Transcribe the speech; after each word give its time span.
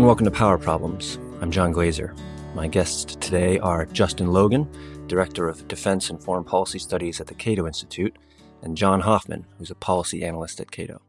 and 0.00 0.06
welcome 0.06 0.24
to 0.24 0.30
Power 0.30 0.56
Problems. 0.56 1.18
I'm 1.42 1.50
John 1.50 1.72
Glaser. 1.72 2.14
My 2.54 2.68
guests 2.68 3.16
today 3.16 3.58
are 3.58 3.84
Justin 3.84 4.32
Logan, 4.32 4.66
Director 5.08 5.46
of 5.46 5.68
Defense 5.68 6.08
and 6.08 6.18
Foreign 6.18 6.42
Policy 6.42 6.78
Studies 6.78 7.20
at 7.20 7.26
the 7.26 7.34
Cato 7.34 7.66
Institute, 7.66 8.16
and 8.62 8.78
Jon 8.78 9.00
Hoffman, 9.00 9.44
who's 9.58 9.70
a 9.70 9.74
policy 9.74 10.24
analyst 10.24 10.58
at 10.58 10.70
Cato. 10.70 11.02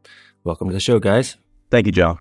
Welcome 0.43 0.68
to 0.68 0.74
the 0.74 0.82
show, 0.82 1.00
guys. 1.00 1.38
Thank 1.70 1.86
you, 1.86 1.93
John. 1.93 2.20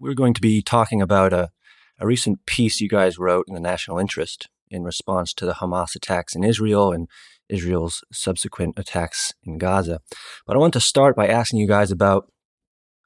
We're 0.00 0.14
going 0.14 0.34
to 0.34 0.40
be 0.40 0.60
talking 0.60 1.00
about 1.00 1.32
a, 1.32 1.50
a 2.00 2.06
recent 2.06 2.46
piece 2.46 2.80
you 2.80 2.88
guys 2.88 3.16
wrote 3.16 3.44
in 3.46 3.54
the 3.54 3.60
National 3.60 4.00
Interest 4.00 4.48
in 4.72 4.82
response 4.82 5.32
to 5.34 5.46
the 5.46 5.54
Hamas 5.54 5.94
attacks 5.94 6.34
in 6.34 6.42
Israel 6.42 6.90
and 6.90 7.06
Israel's 7.48 8.02
subsequent 8.12 8.76
attacks 8.76 9.32
in 9.44 9.58
Gaza. 9.58 10.00
But 10.48 10.56
I 10.56 10.58
want 10.58 10.72
to 10.72 10.80
start 10.80 11.14
by 11.14 11.28
asking 11.28 11.60
you 11.60 11.68
guys 11.68 11.92
about 11.92 12.28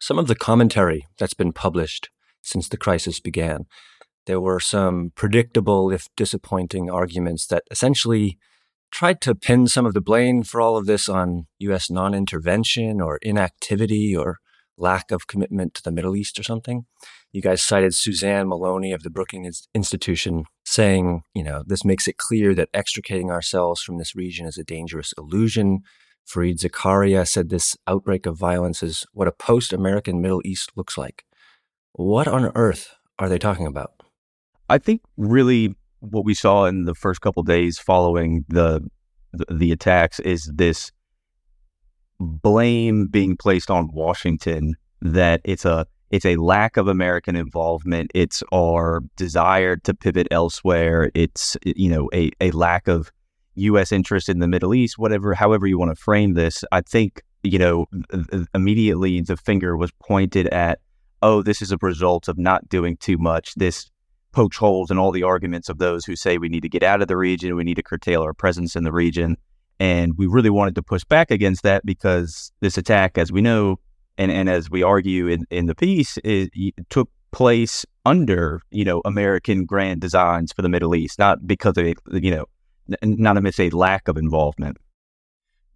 some 0.01 0.19
of 0.19 0.29
the 0.29 0.35
commentary 0.35 1.07
that's 1.19 1.35
been 1.35 1.53
published 1.53 2.09
since 2.49 2.69
the 2.69 2.77
crisis 2.77 3.21
began. 3.21 3.67
There 4.27 4.41
were 4.41 4.61
some 4.61 5.13
predictable, 5.15 5.91
if 5.91 6.07
disappointing, 6.17 6.91
arguments 6.91 7.47
that 7.47 7.65
essentially 7.71 8.39
tried 8.91 9.21
to 9.23 9.35
pin 9.35 9.67
some 9.67 9.87
of 9.87 9.95
the 9.95 10.01
blame 10.01 10.43
for 10.43 10.61
all 10.61 10.77
of 10.77 10.87
this 10.87 11.09
on 11.09 11.47
U.S. 11.61 11.91
non 11.91 12.15
intervention 12.15 13.01
or 13.01 13.19
inactivity 13.23 14.17
or 14.17 14.39
lack 14.77 15.11
of 15.11 15.27
commitment 15.27 15.75
to 15.75 15.83
the 15.83 15.93
Middle 15.93 16.17
East 16.17 16.39
or 16.39 16.43
something. 16.43 16.87
You 17.33 17.43
guys 17.43 17.63
cited 17.63 17.95
Suzanne 17.95 18.49
Maloney 18.49 18.93
of 18.93 19.03
the 19.03 19.11
Brookings 19.11 19.69
Institution 19.75 20.45
saying, 20.65 21.23
you 21.35 21.43
know, 21.43 21.63
this 21.67 21.85
makes 21.85 22.09
it 22.09 22.17
clear 22.17 22.55
that 22.55 22.71
extricating 22.73 23.31
ourselves 23.31 23.83
from 23.83 23.99
this 23.99 24.15
region 24.15 24.47
is 24.47 24.57
a 24.57 24.65
dangerous 24.65 25.13
illusion. 25.19 25.81
Fareed 26.27 26.59
Zakaria 26.59 27.27
said 27.27 27.49
this 27.49 27.77
outbreak 27.87 28.27
of 28.27 28.39
violence 28.39 28.83
is 28.83 29.05
what 29.13 29.29
a 29.29 29.33
post 29.33 29.73
American 29.73 30.21
Middle 30.21 30.43
East 30.45 30.73
looks 30.77 30.97
like. 30.97 31.25
What 31.93 32.29
on 32.29 32.53
earth 32.55 32.95
are 33.19 33.29
they 33.29 33.39
talking 33.39 33.67
about? 33.67 33.93
I 34.69 34.79
think 34.79 35.03
really 35.17 35.75
what 36.01 36.25
we 36.25 36.35
saw 36.35 36.67
in 36.67 36.85
the 36.85 36.95
first 36.95 37.21
couple 37.21 37.43
days 37.43 37.79
following 37.79 38.45
the, 38.49 38.89
the 39.51 39.73
attacks 39.73 40.21
is 40.21 40.51
this 40.55 40.93
blame 42.21 43.07
being 43.07 43.37
placed 43.37 43.71
on 43.71 43.91
Washington 43.93 44.75
that 45.01 45.41
it's 45.45 45.65
a 45.65 45.87
it's 46.11 46.25
a 46.25 46.37
lack 46.37 46.79
of 46.79 46.89
American 46.89 47.37
involvement. 47.37 48.11
It's 48.15 48.43
our 48.53 49.03
desire 49.17 49.77
to 49.77 49.93
pivot 49.93 50.27
elsewhere. 50.31 51.11
It's 51.15 51.57
you 51.65 51.91
know 51.91 52.09
a, 52.15 52.31
a 52.41 52.51
lack 52.53 52.89
of 52.89 53.13
U.S. 53.57 53.93
interest 53.93 54.29
in 54.29 54.39
the 54.39 54.49
Middle 54.49 54.75
East. 54.75 54.99
Whatever, 54.99 55.35
however 55.35 55.67
you 55.67 55.79
want 55.79 55.91
to 55.91 56.01
frame 56.01 56.35
this, 56.35 56.65
I 56.73 56.81
think 56.81 57.23
you 57.43 57.59
know 57.59 57.87
immediately 58.55 59.21
the 59.21 59.37
finger 59.37 59.77
was 59.77 59.91
pointed 60.03 60.47
at. 60.49 60.81
Oh, 61.23 61.43
this 61.43 61.61
is 61.63 61.73
a 61.73 61.79
result 61.81 62.29
of 62.29 62.39
not 62.39 62.69
doing 62.69 62.97
too 62.97 63.19
much. 63.19 63.55
This 63.55 63.91
pokes 64.33 64.57
holes 64.57 64.91
in 64.91 64.99
all 64.99 65.11
the 65.11 65.23
arguments 65.23 65.69
of 65.69 65.79
those 65.79 66.05
who 66.05 66.15
say 66.15 66.39
we 66.39 66.49
need 66.49 66.63
to 66.63 66.69
get 66.69 66.83
out 66.83 67.03
of 67.03 67.09
the 67.09 67.17
region, 67.17 67.57
we 67.57 67.65
need 67.65 67.75
to 67.75 67.83
curtail 67.83 68.23
our 68.23 68.35
presence 68.35 68.77
in 68.77 68.85
the 68.85 68.93
region. 68.93 69.37
And 69.81 70.17
we 70.17 70.27
really 70.27 70.51
wanted 70.51 70.75
to 70.75 70.83
push 70.83 71.05
back 71.05 71.31
against 71.31 71.63
that 71.63 71.87
because 71.87 72.53
this 72.61 72.77
attack, 72.77 73.17
as 73.17 73.31
we 73.31 73.41
know, 73.41 73.79
and, 74.17 74.31
and 74.33 74.49
as 74.49 74.69
we 74.71 74.83
argue 74.83 75.29
in, 75.29 75.45
in 75.51 75.67
the 75.67 75.75
piece, 75.75 76.19
it, 76.19 76.51
it 76.55 76.75
took 76.91 77.11
place 77.31 77.87
under, 78.05 78.61
you 78.71 78.85
know, 78.85 79.01
American 79.05 79.65
grand 79.65 80.01
designs 80.01 80.53
for 80.53 80.63
the 80.63 80.69
Middle 80.69 80.95
East, 80.95 81.19
not 81.19 81.47
because 81.47 81.77
of, 81.77 81.87
you 82.13 82.31
know, 82.31 82.47
not 83.03 83.37
amidst 83.37 83.61
a 83.61 83.71
lack 83.71 84.09
of 84.09 84.17
involvement. 84.17 84.79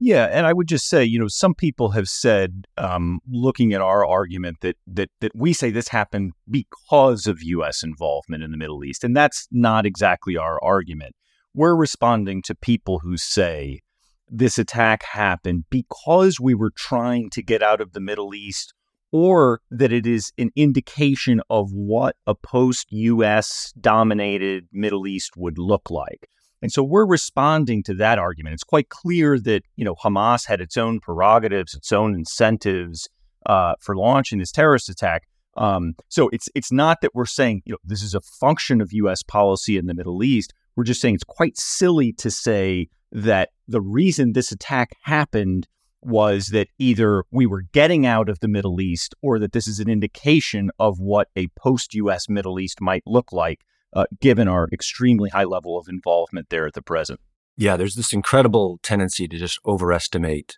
Yeah, 0.05 0.25
and 0.33 0.49
I 0.49 0.53
would 0.53 0.67
just 0.67 0.89
say, 0.89 1.05
you 1.05 1.21
know, 1.21 1.29
some 1.29 1.55
people 1.55 1.91
have 1.91 2.09
said, 2.09 2.67
um, 2.77 3.21
looking 3.31 3.73
at 3.73 3.81
our 3.81 4.05
argument, 4.05 4.57
that 4.61 4.75
that 4.89 5.11
that 5.21 5.31
we 5.33 5.53
say 5.53 5.71
this 5.71 5.87
happened 5.87 6.33
because 6.51 7.29
of 7.29 7.41
U.S. 7.41 7.85
involvement 7.85 8.43
in 8.43 8.51
the 8.51 8.57
Middle 8.57 8.83
East, 8.83 9.05
and 9.05 9.15
that's 9.15 9.47
not 9.53 9.87
exactly 9.87 10.37
our 10.37 10.59
argument. 10.61 11.15
We're 11.55 11.77
responding 11.77 12.43
to 12.47 12.55
people 12.57 12.99
who 12.99 13.17
say 13.17 13.83
this 14.29 14.59
attack 14.59 15.05
happened 15.05 15.67
because 15.71 16.41
we 16.41 16.53
were 16.53 16.73
trying 16.75 17.31
to 17.31 17.41
get 17.41 17.63
out 17.63 17.81
of 17.81 17.93
the 17.93 18.01
Middle 18.01 18.35
East, 18.35 18.75
or 19.13 19.61
that 19.71 19.93
it 19.93 20.05
is 20.05 20.33
an 20.37 20.51
indication 20.57 21.41
of 21.49 21.71
what 21.71 22.17
a 22.27 22.35
post-U.S. 22.35 23.73
dominated 23.81 24.67
Middle 24.73 25.07
East 25.07 25.37
would 25.37 25.59
look 25.59 25.93
like. 25.93 26.29
And 26.63 26.71
so 26.71 26.85
we're 26.85 27.07
responding 27.07 27.83
to 27.85 27.95
that 27.95 28.19
argument. 28.19 28.55
It's 28.55 28.65
quite 28.65 28.89
clear 28.89 29.39
that 29.41 29.63
you 29.77 29.85
know 29.85 29.97
Hamas 29.97 30.47
had 30.47 30.61
its 30.61 30.77
own 30.77 31.01
prerogatives, 31.01 31.75
its 31.75 31.93
own 31.93 32.15
incentives 32.15 33.09
uh, 33.47 33.75
for 33.81 33.97
launching 33.97 34.39
this 34.39 34.53
terrorist 34.53 34.89
attack. 34.89 35.25
Um, 35.57 35.95
so 36.09 36.31
it's 36.33 36.49
it's 36.55 36.73
not 36.73 37.01
that 37.03 37.15
we're 37.15 37.27
saying 37.27 37.63
you 37.67 37.73
know 37.73 37.79
this 37.85 38.03
is 38.03 38.15
a 38.15 38.21
function 38.21 38.81
of 38.81 38.93
U.S. 38.93 39.23
policy 39.23 39.77
in 39.77 39.87
the 39.87 39.95
Middle 39.95 40.23
East. 40.23 40.55
We're 40.77 40.85
just 40.85 41.01
saying 41.01 41.17
it's 41.17 41.25
quite 41.25 41.59
silly 41.59 42.13
to 42.15 42.31
say 42.31 42.89
that 43.11 43.51
the 43.69 43.83
reason 43.83 44.33
this 44.33 44.53
attack 44.53 44.97
happened 45.03 45.67
was 46.01 46.49
that 46.49 46.69
either 46.79 47.25
we 47.31 47.47
were 47.47 47.63
getting 47.73 48.07
out 48.07 48.29
of 48.29 48.41
the 48.41 48.49
Middle 48.49 48.81
East 48.81 49.15
or 49.23 49.39
that 49.39 49.53
this 49.53 49.69
is 49.69 49.79
an 49.79 49.89
indication 49.89 50.71
of 50.79 50.99
what 50.99 51.29
a 51.37 51.49
post 51.57 51.95
US 51.95 52.29
Middle 52.29 52.59
East 52.59 52.81
might 52.81 53.03
look 53.07 53.33
like 53.33 53.61
uh, 53.93 54.05
given 54.21 54.49
our 54.49 54.69
extremely 54.73 55.31
high 55.31 55.45
level 55.45 55.79
of 55.79 55.89
involvement 55.89 56.49
there 56.51 56.67
at 56.67 56.75
the 56.75 56.83
present. 56.83 57.21
Yeah, 57.57 57.77
there's 57.77 57.95
this 57.95 58.13
incredible 58.13 58.79
tendency 58.83 59.29
to 59.29 59.39
just 59.39 59.59
overestimate 59.67 60.57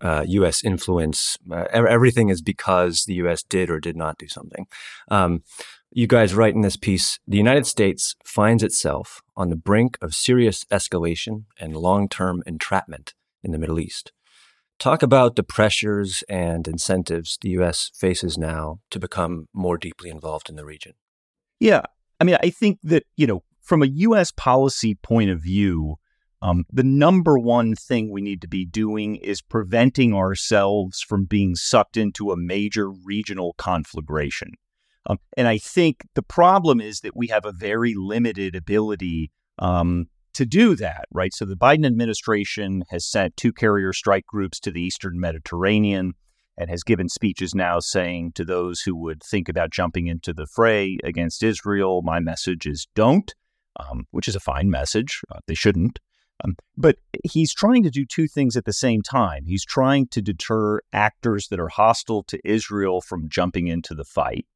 uh, 0.00 0.24
U.S. 0.26 0.62
influence. 0.62 1.36
Uh, 1.50 1.64
everything 1.72 2.28
is 2.28 2.40
because 2.40 3.04
the 3.04 3.14
U.S. 3.14 3.42
did 3.42 3.70
or 3.70 3.80
did 3.80 3.96
not 3.96 4.18
do 4.18 4.28
something. 4.28 4.66
Um, 5.10 5.42
you 5.90 6.06
guys 6.06 6.34
write 6.34 6.54
in 6.54 6.60
this 6.60 6.76
piece 6.76 7.18
the 7.26 7.38
United 7.38 7.66
States 7.66 8.14
finds 8.24 8.62
itself 8.62 9.22
on 9.36 9.48
the 9.48 9.56
brink 9.56 9.96
of 10.02 10.14
serious 10.14 10.64
escalation 10.66 11.44
and 11.58 11.76
long 11.76 12.08
term 12.08 12.42
entrapment 12.46 13.14
in 13.42 13.52
the 13.52 13.58
Middle 13.58 13.80
East. 13.80 14.12
Talk 14.78 15.02
about 15.02 15.34
the 15.34 15.42
pressures 15.42 16.22
and 16.28 16.68
incentives 16.68 17.36
the 17.40 17.50
U.S. 17.50 17.90
faces 17.94 18.38
now 18.38 18.78
to 18.90 19.00
become 19.00 19.48
more 19.52 19.76
deeply 19.76 20.08
involved 20.08 20.48
in 20.48 20.54
the 20.54 20.64
region. 20.64 20.92
Yeah, 21.58 21.82
I 22.20 22.24
mean, 22.24 22.36
I 22.42 22.50
think 22.50 22.78
that, 22.82 23.04
you 23.16 23.26
know, 23.26 23.42
from 23.62 23.82
a 23.82 23.86
U.S. 23.86 24.32
policy 24.32 24.94
point 24.94 25.30
of 25.30 25.42
view, 25.42 25.96
um, 26.40 26.64
the 26.72 26.84
number 26.84 27.38
one 27.38 27.74
thing 27.74 28.10
we 28.10 28.20
need 28.20 28.40
to 28.42 28.48
be 28.48 28.64
doing 28.64 29.16
is 29.16 29.42
preventing 29.42 30.14
ourselves 30.14 31.00
from 31.00 31.24
being 31.24 31.54
sucked 31.54 31.96
into 31.96 32.30
a 32.30 32.36
major 32.36 32.90
regional 32.90 33.54
conflagration. 33.58 34.52
Um, 35.06 35.18
and 35.36 35.48
I 35.48 35.58
think 35.58 36.06
the 36.14 36.22
problem 36.22 36.80
is 36.80 37.00
that 37.00 37.16
we 37.16 37.28
have 37.28 37.44
a 37.44 37.52
very 37.52 37.94
limited 37.94 38.54
ability 38.54 39.32
um, 39.58 40.06
to 40.34 40.46
do 40.46 40.76
that, 40.76 41.06
right? 41.10 41.34
So 41.34 41.44
the 41.44 41.56
Biden 41.56 41.86
administration 41.86 42.84
has 42.90 43.04
sent 43.04 43.36
two 43.36 43.52
carrier 43.52 43.92
strike 43.92 44.26
groups 44.26 44.60
to 44.60 44.70
the 44.70 44.80
Eastern 44.80 45.18
Mediterranean 45.18 46.12
and 46.58 46.68
has 46.68 46.82
given 46.82 47.08
speeches 47.08 47.54
now 47.54 47.78
saying 47.78 48.32
to 48.34 48.44
those 48.44 48.80
who 48.80 48.96
would 48.96 49.22
think 49.22 49.48
about 49.48 49.70
jumping 49.70 50.08
into 50.08 50.34
the 50.34 50.46
fray 50.46 50.98
against 51.04 51.42
Israel, 51.42 52.02
my 52.02 52.18
message 52.18 52.66
is 52.66 52.88
don't, 52.94 53.32
um, 53.78 54.06
which 54.10 54.26
is 54.28 54.34
a 54.34 54.40
fine 54.40 54.68
message. 54.68 55.22
Uh, 55.32 55.38
they 55.46 55.54
shouldn't. 55.54 56.00
Um, 56.44 56.56
but 56.76 56.96
he's 57.24 57.54
trying 57.54 57.82
to 57.84 57.90
do 57.90 58.04
two 58.04 58.28
things 58.28 58.56
at 58.56 58.64
the 58.64 58.72
same 58.72 59.02
time. 59.02 59.44
He's 59.46 59.64
trying 59.64 60.08
to 60.08 60.20
deter 60.20 60.80
actors 60.92 61.48
that 61.48 61.60
are 61.60 61.68
hostile 61.68 62.24
to 62.24 62.38
Israel 62.44 63.00
from 63.00 63.28
jumping 63.28 63.68
into 63.68 63.94
the 63.94 64.04
fight. 64.04 64.46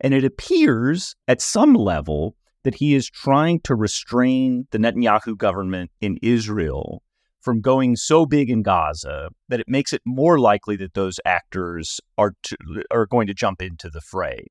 And 0.00 0.12
it 0.12 0.24
appears 0.24 1.14
at 1.28 1.40
some 1.40 1.74
level 1.74 2.36
that 2.64 2.76
he 2.76 2.94
is 2.94 3.08
trying 3.08 3.60
to 3.60 3.74
restrain 3.74 4.66
the 4.70 4.78
Netanyahu 4.78 5.36
government 5.36 5.90
in 6.00 6.18
Israel 6.20 7.02
from 7.44 7.60
going 7.60 7.94
so 7.94 8.24
big 8.24 8.48
in 8.48 8.62
Gaza 8.62 9.28
that 9.48 9.60
it 9.60 9.68
makes 9.68 9.92
it 9.92 10.00
more 10.06 10.38
likely 10.38 10.76
that 10.76 10.94
those 10.94 11.20
actors 11.26 12.00
are 12.16 12.32
to, 12.44 12.56
are 12.90 13.06
going 13.06 13.26
to 13.26 13.34
jump 13.34 13.60
into 13.60 13.90
the 13.90 14.00
fray. 14.00 14.46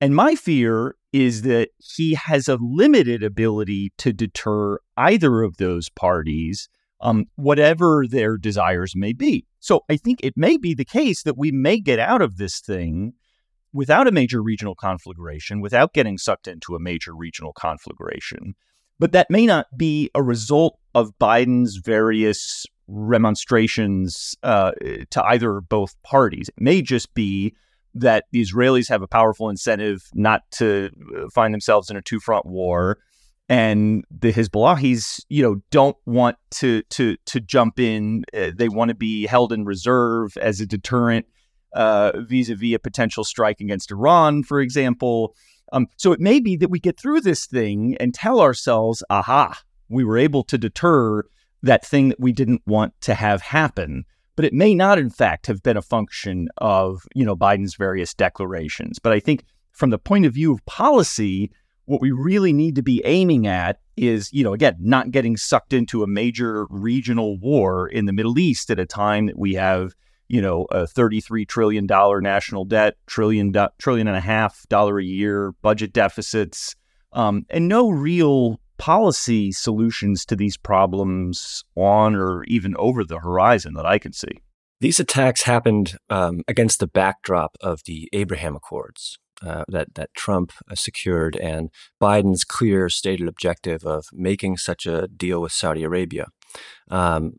And 0.00 0.14
my 0.14 0.34
fear 0.34 0.96
is 1.12 1.42
that 1.42 1.70
he 1.78 2.14
has 2.14 2.48
a 2.48 2.58
limited 2.60 3.22
ability 3.22 3.92
to 3.98 4.12
deter 4.12 4.78
either 4.96 5.42
of 5.42 5.56
those 5.56 5.88
parties, 5.88 6.68
um, 7.00 7.26
whatever 7.36 8.04
their 8.06 8.36
desires 8.36 8.92
may 8.94 9.12
be. 9.12 9.46
So 9.60 9.84
I 9.88 9.96
think 9.96 10.20
it 10.22 10.36
may 10.36 10.58
be 10.58 10.74
the 10.74 10.84
case 10.84 11.22
that 11.22 11.38
we 11.38 11.50
may 11.50 11.80
get 11.80 11.98
out 11.98 12.20
of 12.20 12.36
this 12.36 12.60
thing 12.60 13.14
without 13.72 14.06
a 14.06 14.12
major 14.12 14.42
regional 14.42 14.74
conflagration, 14.74 15.60
without 15.60 15.94
getting 15.94 16.18
sucked 16.18 16.48
into 16.48 16.74
a 16.74 16.80
major 16.80 17.14
regional 17.14 17.52
conflagration. 17.52 18.54
But 18.98 19.12
that 19.12 19.30
may 19.30 19.46
not 19.46 19.66
be 19.76 20.10
a 20.14 20.22
result 20.22 20.78
of 20.94 21.16
Biden's 21.18 21.76
various 21.76 22.66
remonstrations 22.88 24.36
uh, 24.42 24.72
to 25.10 25.24
either 25.24 25.52
or 25.52 25.60
both 25.60 25.94
parties. 26.02 26.48
It 26.48 26.62
may 26.62 26.82
just 26.82 27.12
be 27.14 27.54
that 27.94 28.24
the 28.30 28.42
Israelis 28.42 28.88
have 28.88 29.02
a 29.02 29.08
powerful 29.08 29.48
incentive 29.48 30.02
not 30.14 30.42
to 30.52 30.90
uh, 31.16 31.28
find 31.34 31.52
themselves 31.52 31.90
in 31.90 31.96
a 31.96 32.02
two 32.02 32.20
front 32.20 32.46
war. 32.46 32.98
And 33.48 34.04
the 34.10 34.32
Hezbollahis, 34.32 35.24
you 35.28 35.42
know, 35.42 35.56
don't 35.70 35.96
want 36.04 36.36
to 36.52 36.82
to 36.90 37.16
to 37.26 37.40
jump 37.40 37.78
in. 37.78 38.24
Uh, 38.36 38.50
they 38.54 38.68
want 38.68 38.88
to 38.88 38.94
be 38.94 39.26
held 39.26 39.52
in 39.52 39.64
reserve 39.64 40.36
as 40.36 40.60
a 40.60 40.66
deterrent 40.66 41.26
vis 41.74 42.48
a 42.48 42.54
vis 42.54 42.74
a 42.74 42.78
potential 42.78 43.24
strike 43.24 43.60
against 43.60 43.90
Iran, 43.92 44.42
for 44.42 44.60
example. 44.60 45.34
Um, 45.72 45.88
so 45.96 46.12
it 46.12 46.20
may 46.20 46.40
be 46.40 46.56
that 46.56 46.70
we 46.70 46.78
get 46.78 46.98
through 46.98 47.20
this 47.20 47.46
thing 47.46 47.96
and 47.98 48.14
tell 48.14 48.40
ourselves, 48.40 49.02
aha, 49.10 49.60
we 49.88 50.04
were 50.04 50.18
able 50.18 50.44
to 50.44 50.58
deter 50.58 51.24
that 51.62 51.84
thing 51.84 52.08
that 52.10 52.20
we 52.20 52.32
didn't 52.32 52.62
want 52.66 52.94
to 53.02 53.14
have 53.14 53.42
happen. 53.42 54.04
But 54.36 54.44
it 54.44 54.52
may 54.52 54.74
not, 54.74 54.98
in 54.98 55.10
fact, 55.10 55.46
have 55.46 55.62
been 55.62 55.76
a 55.76 55.82
function 55.82 56.48
of 56.58 57.02
you 57.14 57.24
know 57.24 57.36
Biden's 57.36 57.74
various 57.74 58.14
declarations. 58.14 58.98
But 58.98 59.12
I 59.12 59.20
think 59.20 59.44
from 59.72 59.90
the 59.90 59.98
point 59.98 60.26
of 60.26 60.34
view 60.34 60.52
of 60.52 60.64
policy, 60.66 61.50
what 61.86 62.00
we 62.00 62.10
really 62.10 62.52
need 62.52 62.74
to 62.74 62.82
be 62.82 63.02
aiming 63.04 63.46
at 63.46 63.80
is, 63.96 64.32
you 64.32 64.44
know, 64.44 64.52
again, 64.52 64.76
not 64.80 65.10
getting 65.10 65.36
sucked 65.36 65.72
into 65.72 66.02
a 66.02 66.06
major 66.06 66.66
regional 66.68 67.38
war 67.38 67.88
in 67.88 68.06
the 68.06 68.12
Middle 68.12 68.38
East 68.38 68.70
at 68.70 68.78
a 68.78 68.86
time 68.86 69.26
that 69.26 69.38
we 69.38 69.54
have, 69.54 69.94
you 70.28 70.40
know, 70.40 70.66
a 70.70 70.84
$33 70.84 71.46
trillion 71.46 71.86
national 71.86 72.64
debt, 72.64 72.94
trillion, 73.06 73.54
trillion 73.78 74.08
and 74.08 74.16
a 74.16 74.20
half 74.20 74.66
dollar 74.68 74.98
a 74.98 75.04
year 75.04 75.52
budget 75.62 75.92
deficits, 75.92 76.74
um, 77.12 77.46
and 77.50 77.68
no 77.68 77.88
real 77.90 78.60
policy 78.78 79.52
solutions 79.52 80.24
to 80.26 80.36
these 80.36 80.56
problems 80.56 81.64
on 81.74 82.14
or 82.14 82.44
even 82.44 82.74
over 82.78 83.04
the 83.04 83.20
horizon 83.20 83.74
that 83.74 83.86
I 83.86 83.98
can 83.98 84.12
see. 84.12 84.42
These 84.80 85.00
attacks 85.00 85.42
happened 85.42 85.96
um, 86.10 86.42
against 86.46 86.80
the 86.80 86.86
backdrop 86.86 87.56
of 87.62 87.80
the 87.86 88.08
Abraham 88.12 88.54
Accords, 88.54 89.18
uh, 89.42 89.64
that 89.68 89.94
that 89.94 90.12
Trump 90.14 90.52
uh, 90.70 90.74
secured 90.74 91.36
and 91.36 91.70
Biden's 92.00 92.44
clear 92.44 92.88
stated 92.90 93.26
objective 93.26 93.84
of 93.84 94.06
making 94.12 94.58
such 94.58 94.84
a 94.84 95.08
deal 95.08 95.40
with 95.40 95.52
Saudi 95.52 95.82
Arabia. 95.82 96.26
Um, 96.90 97.34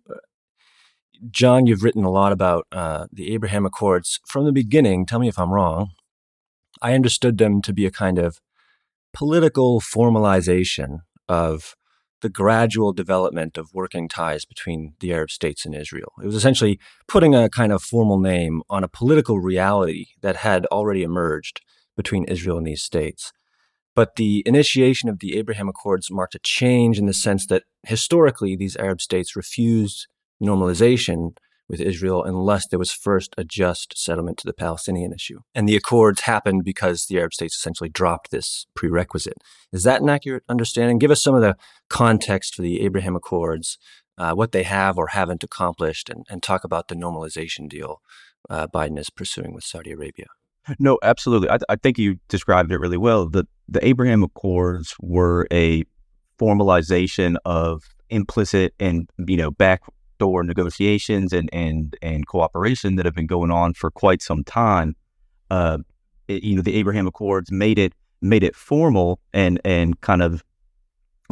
John, 1.32 1.66
you've 1.66 1.84
written 1.84 2.04
a 2.04 2.12
lot 2.12 2.32
about 2.32 2.68
uh, 2.72 3.08
the 3.12 3.34
Abraham 3.34 3.66
Accords 3.66 4.20
from 4.28 4.46
the 4.46 4.52
beginning. 4.52 5.06
Tell 5.06 5.20
me 5.20 5.28
if 5.28 5.40
I'm 5.40 5.52
wrong. 5.52 5.92
I 6.82 6.94
understood 6.94 7.38
them 7.38 7.62
to 7.64 7.74
be 7.74 7.86
a 7.86 7.92
kind 7.92 8.20
of 8.20 8.40
political 9.14 9.82
formalization 9.82 11.00
of 11.28 11.76
the 12.22 12.30
gradual 12.30 12.94
development 12.94 13.58
of 13.58 13.74
working 13.74 14.08
ties 14.08 14.46
between 14.46 14.94
the 15.00 15.14
Arab 15.14 15.30
states 15.30 15.66
and 15.66 15.76
Israel. 15.76 16.14
It 16.22 16.26
was 16.26 16.36
essentially 16.36 16.80
putting 17.08 17.36
a 17.36 17.50
kind 17.50 17.72
of 17.72 17.84
formal 17.84 18.20
name 18.20 18.64
on 18.70 18.84
a 18.84 18.88
political 18.88 19.40
reality 19.40 20.08
that 20.22 20.38
had 20.38 20.66
already 20.68 21.04
emerged 21.04 21.62
between 21.96 22.24
Israel 22.26 22.58
and 22.58 22.66
these 22.66 22.82
states. 22.82 23.32
But 23.96 24.16
the 24.16 24.44
initiation 24.46 25.10
of 25.10 25.20
the 25.20 25.38
Abraham 25.38 25.68
Accords 25.68 26.12
marked 26.12 26.36
a 26.36 26.40
change 26.40 27.00
in 27.00 27.08
the 27.08 27.14
sense 27.14 27.48
that 27.48 27.64
historically 27.84 28.56
these 28.56 28.76
Arab 28.78 29.02
states 29.02 29.36
refused 29.36 30.08
normalization 30.42 31.36
with 31.70 31.82
Israel 31.82 32.24
unless 32.24 32.68
there 32.68 32.80
was 32.80 32.92
first 32.92 33.36
a 33.38 33.44
just 33.44 33.98
settlement 33.98 34.38
to 34.38 34.48
the 34.48 34.54
Palestinian 34.54 35.12
issue. 35.12 35.40
And 35.54 35.68
the 35.68 35.76
accords 35.76 36.22
happened 36.22 36.64
because 36.64 37.06
the 37.06 37.18
Arab 37.18 37.34
states 37.34 37.56
essentially 37.56 37.90
dropped 37.90 38.32
this 38.32 38.68
prerequisite. 38.74 39.38
Is 39.74 39.84
that 39.84 40.02
an 40.02 40.10
accurate 40.10 40.44
understanding? 40.48 40.98
Give 40.98 41.12
us 41.12 41.22
some 41.22 41.36
of 41.36 41.42
the 41.42 41.58
context 41.90 42.56
for 42.56 42.62
the 42.62 42.82
Abraham 42.82 43.16
Accords, 43.16 43.78
uh, 44.18 44.34
what 44.34 44.54
they 44.54 44.64
have 44.64 44.98
or 44.98 45.08
haven't 45.08 45.44
accomplished, 45.44 46.10
and, 46.10 46.26
and 46.30 46.42
talk 46.42 46.64
about 46.64 46.88
the 46.88 46.96
normalization 46.96 47.68
deal 47.68 48.02
uh, 48.50 48.68
Biden 48.68 48.98
is 48.98 49.10
pursuing 49.10 49.54
with 49.54 49.64
Saudi 49.64 49.92
Arabia. 49.92 50.28
No, 50.80 51.00
absolutely. 51.02 51.50
I, 51.50 51.58
I 51.70 51.76
think 51.76 51.98
you 51.98 52.18
described 52.28 52.72
it 52.72 52.80
really 52.80 52.98
well. 52.98 53.28
The 53.28 53.46
the 53.70 53.86
Abraham 53.86 54.24
Accords 54.24 54.96
were 55.02 55.48
a 55.52 55.84
formalization 56.40 57.36
of 57.46 57.84
implicit 58.10 58.74
and 58.80 59.10
you 59.28 59.38
know 59.38 59.52
backdoor 60.18 60.44
negotiations 60.44 61.34
and 61.34 61.50
and 61.54 61.96
and 62.02 62.28
cooperation 62.28 62.96
that 62.96 63.06
have 63.06 63.16
been 63.16 63.28
going 63.28 63.52
on 63.52 63.74
for 63.74 63.92
quite 63.92 64.22
some 64.22 64.44
time. 64.44 64.96
Uh, 65.50 65.78
it, 66.28 66.44
you 66.44 66.56
know, 66.56 66.62
the 66.62 66.76
Abraham 66.76 67.08
Accords 67.08 67.52
made 67.52 67.80
it 67.80 67.94
made 68.22 68.44
it 68.44 68.56
formal 68.56 69.20
and 69.34 69.60
and 69.64 70.00
kind 70.02 70.22
of 70.22 70.44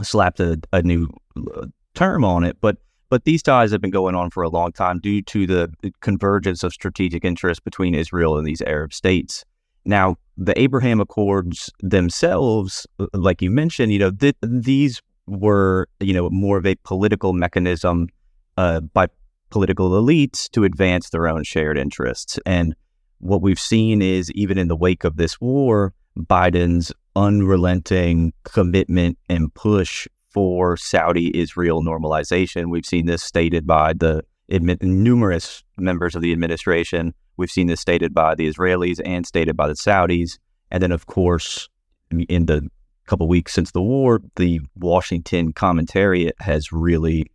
slapped 0.04 0.40
a, 0.40 0.60
a 0.72 0.82
new 0.82 1.10
uh, 1.56 1.66
term 1.94 2.24
on 2.24 2.44
it, 2.44 2.58
but 2.62 2.78
but 3.10 3.24
these 3.24 3.44
ties 3.44 3.72
have 3.72 3.82
been 3.82 3.92
going 3.92 4.16
on 4.16 4.30
for 4.30 4.44
a 4.44 4.50
long 4.50 4.72
time 4.72 5.00
due 5.00 5.22
to 5.22 5.46
the 5.48 5.72
convergence 6.02 6.64
of 6.64 6.74
strategic 6.74 7.24
interests 7.24 7.64
between 7.64 7.96
Israel 7.96 8.38
and 8.38 8.48
these 8.48 8.62
Arab 8.64 8.94
states. 8.94 9.46
Now, 9.86 10.16
the 10.38 10.60
Abraham 10.60 11.00
Accords 11.00 11.70
themselves, 11.82 12.88
like 13.14 13.44
you 13.44 13.52
mentioned, 13.52 13.94
you 13.94 14.00
know, 14.00 14.12
th- 14.12 14.36
these 14.42 15.02
were, 15.28 15.88
you 16.00 16.14
know, 16.14 16.30
more 16.32 16.58
of 16.58 16.66
a 16.66 16.76
political 16.84 17.32
mechanism 17.34 18.08
uh, 18.58 18.80
by 18.82 19.08
political 19.50 19.92
elites 19.92 20.50
to 20.52 20.64
advance 20.64 21.10
their 21.10 21.28
own 21.28 21.44
shared 21.44 21.78
interests. 21.78 22.40
And 22.46 22.76
what 23.20 23.42
we've 23.42 23.60
seen 23.60 24.02
is 24.02 24.32
even 24.32 24.58
in 24.58 24.68
the 24.68 24.76
wake 24.76 25.04
of 25.04 25.18
this 25.18 25.40
war, 25.40 25.94
Biden's 26.18 26.92
unrelenting 27.16 28.34
commitment 28.44 29.18
and 29.30 29.54
push 29.54 30.08
for 30.30 30.76
Saudi 30.76 31.38
Israel 31.38 31.84
normalization. 31.84 32.70
We've 32.70 32.86
seen 32.86 33.06
this 33.06 33.24
stated 33.24 33.66
by 33.66 33.94
the 33.94 34.24
numerous 34.50 35.64
members 35.78 36.16
of 36.16 36.22
the 36.22 36.32
administration. 36.32 37.14
We've 37.38 37.52
seen 37.52 37.68
this 37.68 37.80
stated 37.80 38.14
by 38.14 38.36
the 38.36 38.52
Israelis 38.52 39.00
and 39.06 39.26
stated 39.26 39.56
by 39.56 39.68
the 39.68 39.74
Saudis. 39.74 40.38
And 40.72 40.84
then, 40.84 40.92
of 40.92 41.06
course, 41.06 41.70
in 42.12 42.46
the 42.46 42.68
couple 43.06 43.28
weeks 43.28 43.54
since 43.54 43.72
the 43.72 43.82
war, 43.82 44.20
the 44.36 44.60
Washington 44.76 45.54
commentariat 45.54 46.34
has 46.40 46.72
really 46.72 47.32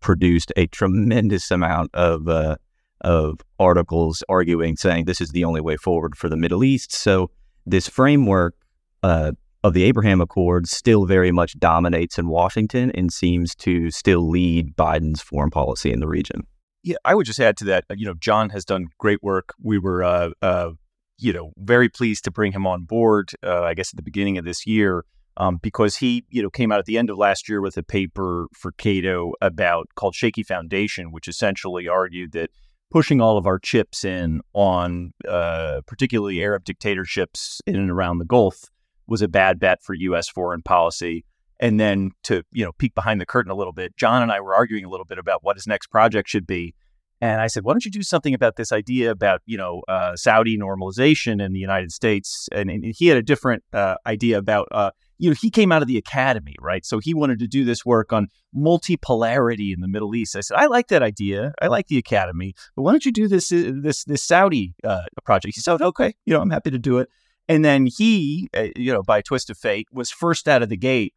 produced 0.00 0.52
a 0.56 0.66
tremendous 0.66 1.50
amount 1.50 1.90
of 1.94 2.28
uh, 2.28 2.56
of 3.02 3.40
articles 3.58 4.22
arguing, 4.28 4.76
saying 4.76 5.04
this 5.06 5.20
is 5.20 5.30
the 5.30 5.44
only 5.44 5.60
way 5.60 5.76
forward 5.76 6.16
for 6.16 6.28
the 6.28 6.36
Middle 6.36 6.62
East. 6.64 6.92
So 6.92 7.30
this 7.64 7.88
framework 7.88 8.54
uh, 9.02 9.32
of 9.62 9.74
the 9.74 9.84
Abraham 9.84 10.20
Accords 10.20 10.70
still 10.70 11.06
very 11.06 11.32
much 11.32 11.58
dominates 11.58 12.18
in 12.18 12.28
Washington 12.28 12.90
and 12.92 13.12
seems 13.12 13.54
to 13.56 13.90
still 13.90 14.28
lead 14.28 14.76
Biden's 14.76 15.20
foreign 15.20 15.50
policy 15.50 15.92
in 15.92 16.00
the 16.00 16.08
region. 16.08 16.46
Yeah, 16.82 16.96
I 17.04 17.14
would 17.14 17.26
just 17.26 17.40
add 17.40 17.56
to 17.58 17.64
that. 17.66 17.84
You 17.94 18.06
know, 18.06 18.14
John 18.14 18.50
has 18.50 18.64
done 18.64 18.86
great 18.98 19.22
work. 19.22 19.52
We 19.62 19.78
were, 19.78 20.02
uh, 20.02 20.30
uh, 20.40 20.70
you 21.18 21.32
know, 21.32 21.52
very 21.58 21.90
pleased 21.90 22.24
to 22.24 22.30
bring 22.30 22.52
him 22.52 22.66
on 22.66 22.84
board. 22.84 23.32
Uh, 23.44 23.62
I 23.62 23.74
guess 23.74 23.92
at 23.92 23.96
the 23.96 24.02
beginning 24.02 24.38
of 24.38 24.46
this 24.46 24.66
year, 24.66 25.04
um, 25.36 25.58
because 25.62 25.96
he, 25.96 26.24
you 26.30 26.42
know, 26.42 26.50
came 26.50 26.72
out 26.72 26.78
at 26.78 26.84
the 26.84 26.98
end 26.98 27.10
of 27.10 27.18
last 27.18 27.48
year 27.48 27.60
with 27.60 27.76
a 27.76 27.82
paper 27.82 28.48
for 28.52 28.72
Cato 28.72 29.32
about 29.40 29.88
called 29.94 30.14
Shaky 30.14 30.42
Foundation, 30.42 31.12
which 31.12 31.28
essentially 31.28 31.88
argued 31.88 32.32
that 32.32 32.50
pushing 32.90 33.20
all 33.20 33.38
of 33.38 33.46
our 33.46 33.58
chips 33.58 34.04
in 34.04 34.40
on 34.52 35.12
uh, 35.28 35.80
particularly 35.86 36.42
Arab 36.42 36.64
dictatorships 36.64 37.60
in 37.66 37.76
and 37.76 37.90
around 37.90 38.18
the 38.18 38.24
Gulf 38.24 38.64
was 39.06 39.22
a 39.22 39.28
bad 39.28 39.58
bet 39.58 39.82
for 39.82 39.94
U.S. 39.94 40.28
foreign 40.28 40.62
policy. 40.62 41.24
And 41.58 41.78
then 41.78 42.12
to 42.24 42.42
you 42.52 42.64
know 42.64 42.72
peek 42.72 42.94
behind 42.94 43.20
the 43.20 43.26
curtain 43.26 43.52
a 43.52 43.56
little 43.56 43.72
bit, 43.72 43.96
John 43.96 44.22
and 44.22 44.32
I 44.32 44.40
were 44.40 44.54
arguing 44.54 44.84
a 44.84 44.88
little 44.88 45.04
bit 45.04 45.18
about 45.18 45.44
what 45.44 45.56
his 45.56 45.66
next 45.66 45.88
project 45.88 46.28
should 46.28 46.46
be. 46.46 46.74
And 47.22 47.40
I 47.40 47.48
said, 47.48 47.64
why 47.64 47.74
don't 47.74 47.84
you 47.84 47.90
do 47.90 48.02
something 48.02 48.32
about 48.32 48.56
this 48.56 48.72
idea 48.72 49.10
about 49.10 49.42
you 49.44 49.58
know 49.58 49.82
uh, 49.88 50.16
Saudi 50.16 50.58
normalization 50.58 51.44
in 51.44 51.52
the 51.52 51.58
United 51.58 51.92
States? 51.92 52.48
And, 52.52 52.70
and 52.70 52.84
he 52.96 53.08
had 53.08 53.18
a 53.18 53.22
different 53.22 53.62
uh, 53.72 53.96
idea 54.06 54.38
about 54.38 54.68
uh, 54.72 54.90
you 55.18 55.28
know 55.28 55.36
he 55.40 55.50
came 55.50 55.70
out 55.70 55.82
of 55.82 55.88
the 55.88 55.98
academy, 55.98 56.54
right? 56.60 56.84
So 56.84 56.98
he 56.98 57.12
wanted 57.12 57.38
to 57.40 57.46
do 57.46 57.64
this 57.64 57.84
work 57.84 58.12
on 58.12 58.28
multipolarity 58.56 59.74
in 59.74 59.80
the 59.80 59.88
Middle 59.88 60.14
East. 60.14 60.34
I 60.34 60.40
said, 60.40 60.56
I 60.56 60.66
like 60.66 60.88
that 60.88 61.02
idea. 61.02 61.52
I 61.60 61.66
like 61.66 61.88
the 61.88 61.98
academy, 61.98 62.54
but 62.74 62.82
why 62.82 62.92
don't 62.92 63.04
you 63.04 63.12
do 63.12 63.28
this 63.28 63.52
uh, 63.52 63.72
this 63.82 64.04
this 64.04 64.24
Saudi 64.24 64.74
uh, 64.82 65.02
project? 65.24 65.54
He 65.54 65.60
said, 65.60 65.82
okay, 65.82 66.14
you 66.24 66.32
know, 66.32 66.40
I'm 66.40 66.50
happy 66.50 66.70
to 66.70 66.78
do 66.78 66.98
it. 66.98 67.08
And 67.48 67.64
then 67.64 67.86
he, 67.86 68.48
uh, 68.56 68.68
you 68.76 68.92
know, 68.92 69.02
by 69.02 69.18
a 69.18 69.22
twist 69.22 69.50
of 69.50 69.58
fate, 69.58 69.88
was 69.92 70.10
first 70.10 70.48
out 70.48 70.62
of 70.62 70.68
the 70.68 70.76
gate 70.76 71.14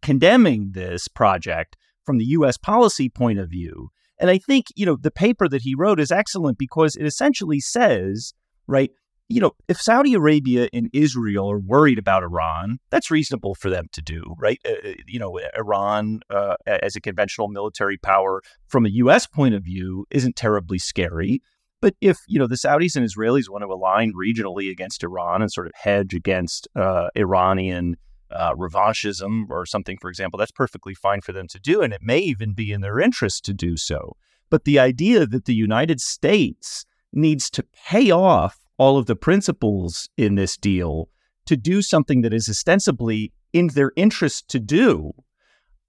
condemning 0.00 0.70
this 0.72 1.08
project 1.08 1.76
from 2.04 2.18
the 2.18 2.24
U.S. 2.26 2.56
policy 2.56 3.08
point 3.08 3.38
of 3.38 3.50
view. 3.50 3.90
And 4.22 4.30
I 4.30 4.38
think, 4.38 4.66
you 4.76 4.86
know, 4.86 4.96
the 4.96 5.10
paper 5.10 5.48
that 5.48 5.62
he 5.62 5.74
wrote 5.74 5.98
is 5.98 6.12
excellent 6.12 6.56
because 6.56 6.94
it 6.94 7.04
essentially 7.04 7.58
says, 7.58 8.32
right, 8.68 8.92
you 9.28 9.40
know, 9.40 9.50
if 9.66 9.80
Saudi 9.80 10.14
Arabia 10.14 10.68
and 10.72 10.88
Israel 10.92 11.50
are 11.50 11.58
worried 11.58 11.98
about 11.98 12.22
Iran, 12.22 12.78
that's 12.90 13.10
reasonable 13.10 13.56
for 13.56 13.68
them 13.68 13.86
to 13.92 14.00
do, 14.00 14.36
right? 14.38 14.60
Uh, 14.64 14.90
uh 14.90 14.92
you 15.08 15.18
know, 15.18 15.40
Iran 15.58 16.20
uh, 16.30 16.54
as 16.68 16.94
a 16.94 17.00
conventional 17.00 17.48
military 17.48 17.98
power 17.98 18.42
from 18.68 18.86
a 18.86 18.90
U.S. 18.90 19.26
point 19.26 19.56
of 19.56 19.64
view 19.64 20.06
isn't 20.12 20.36
terribly 20.36 20.78
scary. 20.78 21.42
But 21.80 21.96
if 22.00 22.18
you 22.28 22.38
know 22.38 22.46
the 22.46 22.54
Saudis 22.54 22.94
and 22.94 23.04
Israelis 23.04 23.50
want 23.50 23.62
to 23.62 23.66
align 23.66 24.12
regionally 24.12 24.70
against 24.70 25.02
Iran 25.02 25.42
and 25.42 25.50
sort 25.50 25.66
of 25.66 25.72
hedge 25.74 26.14
against 26.14 26.68
uh, 26.76 27.08
Iranian 27.16 27.96
uh, 28.34 28.54
revanchism 28.54 29.44
or 29.50 29.66
something, 29.66 29.98
for 30.00 30.08
example, 30.08 30.38
that's 30.38 30.52
perfectly 30.52 30.94
fine 30.94 31.20
for 31.20 31.32
them 31.32 31.48
to 31.48 31.58
do, 31.58 31.82
and 31.82 31.92
it 31.92 32.02
may 32.02 32.18
even 32.18 32.54
be 32.54 32.72
in 32.72 32.80
their 32.80 33.00
interest 33.00 33.44
to 33.44 33.52
do 33.52 33.76
so. 33.76 34.16
But 34.50 34.64
the 34.64 34.78
idea 34.78 35.26
that 35.26 35.46
the 35.46 35.54
United 35.54 36.00
States 36.00 36.84
needs 37.12 37.50
to 37.50 37.64
pay 37.86 38.10
off 38.10 38.58
all 38.78 38.98
of 38.98 39.06
the 39.06 39.16
principals 39.16 40.08
in 40.16 40.34
this 40.34 40.56
deal 40.56 41.08
to 41.46 41.56
do 41.56 41.82
something 41.82 42.22
that 42.22 42.34
is 42.34 42.48
ostensibly 42.48 43.32
in 43.52 43.68
their 43.68 43.92
interest 43.96 44.48
to 44.48 44.60
do, 44.60 45.12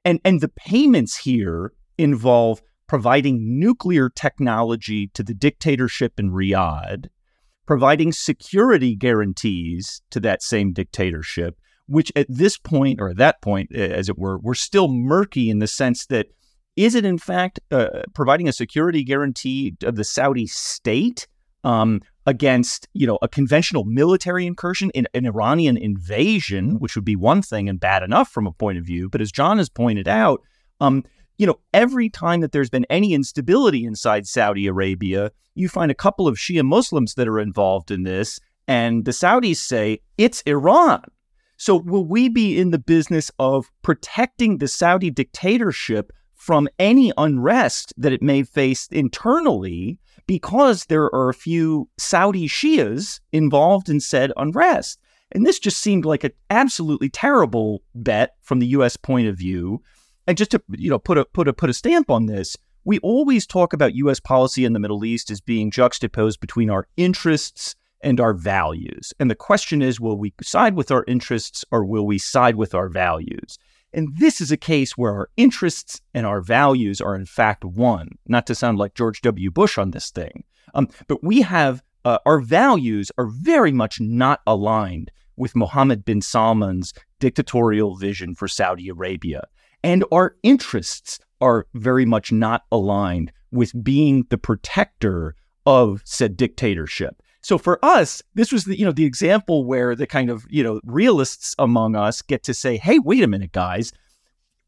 and 0.04 0.20
and 0.26 0.42
the 0.42 0.50
payments 0.50 1.18
here 1.18 1.74
involve 1.98 2.62
providing 2.88 3.60
nuclear 3.60 4.10
technology 4.10 5.10
to 5.14 5.24
the 5.24 5.34
dictatorship 5.34 6.20
in 6.20 6.32
Riyadh, 6.32 7.08
providing 7.66 8.12
security 8.12 8.96
guarantees 8.96 10.02
to 10.12 10.20
that 10.20 10.44
same 10.44 10.74
dictatorship, 10.74 11.58
which 11.88 12.12
at 12.16 12.28
this 12.30 12.58
point, 12.58 13.02
or 13.02 13.10
at 13.10 13.18
that 13.18 13.42
point, 13.42 13.74
as 13.76 14.10
it 14.10 14.18
were, 14.18 14.40
we're 14.40 14.54
still 14.54 14.88
murky 14.88 15.50
in 15.50 15.60
the 15.60 15.68
sense 15.68 16.06
that 16.08 16.28
is 16.76 16.96
it 16.96 17.06
in 17.06 17.18
fact 17.18 17.60
uh, 17.72 17.88
providing 18.14 18.48
a 18.48 18.54
security 18.54 19.04
guarantee 19.04 19.76
of 19.84 19.96
the 19.96 20.04
Saudi 20.04 20.48
state 20.48 21.28
um, 21.64 22.02
against 22.26 22.88
you 22.94 23.06
know 23.06 23.20
a 23.22 23.28
conventional 23.28 23.84
military 23.84 24.46
incursion 24.46 24.90
in 24.92 25.08
an 25.14 25.26
Iranian 25.26 25.78
invasion, 25.78 26.80
which 26.80 26.96
would 26.96 27.06
be 27.06 27.16
one 27.16 27.42
thing 27.42 27.70
and 27.70 27.80
bad 27.80 28.04
enough 28.04 28.30
from 28.30 28.48
a 28.48 28.52
point 28.52 28.78
of 28.78 28.86
view. 28.86 29.10
But 29.10 29.22
as 29.22 29.32
John 29.32 29.58
has 29.58 29.70
pointed 29.70 30.08
out, 30.08 30.42
um, 30.80 31.04
you 31.38 31.46
know 31.46 31.60
every 31.74 32.10
time 32.10 32.42
that 32.42 32.52
there's 32.52 32.70
been 32.70 32.86
any 32.90 33.14
instability 33.14 33.86
inside 33.86 34.26
Saudi 34.28 34.68
Arabia, 34.68 35.32
you 35.56 35.70
find 35.70 35.92
a 35.92 35.96
couple 35.96 36.28
of 36.28 36.38
Shia 36.38 36.64
Muslims 36.64 37.14
that 37.16 37.28
are 37.28 37.40
involved 37.40 37.92
in 37.92 38.04
this, 38.04 38.40
and 38.68 39.06
the 39.06 39.12
Saudis 39.12 39.58
say 39.58 40.00
it's 40.18 40.42
Iran. 40.42 41.04
So 41.64 41.78
will 41.78 42.04
we 42.04 42.28
be 42.28 42.60
in 42.60 42.72
the 42.72 42.78
business 42.78 43.32
of 43.40 43.72
protecting 43.84 44.58
the 44.58 44.68
Saudi 44.68 45.10
dictatorship 45.10 46.12
from 46.36 46.68
any 46.78 47.14
unrest 47.16 47.94
that 47.96 48.12
it 48.12 48.22
may 48.22 48.44
face 48.44 48.90
internally 48.92 49.98
because 50.28 50.88
there 50.88 51.06
are 51.16 51.30
a 51.30 51.34
few 51.34 51.88
Saudi 51.98 52.50
Shias 52.50 53.22
involved 53.32 53.88
in 53.88 54.02
said 54.02 54.34
unrest. 54.36 55.00
And 55.32 55.46
this 55.46 55.58
just 55.58 55.78
seemed 55.78 56.04
like 56.04 56.26
an 56.26 56.34
absolutely 56.50 57.08
terrible 57.08 57.82
bet 57.96 58.32
from 58.42 58.60
the 58.60 58.68
US 58.76 58.98
point 58.98 59.30
of 59.30 59.38
view. 59.38 59.82
And 60.28 60.38
just 60.38 60.52
to 60.52 60.62
you 60.72 60.90
know 60.90 61.00
put 61.00 61.18
a 61.18 61.24
put 61.24 61.48
a 61.48 61.54
put 61.54 61.70
a 61.70 61.74
stamp 61.74 62.10
on 62.10 62.26
this, 62.26 62.58
we 62.84 63.00
always 63.00 63.48
talk 63.48 63.72
about 63.72 63.96
US 63.96 64.20
policy 64.20 64.66
in 64.66 64.74
the 64.74 64.82
Middle 64.82 65.06
East 65.06 65.32
as 65.32 65.40
being 65.40 65.72
juxtaposed 65.72 66.42
between 66.42 66.70
our 66.70 66.90
interests 66.98 67.78
and 68.04 68.20
our 68.20 68.34
values. 68.34 69.14
And 69.20 69.32
the 69.32 69.36
question 69.36 69.82
is 69.82 70.00
will 70.00 70.18
we 70.18 70.34
side 70.42 70.76
with 70.76 70.92
our 70.92 71.04
interests 71.08 71.66
or 71.72 71.86
will 71.86 72.06
we 72.06 72.18
side 72.18 72.56
with 72.56 72.76
our 72.76 72.90
values? 72.90 73.58
And 73.94 74.10
this 74.18 74.42
is 74.42 74.52
a 74.52 74.58
case 74.58 74.98
where 74.98 75.14
our 75.14 75.30
interests 75.38 76.02
and 76.14 76.26
our 76.26 76.42
values 76.42 77.00
are 77.00 77.16
in 77.16 77.26
fact 77.26 77.64
one. 77.64 78.10
Not 78.28 78.48
to 78.48 78.56
sound 78.56 78.78
like 78.78 78.96
George 78.96 79.22
W. 79.22 79.52
Bush 79.52 79.78
on 79.78 79.92
this 79.92 80.12
thing, 80.12 80.44
um, 80.74 80.90
but 81.08 81.24
we 81.24 81.42
have 81.42 81.84
uh, 82.06 82.18
our 82.26 82.40
values 82.40 83.12
are 83.18 83.28
very 83.28 83.72
much 83.72 84.00
not 84.02 84.42
aligned 84.46 85.12
with 85.38 85.56
Mohammed 85.56 86.06
bin 86.06 86.22
Salman's 86.22 86.94
dictatorial 87.20 87.96
vision 87.96 88.36
for 88.36 88.48
Saudi 88.48 88.90
Arabia. 88.90 89.44
And 89.84 90.04
our 90.12 90.36
interests 90.44 91.20
are 91.42 91.68
very 91.74 92.06
much 92.06 92.32
not 92.32 92.64
aligned 92.72 93.32
with 93.52 93.84
being 93.84 94.26
the 94.30 94.38
protector 94.38 95.36
of 95.66 96.02
said 96.06 96.36
dictatorship. 96.36 97.22
So 97.44 97.58
for 97.58 97.78
us, 97.84 98.22
this 98.34 98.54
was 98.54 98.64
the 98.64 98.80
you 98.80 98.86
know 98.86 98.94
the 98.94 99.06
example 99.06 99.66
where 99.66 99.96
the 99.96 100.08
kind 100.08 100.30
of 100.30 100.46
you 100.50 100.64
know 100.64 100.80
realists 100.86 101.54
among 101.60 101.96
us 101.96 102.22
get 102.22 102.42
to 102.44 102.54
say, 102.54 102.78
"Hey, 102.78 103.00
wait 103.00 103.22
a 103.22 103.28
minute, 103.28 103.52
guys." 103.52 103.92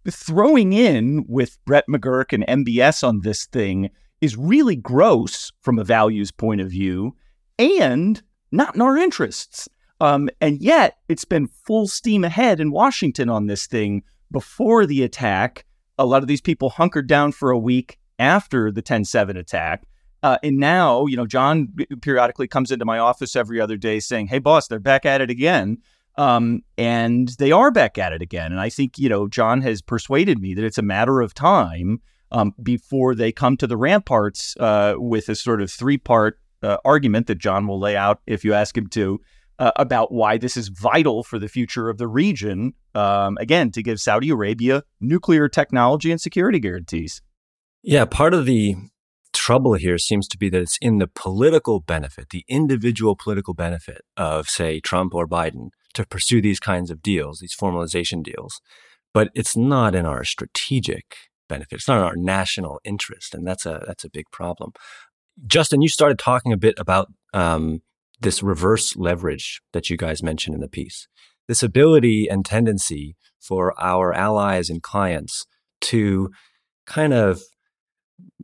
Throwing 0.07 0.73
in 0.73 1.25
with 1.27 1.57
Brett 1.65 1.85
McGurk 1.89 2.31
and 2.31 2.45
MBS 2.45 3.03
on 3.03 3.21
this 3.21 3.45
thing 3.45 3.89
is 4.21 4.37
really 4.37 4.75
gross 4.75 5.51
from 5.61 5.79
a 5.79 5.83
values 5.83 6.31
point 6.31 6.61
of 6.61 6.69
view 6.69 7.15
and 7.57 8.21
not 8.51 8.75
in 8.75 8.81
our 8.81 8.97
interests. 8.97 9.67
Um, 9.99 10.29
and 10.41 10.61
yet, 10.61 10.97
it's 11.07 11.25
been 11.25 11.47
full 11.47 11.87
steam 11.87 12.23
ahead 12.23 12.59
in 12.59 12.71
Washington 12.71 13.29
on 13.29 13.47
this 13.47 13.65
thing 13.65 14.03
before 14.31 14.85
the 14.85 15.01
attack. 15.01 15.65
A 15.97 16.05
lot 16.05 16.21
of 16.21 16.27
these 16.27 16.41
people 16.41 16.69
hunkered 16.69 17.07
down 17.07 17.31
for 17.31 17.49
a 17.49 17.57
week 17.57 17.97
after 18.19 18.71
the 18.71 18.81
10 18.81 19.05
7 19.05 19.37
attack. 19.37 19.87
Uh, 20.25 20.39
and 20.41 20.57
now, 20.57 21.05
you 21.05 21.15
know, 21.15 21.27
John 21.27 21.67
periodically 22.01 22.47
comes 22.47 22.71
into 22.71 22.83
my 22.83 22.97
office 22.97 23.35
every 23.35 23.61
other 23.61 23.77
day 23.77 23.99
saying, 23.99 24.25
"Hey, 24.25 24.39
boss, 24.39 24.67
they're 24.67 24.79
back 24.79 25.05
at 25.05 25.21
it 25.21 25.29
again." 25.29 25.77
Um, 26.17 26.61
and 26.79 27.27
they 27.37 27.51
are 27.51 27.69
back 27.69 27.99
at 27.99 28.11
it 28.11 28.23
again. 28.23 28.51
And 28.51 28.59
I 28.59 28.69
think, 28.69 28.97
you 28.97 29.07
know, 29.07 29.27
John 29.27 29.61
has 29.61 29.83
persuaded 29.83 30.39
me 30.39 30.55
that 30.55 30.65
it's 30.65 30.79
a 30.79 30.81
matter 30.81 31.21
of 31.21 31.35
time 31.35 32.01
um, 32.31 32.55
before 32.63 33.13
they 33.13 33.31
come 33.31 33.55
to 33.57 33.67
the 33.67 33.77
ramparts 33.77 34.55
uh, 34.59 34.95
with 34.97 35.29
a 35.29 35.35
sort 35.35 35.61
of 35.61 35.69
three 35.69 35.99
part 35.99 36.39
uh, 36.63 36.77
argument 36.83 37.27
that 37.27 37.37
John 37.37 37.67
will 37.67 37.79
lay 37.79 37.95
out 37.95 38.21
if 38.25 38.43
you 38.43 38.55
ask 38.55 38.75
him 38.75 38.87
to 38.87 39.19
uh, 39.59 39.73
about 39.75 40.11
why 40.11 40.39
this 40.39 40.57
is 40.57 40.69
vital 40.69 41.21
for 41.21 41.37
the 41.37 41.47
future 41.47 41.87
of 41.87 41.99
the 41.99 42.07
region. 42.07 42.73
Um, 42.95 43.37
again, 43.39 43.69
to 43.73 43.83
give 43.83 43.99
Saudi 43.99 44.31
Arabia 44.31 44.81
nuclear 44.99 45.47
technology 45.49 46.09
and 46.09 46.19
security 46.19 46.59
guarantees. 46.59 47.21
Yeah, 47.83 48.05
part 48.05 48.33
of 48.33 48.47
the 48.47 48.75
trouble 49.45 49.75
here 49.75 49.99
seems 49.99 50.27
to 50.27 50.39
be 50.39 50.49
that 50.49 50.61
it's 50.61 50.79
in 50.81 50.97
the 50.97 51.07
political 51.07 51.79
benefit, 51.79 52.29
the 52.31 52.43
individual 52.47 53.15
political 53.15 53.53
benefit 53.53 54.01
of, 54.17 54.47
say, 54.47 54.79
Trump 54.79 55.13
or 55.13 55.27
Biden 55.27 55.69
to 55.93 56.03
pursue 56.03 56.41
these 56.41 56.59
kinds 56.59 56.89
of 56.89 57.03
deals, 57.03 57.39
these 57.39 57.55
formalization 57.55 58.23
deals. 58.23 58.59
But 59.13 59.29
it's 59.35 59.55
not 59.55 59.93
in 59.93 60.03
our 60.03 60.23
strategic 60.23 61.15
benefit. 61.47 61.75
It's 61.75 61.87
not 61.87 61.99
in 61.99 62.03
our 62.05 62.15
national 62.15 62.81
interest, 62.83 63.35
and 63.35 63.45
that's 63.45 63.67
a 63.67 63.83
that's 63.85 64.03
a 64.03 64.09
big 64.09 64.25
problem. 64.31 64.71
Justin, 65.45 65.83
you 65.83 65.89
started 65.89 66.17
talking 66.17 66.51
a 66.51 66.57
bit 66.57 66.75
about 66.79 67.07
um, 67.33 67.81
this 68.19 68.41
reverse 68.41 68.95
leverage 68.95 69.61
that 69.73 69.91
you 69.91 69.95
guys 69.95 70.23
mentioned 70.23 70.55
in 70.55 70.61
the 70.61 70.67
piece. 70.67 71.07
This 71.47 71.61
ability 71.61 72.27
and 72.27 72.43
tendency 72.43 73.15
for 73.39 73.79
our 73.79 74.11
allies 74.11 74.71
and 74.71 74.81
clients 74.81 75.45
to 75.81 76.31
kind 76.87 77.13
of 77.13 77.41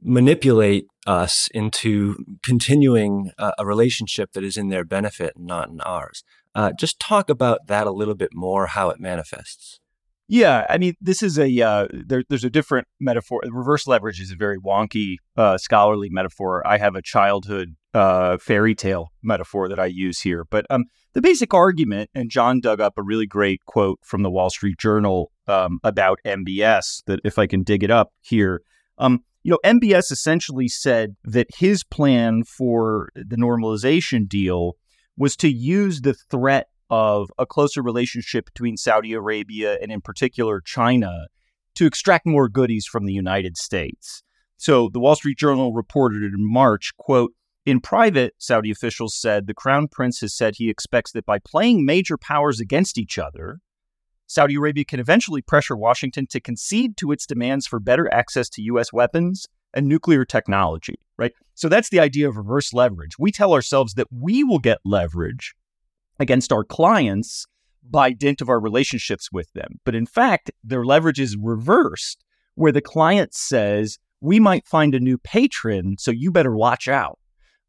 manipulate 0.01 0.85
us 1.07 1.47
into 1.53 2.15
continuing 2.43 3.31
a, 3.37 3.65
relationship 3.65 4.33
that 4.33 4.43
is 4.43 4.57
in 4.57 4.69
their 4.69 4.83
benefit 4.83 5.33
and 5.35 5.45
not 5.45 5.69
in 5.69 5.81
ours. 5.81 6.23
Uh, 6.53 6.71
just 6.77 6.99
talk 6.99 7.29
about 7.29 7.67
that 7.67 7.87
a 7.87 7.91
little 7.91 8.15
bit 8.15 8.29
more, 8.33 8.67
how 8.67 8.89
it 8.89 8.99
manifests. 8.99 9.79
Yeah, 10.27 10.65
I 10.69 10.77
mean, 10.77 10.93
this 11.01 11.21
is 11.21 11.37
a 11.37 11.61
uh, 11.61 11.87
there, 11.91 12.23
there's 12.29 12.45
a 12.45 12.49
different 12.49 12.87
metaphor. 13.01 13.41
Reverse 13.49 13.85
leverage 13.85 14.21
is 14.21 14.31
a 14.31 14.37
very 14.37 14.57
wonky 14.57 15.17
uh, 15.35 15.57
scholarly 15.57 16.07
metaphor. 16.09 16.65
I 16.65 16.77
have 16.77 16.95
a 16.95 17.01
childhood 17.01 17.75
uh, 17.93 18.37
fairy 18.37 18.73
tale 18.73 19.11
metaphor 19.21 19.67
that 19.67 19.77
I 19.77 19.87
use 19.87 20.21
here, 20.21 20.45
but 20.49 20.65
um, 20.69 20.85
the 21.11 21.21
basic 21.21 21.53
argument, 21.53 22.11
and 22.15 22.29
John 22.29 22.61
dug 22.61 22.79
up 22.79 22.93
a 22.97 23.03
really 23.03 23.27
great 23.27 23.59
quote 23.65 23.99
from 24.03 24.23
the 24.23 24.31
Wall 24.31 24.49
Street 24.49 24.77
Journal 24.77 25.31
um, 25.47 25.79
about 25.83 26.19
MBS. 26.25 27.03
That 27.07 27.19
if 27.25 27.37
I 27.37 27.45
can 27.45 27.63
dig 27.63 27.83
it 27.83 27.91
up 27.91 28.13
here, 28.21 28.61
um, 28.97 29.25
you 29.43 29.51
know, 29.51 29.59
MBS 29.65 30.11
essentially 30.11 30.67
said 30.67 31.15
that 31.23 31.47
his 31.57 31.83
plan 31.83 32.43
for 32.43 33.09
the 33.15 33.35
normalization 33.35 34.27
deal 34.27 34.75
was 35.17 35.35
to 35.37 35.49
use 35.49 36.01
the 36.01 36.13
threat 36.13 36.67
of 36.89 37.29
a 37.39 37.45
closer 37.45 37.81
relationship 37.81 38.45
between 38.45 38.77
Saudi 38.77 39.13
Arabia 39.13 39.77
and, 39.81 39.91
in 39.91 40.01
particular, 40.01 40.61
China 40.63 41.27
to 41.75 41.85
extract 41.85 42.25
more 42.25 42.49
goodies 42.49 42.85
from 42.85 43.05
the 43.05 43.13
United 43.13 43.57
States. 43.57 44.23
So 44.57 44.89
the 44.91 44.99
Wall 44.99 45.15
Street 45.15 45.37
Journal 45.37 45.73
reported 45.73 46.21
in 46.21 46.33
March, 46.37 46.91
quote, 46.97 47.31
in 47.65 47.79
private, 47.79 48.33
Saudi 48.37 48.71
officials 48.71 49.15
said 49.15 49.45
the 49.45 49.53
crown 49.53 49.87
prince 49.87 50.19
has 50.21 50.35
said 50.35 50.55
he 50.55 50.69
expects 50.69 51.11
that 51.11 51.25
by 51.25 51.39
playing 51.39 51.85
major 51.85 52.17
powers 52.17 52.59
against 52.59 52.97
each 52.97 53.17
other, 53.17 53.59
Saudi 54.31 54.55
Arabia 54.55 54.85
can 54.85 55.01
eventually 55.01 55.41
pressure 55.41 55.75
Washington 55.75 56.25
to 56.27 56.39
concede 56.39 56.95
to 56.95 57.11
its 57.11 57.25
demands 57.25 57.67
for 57.67 57.81
better 57.81 58.11
access 58.13 58.47
to 58.47 58.61
U.S. 58.61 58.93
weapons 58.93 59.45
and 59.73 59.87
nuclear 59.87 60.23
technology, 60.23 60.95
right? 61.17 61.33
So 61.53 61.67
that's 61.67 61.89
the 61.89 61.99
idea 61.99 62.29
of 62.29 62.37
reverse 62.37 62.71
leverage. 62.71 63.19
We 63.19 63.33
tell 63.33 63.51
ourselves 63.53 63.95
that 63.95 64.07
we 64.09 64.45
will 64.45 64.59
get 64.59 64.77
leverage 64.85 65.53
against 66.17 66.53
our 66.53 66.63
clients 66.63 67.45
by 67.83 68.13
dint 68.13 68.39
of 68.39 68.47
our 68.47 68.61
relationships 68.61 69.33
with 69.33 69.51
them. 69.51 69.81
But 69.83 69.95
in 69.95 70.05
fact, 70.05 70.49
their 70.63 70.85
leverage 70.85 71.19
is 71.19 71.35
reversed, 71.35 72.23
where 72.55 72.71
the 72.71 72.79
client 72.79 73.33
says, 73.33 73.99
we 74.21 74.39
might 74.39 74.65
find 74.65 74.95
a 74.95 75.01
new 75.01 75.17
patron, 75.17 75.97
so 75.99 76.09
you 76.09 76.31
better 76.31 76.55
watch 76.55 76.87
out. 76.87 77.19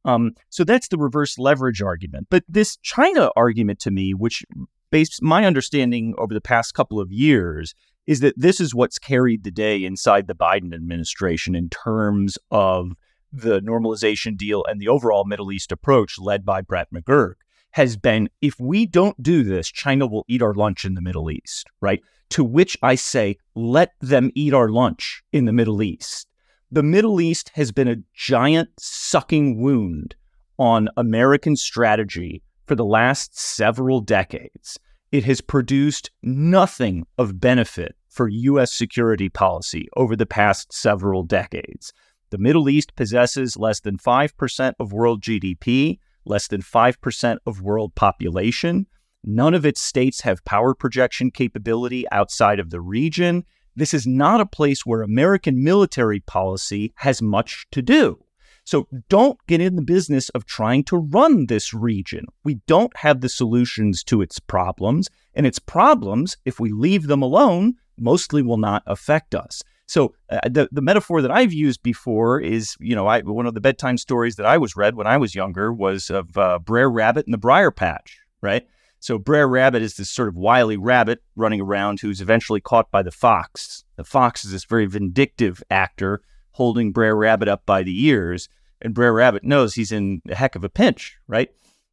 Um, 0.04 0.34
so 0.48 0.62
that's 0.62 0.86
the 0.86 0.98
reverse 0.98 1.38
leverage 1.38 1.82
argument. 1.82 2.28
But 2.30 2.44
this 2.48 2.76
China 2.76 3.30
argument 3.34 3.80
to 3.80 3.90
me, 3.90 4.14
which 4.14 4.44
based 4.92 5.22
my 5.22 5.44
understanding 5.44 6.14
over 6.18 6.32
the 6.32 6.40
past 6.40 6.74
couple 6.74 7.00
of 7.00 7.10
years 7.10 7.74
is 8.06 8.20
that 8.20 8.34
this 8.36 8.60
is 8.60 8.74
what's 8.74 8.98
carried 8.98 9.42
the 9.42 9.50
day 9.50 9.82
inside 9.84 10.26
the 10.28 10.34
Biden 10.34 10.74
administration 10.74 11.54
in 11.56 11.68
terms 11.70 12.38
of 12.50 12.92
the 13.32 13.60
normalization 13.60 14.36
deal 14.36 14.64
and 14.68 14.80
the 14.80 14.88
overall 14.88 15.24
Middle 15.24 15.50
East 15.50 15.72
approach 15.72 16.16
led 16.18 16.44
by 16.44 16.60
Brett 16.60 16.88
McGurk 16.94 17.34
has 17.70 17.96
been 17.96 18.28
if 18.42 18.60
we 18.60 18.84
don't 18.84 19.20
do 19.22 19.42
this, 19.42 19.72
China 19.72 20.06
will 20.06 20.26
eat 20.28 20.42
our 20.42 20.52
lunch 20.52 20.84
in 20.84 20.94
the 20.94 21.00
Middle 21.00 21.30
East, 21.30 21.68
right? 21.80 22.02
To 22.30 22.44
which 22.44 22.76
I 22.82 22.96
say, 22.96 23.38
let 23.54 23.92
them 24.00 24.30
eat 24.34 24.52
our 24.52 24.68
lunch 24.68 25.22
in 25.32 25.46
the 25.46 25.52
Middle 25.52 25.82
East. 25.82 26.26
The 26.70 26.82
Middle 26.82 27.18
East 27.18 27.50
has 27.54 27.72
been 27.72 27.88
a 27.88 28.02
giant 28.14 28.68
sucking 28.78 29.62
wound 29.62 30.16
on 30.58 30.88
American 30.98 31.56
strategy 31.56 32.42
for 32.66 32.74
the 32.74 32.84
last 32.84 33.38
several 33.38 34.00
decades. 34.00 34.78
It 35.10 35.24
has 35.24 35.40
produced 35.40 36.10
nothing 36.22 37.06
of 37.18 37.40
benefit 37.40 37.94
for 38.08 38.28
U.S. 38.28 38.72
security 38.72 39.28
policy 39.28 39.88
over 39.96 40.16
the 40.16 40.26
past 40.26 40.72
several 40.72 41.22
decades. 41.22 41.92
The 42.30 42.38
Middle 42.38 42.68
East 42.68 42.96
possesses 42.96 43.58
less 43.58 43.80
than 43.80 43.98
5% 43.98 44.72
of 44.80 44.92
world 44.92 45.22
GDP, 45.22 45.98
less 46.24 46.48
than 46.48 46.62
5% 46.62 47.36
of 47.46 47.60
world 47.60 47.94
population. 47.94 48.86
None 49.24 49.54
of 49.54 49.66
its 49.66 49.82
states 49.82 50.22
have 50.22 50.44
power 50.44 50.74
projection 50.74 51.30
capability 51.30 52.06
outside 52.10 52.58
of 52.58 52.70
the 52.70 52.80
region. 52.80 53.44
This 53.76 53.94
is 53.94 54.06
not 54.06 54.40
a 54.40 54.46
place 54.46 54.86
where 54.86 55.02
American 55.02 55.62
military 55.62 56.20
policy 56.20 56.92
has 56.96 57.22
much 57.22 57.66
to 57.72 57.82
do. 57.82 58.24
So 58.64 58.86
don't 59.08 59.38
get 59.46 59.60
in 59.60 59.76
the 59.76 59.82
business 59.82 60.28
of 60.30 60.46
trying 60.46 60.84
to 60.84 60.96
run 60.96 61.46
this 61.46 61.74
region. 61.74 62.26
We 62.44 62.60
don't 62.66 62.96
have 62.98 63.20
the 63.20 63.28
solutions 63.28 64.04
to 64.04 64.22
its 64.22 64.38
problems, 64.38 65.08
and 65.34 65.46
its 65.46 65.58
problems, 65.58 66.36
if 66.44 66.60
we 66.60 66.72
leave 66.72 67.06
them 67.06 67.22
alone, 67.22 67.74
mostly 67.98 68.42
will 68.42 68.58
not 68.58 68.82
affect 68.86 69.34
us. 69.34 69.62
So 69.86 70.14
uh, 70.30 70.40
the 70.44 70.68
the 70.72 70.80
metaphor 70.80 71.20
that 71.22 71.30
I've 71.30 71.52
used 71.52 71.82
before 71.82 72.40
is, 72.40 72.76
you 72.80 72.94
know, 72.94 73.06
I, 73.06 73.20
one 73.20 73.46
of 73.46 73.54
the 73.54 73.60
bedtime 73.60 73.98
stories 73.98 74.36
that 74.36 74.46
I 74.46 74.56
was 74.56 74.76
read 74.76 74.94
when 74.94 75.06
I 75.06 75.16
was 75.18 75.34
younger 75.34 75.72
was 75.72 76.08
of 76.08 76.38
uh, 76.38 76.58
Brer 76.60 76.90
Rabbit 76.90 77.26
and 77.26 77.34
the 77.34 77.38
Briar 77.38 77.70
Patch, 77.70 78.18
right? 78.40 78.66
So 79.00 79.18
Brer 79.18 79.48
Rabbit 79.48 79.82
is 79.82 79.96
this 79.96 80.10
sort 80.10 80.28
of 80.28 80.36
wily 80.36 80.76
rabbit 80.76 81.22
running 81.34 81.60
around 81.60 82.00
who's 82.00 82.20
eventually 82.20 82.60
caught 82.60 82.90
by 82.90 83.02
the 83.02 83.10
fox. 83.10 83.84
The 83.96 84.04
fox 84.04 84.44
is 84.44 84.52
this 84.52 84.64
very 84.64 84.86
vindictive 84.86 85.62
actor 85.70 86.22
holding 86.52 86.92
Brer 86.92 87.16
Rabbit 87.16 87.48
up 87.48 87.66
by 87.66 87.82
the 87.82 88.04
ears, 88.06 88.48
and 88.80 88.94
Brer 88.94 89.12
Rabbit 89.12 89.44
knows 89.44 89.74
he's 89.74 89.92
in 89.92 90.22
a 90.28 90.34
heck 90.34 90.54
of 90.54 90.64
a 90.64 90.68
pinch, 90.68 91.18
right? 91.26 91.50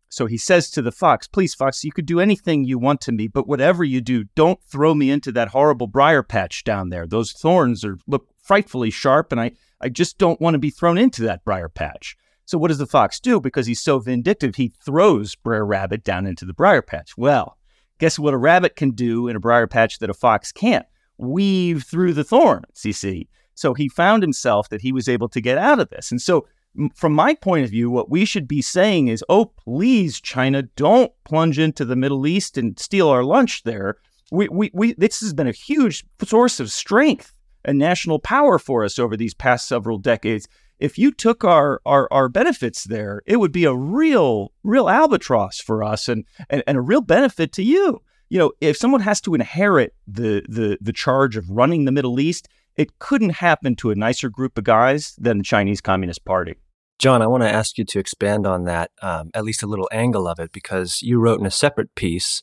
So 0.10 0.26
he 0.26 0.38
says 0.38 0.72
to 0.72 0.82
the 0.82 0.92
fox, 0.92 1.28
Please, 1.28 1.54
fox, 1.54 1.84
you 1.84 1.92
could 1.92 2.08
do 2.08 2.20
anything 2.20 2.64
you 2.64 2.80
want 2.80 3.00
to 3.02 3.12
me, 3.12 3.28
but 3.28 3.48
whatever 3.48 3.84
you 3.84 4.02
do, 4.02 4.26
don't 4.36 4.62
throw 4.64 4.96
me 4.96 5.12
into 5.12 5.32
that 5.34 5.50
horrible 5.50 5.86
briar 5.86 6.24
patch 6.24 6.64
down 6.64 6.90
there. 6.90 7.06
Those 7.06 7.32
thorns 7.32 7.86
are 7.86 7.98
look 8.08 8.28
frightfully 8.42 8.90
sharp, 8.90 9.32
and 9.32 9.40
I, 9.40 9.52
I 9.80 9.90
just 9.90 10.18
don't 10.18 10.42
want 10.42 10.56
to 10.56 10.60
be 10.60 10.72
thrown 10.72 10.98
into 10.98 11.22
that 11.24 11.46
briar 11.46 11.70
patch. 11.70 12.18
So 12.46 12.58
what 12.58 12.70
does 12.70 12.80
the 12.80 12.88
fox 12.88 13.20
do? 13.20 13.40
Because 13.40 13.68
he's 13.68 13.82
so 13.82 14.00
vindictive, 14.00 14.56
he 14.56 14.74
throws 14.84 15.36
Brer 15.36 15.64
Rabbit 15.64 16.04
down 16.04 16.26
into 16.26 16.46
the 16.46 16.54
briar 16.54 16.82
patch. 16.82 17.16
Well, 17.16 17.58
guess 18.00 18.18
what 18.18 18.34
a 18.34 18.38
rabbit 18.38 18.76
can 18.76 18.92
do 18.92 19.28
in 19.28 19.36
a 19.36 19.40
briar 19.40 19.68
patch 19.68 20.00
that 20.00 20.10
a 20.10 20.16
fox 20.16 20.52
can't? 20.52 20.88
Weave 21.20 21.84
through 21.84 22.14
the 22.14 22.24
thorns, 22.24 22.84
you 22.84 22.94
see. 22.94 23.30
So 23.60 23.74
he 23.74 23.90
found 23.90 24.24
himself 24.24 24.70
that 24.70 24.82
he 24.82 24.92
was 24.92 25.08
able 25.08 25.30
to 25.30 25.42
get 25.42 25.58
out 25.58 25.80
of 25.80 25.90
this. 25.90 26.12
And 26.12 26.22
so 26.22 26.48
from 26.96 27.14
my 27.14 27.34
point 27.34 27.66
of 27.66 27.72
view, 27.72 27.90
what 27.90 28.10
we 28.10 28.26
should 28.26 28.48
be 28.48 28.62
saying 28.62 29.08
is, 29.08 29.24
oh, 29.28 29.46
please, 29.46 30.22
China, 30.22 30.64
don't 30.64 31.12
plunge 31.24 31.60
into 31.60 31.84
the 31.84 31.96
Middle 31.96 32.28
East 32.28 32.58
and 32.58 32.80
steal 32.80 33.10
our 33.10 33.24
lunch 33.24 33.64
there. 33.64 33.98
We, 34.32 34.48
we, 34.50 34.72
we, 34.74 34.94
this 34.94 35.20
has 35.22 35.34
been 35.34 35.48
a 35.48 35.52
huge 35.52 36.06
source 36.24 36.60
of 36.60 36.72
strength 36.72 37.34
and 37.66 37.78
national 37.78 38.20
power 38.20 38.60
for 38.60 38.84
us 38.84 39.00
over 39.00 39.18
these 39.18 39.34
past 39.34 39.68
several 39.68 39.98
decades 39.98 40.48
if 40.80 40.98
you 40.98 41.12
took 41.12 41.44
our, 41.44 41.82
our, 41.86 42.08
our 42.12 42.30
benefits 42.30 42.86
there, 42.86 43.22
it 43.26 43.38
would 43.38 43.52
be 43.52 43.66
a 43.66 43.76
real, 43.76 44.54
real 44.64 44.90
albatross 44.90 45.60
for 45.60 45.84
us 45.84 46.08
and, 46.08 46.26
and, 46.50 46.64
and 46.66 46.78
a 46.78 46.82
real 46.82 47.02
benefit 47.02 47.52
to 47.54 47.64
you. 47.64 48.02
You 48.30 48.40
know, 48.40 48.52
if 48.62 48.78
someone 48.78 49.02
has 49.02 49.20
to 49.22 49.36
inherit 49.36 49.94
the, 50.08 50.44
the, 50.48 50.78
the 50.80 50.94
charge 50.94 51.36
of 51.36 51.50
running 51.50 51.86
the 51.86 51.92
Middle 51.92 52.20
East, 52.20 52.48
it 52.80 52.98
couldn't 52.98 53.42
happen 53.42 53.76
to 53.76 53.92
a 53.92 53.96
nicer 53.96 54.30
group 54.30 54.58
of 54.58 54.64
guys 54.64 55.14
than 55.18 55.40
the 55.40 55.44
Chinese 55.44 55.82
Communist 55.82 56.24
Party. 56.24 56.56
John, 56.98 57.22
I 57.22 57.28
want 57.28 57.44
to 57.44 57.52
ask 57.52 57.78
you 57.78 57.84
to 57.84 58.00
expand 58.00 58.48
on 58.48 58.64
that, 58.64 58.92
um, 59.02 59.32
at 59.34 59.44
least 59.44 59.62
a 59.62 59.68
little 59.68 59.90
angle 59.92 60.26
of 60.30 60.40
it, 60.40 60.54
because 60.54 61.02
you 61.02 61.20
wrote 61.20 61.42
in 61.42 61.46
a 61.46 61.52
separate 61.52 61.94
piece 61.96 62.42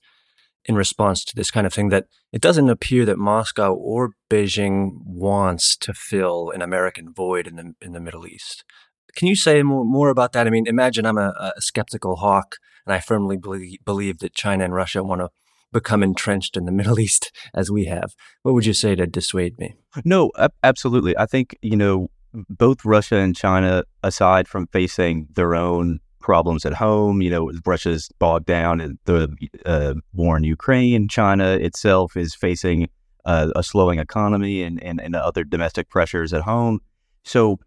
in 0.66 0.74
response 0.74 1.24
to 1.24 1.34
this 1.34 1.50
kind 1.50 1.66
of 1.66 1.72
thing 1.72 1.88
that 1.88 2.04
it 2.32 2.42
doesn't 2.42 2.68
appear 2.68 3.06
that 3.06 3.16
Moscow 3.16 3.72
or 3.72 4.10
Beijing 4.28 4.90
wants 5.06 5.74
to 5.78 5.94
fill 5.94 6.50
an 6.50 6.60
American 6.60 7.14
void 7.14 7.46
in 7.46 7.56
the 7.56 7.74
in 7.80 7.92
the 7.92 8.00
Middle 8.00 8.26
East. 8.26 8.62
Can 9.14 9.28
you 9.28 9.36
say 9.36 9.62
more 9.62 9.86
more 9.86 10.10
about 10.10 10.32
that? 10.32 10.46
I 10.46 10.50
mean, 10.50 10.66
imagine 10.66 11.06
I'm 11.06 11.16
a, 11.16 11.52
a 11.56 11.62
skeptical 11.62 12.16
hawk, 12.16 12.56
and 12.84 12.94
I 12.94 13.00
firmly 13.00 13.38
believe, 13.38 13.78
believe 13.86 14.18
that 14.18 14.34
China 14.34 14.64
and 14.64 14.74
Russia 14.74 15.02
want 15.02 15.22
to 15.22 15.30
become 15.72 16.02
entrenched 16.02 16.56
in 16.56 16.64
the 16.64 16.72
Middle 16.80 16.98
East 16.98 17.32
as 17.54 17.70
we 17.70 17.86
have. 17.86 18.14
What 18.42 18.54
would 18.54 18.66
you 18.66 18.74
say 18.74 18.94
to 18.94 19.06
dissuade 19.06 19.58
me? 19.58 19.74
No, 20.04 20.30
absolutely. 20.62 21.16
I 21.16 21.26
think 21.26 21.56
you 21.62 21.76
know 21.76 22.08
both 22.48 22.84
Russia 22.84 23.16
and 23.16 23.34
China, 23.34 23.84
aside 24.02 24.46
from 24.48 24.66
facing 24.68 25.26
their 25.34 25.54
own 25.54 26.00
problems 26.20 26.66
at 26.66 26.74
home. 26.74 27.22
You 27.22 27.30
know, 27.30 27.52
Russia's 27.64 28.10
bogged 28.18 28.46
down 28.46 28.80
in 28.80 28.98
the 29.04 29.34
uh, 29.64 29.94
war 30.12 30.36
in 30.36 30.44
Ukraine. 30.44 31.08
China 31.08 31.52
itself 31.52 32.16
is 32.16 32.34
facing 32.34 32.88
uh, 33.24 33.50
a 33.54 33.62
slowing 33.62 33.98
economy 33.98 34.62
and, 34.62 34.82
and, 34.82 35.00
and 35.00 35.14
other 35.14 35.44
domestic 35.44 35.88
pressures 35.88 36.32
at 36.32 36.42
home. 36.42 36.80
So, 37.24 37.58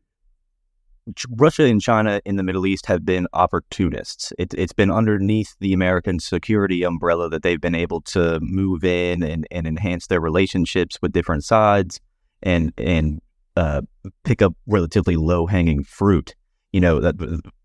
Russia 1.38 1.64
and 1.64 1.82
China 1.82 2.22
in 2.26 2.36
the 2.36 2.44
Middle 2.44 2.66
East 2.66 2.86
have 2.86 3.06
been 3.06 3.28
opportunists. 3.34 4.34
It, 4.38 4.54
has 4.58 4.74
been 4.74 4.92
underneath 4.92 5.56
the 5.60 5.74
American 5.74 6.20
security 6.20 6.84
umbrella 6.84 7.30
that 7.30 7.44
they've 7.44 7.62
been 7.62 7.76
able 7.76 8.02
to 8.02 8.40
move 8.42 8.84
in 8.84 9.24
and, 9.24 9.48
and 9.52 9.68
enhance 9.68 10.08
their 10.08 10.22
relationships 10.22 10.98
with 11.02 11.12
different 11.12 11.44
sides 11.44 12.00
and 12.42 12.72
and 12.78 13.22
uh, 13.58 13.82
pick 14.24 14.42
up 14.42 14.54
relatively 14.66 15.18
low 15.18 15.46
hanging 15.46 15.84
fruit 15.84 16.36
you 16.72 16.80
know, 16.80 17.00
that 17.00 17.16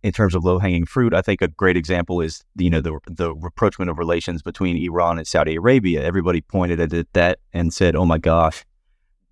in 0.02 0.12
terms 0.12 0.34
of 0.34 0.44
low 0.44 0.58
hanging 0.58 0.86
fruit, 0.86 1.12
I 1.12 1.20
think 1.20 1.42
a 1.42 1.48
great 1.48 1.76
example 1.76 2.20
is 2.22 2.42
you 2.56 2.70
know 2.70 2.80
the 2.80 2.98
the 3.06 3.34
rapprochement 3.34 3.90
of 3.90 3.98
relations 3.98 4.42
between 4.42 4.82
Iran 4.82 5.18
and 5.18 5.26
Saudi 5.26 5.56
Arabia. 5.56 6.02
Everybody 6.02 6.40
pointed 6.40 6.80
at 6.80 7.12
that 7.12 7.38
and 7.52 7.72
said, 7.72 7.96
"Oh 7.96 8.06
my 8.06 8.16
gosh, 8.16 8.64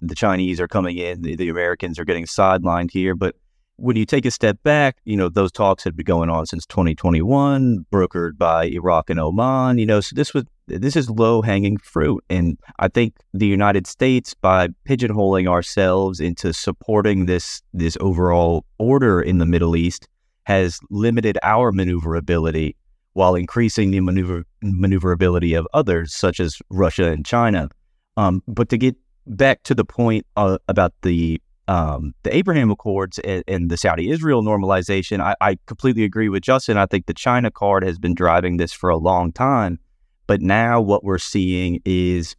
the 0.03 0.15
Chinese 0.15 0.61
are 0.61 0.69
coming 0.69 0.99
in, 0.99 1.23
the, 1.23 1.37
the 1.37 1.49
Americans 1.49 1.99
are 1.99 2.05
getting 2.05 2.27
sidelined 2.27 2.91
here." 2.91 3.15
But 3.15 3.37
when 3.77 3.97
you 3.97 4.05
take 4.05 4.27
a 4.27 4.31
step 4.31 4.63
back, 4.63 4.99
you 5.05 5.17
know 5.17 5.29
those 5.29 5.53
talks 5.53 5.85
had 5.85 5.97
been 5.97 6.05
going 6.05 6.31
on 6.31 6.47
since 6.47 6.67
2021, 6.67 7.87
brokered 7.93 8.39
by 8.39 8.67
Iraq 8.67 9.11
and 9.11 9.19
Oman. 9.19 9.79
You 9.79 9.87
know, 9.87 10.01
so 10.01 10.15
this 10.15 10.33
was 10.33 10.45
this 10.67 10.97
is 10.97 11.11
low 11.11 11.43
hanging 11.43 11.77
fruit. 11.79 12.23
And 12.31 12.59
I 12.79 12.89
think 12.89 13.15
the 13.35 13.47
United 13.47 13.87
States, 13.87 14.35
by 14.35 14.69
pigeonholing 14.89 15.49
ourselves 15.49 16.21
into 16.21 16.53
supporting 16.53 17.27
this, 17.27 17.63
this 17.73 17.97
overall 18.01 18.65
order 18.79 19.21
in 19.21 19.39
the 19.39 19.47
Middle 19.47 19.77
East, 19.77 20.09
has 20.45 20.79
limited 20.91 21.39
our 21.43 21.73
maneuverability 21.73 22.77
while 23.15 23.35
increasing 23.35 23.91
the 23.91 24.01
maneuver, 24.01 24.45
maneuverability 24.63 25.55
of 25.55 25.69
others, 25.75 26.15
such 26.15 26.41
as 26.41 26.59
Russia 26.71 27.11
and 27.11 27.27
China. 27.27 27.69
Um, 28.17 28.43
but 28.47 28.69
to 28.71 28.79
get 28.79 28.97
back 29.27 29.63
to 29.65 29.75
the 29.75 29.85
point 29.85 30.27
uh, 30.37 30.59
about 30.69 30.93
the 31.03 31.41
um, 31.69 32.15
the 32.23 32.35
Abraham 32.35 32.71
Accords 32.71 33.19
and, 33.21 33.45
and 33.47 33.71
the 33.71 33.77
Saudi 33.77 34.11
Israel 34.11 34.43
normalization, 34.43 35.21
I, 35.21 35.35
I 35.41 35.59
completely 35.67 36.05
agree 36.05 36.29
with 36.29 36.43
Justin. 36.43 36.77
I 36.77 36.87
think 36.87 37.07
the 37.07 37.15
China 37.15 37.51
card 37.51 37.85
has 37.85 37.99
been 37.99 38.15
driving 38.15 38.57
this 38.57 38.73
for 38.73 38.91
a 38.91 38.97
long 38.97 39.33
time. 39.33 39.79
But 40.27 40.41
now 40.41 40.81
what 40.81 41.05
we're 41.05 41.19
seeing 41.19 41.81
is 41.85 42.37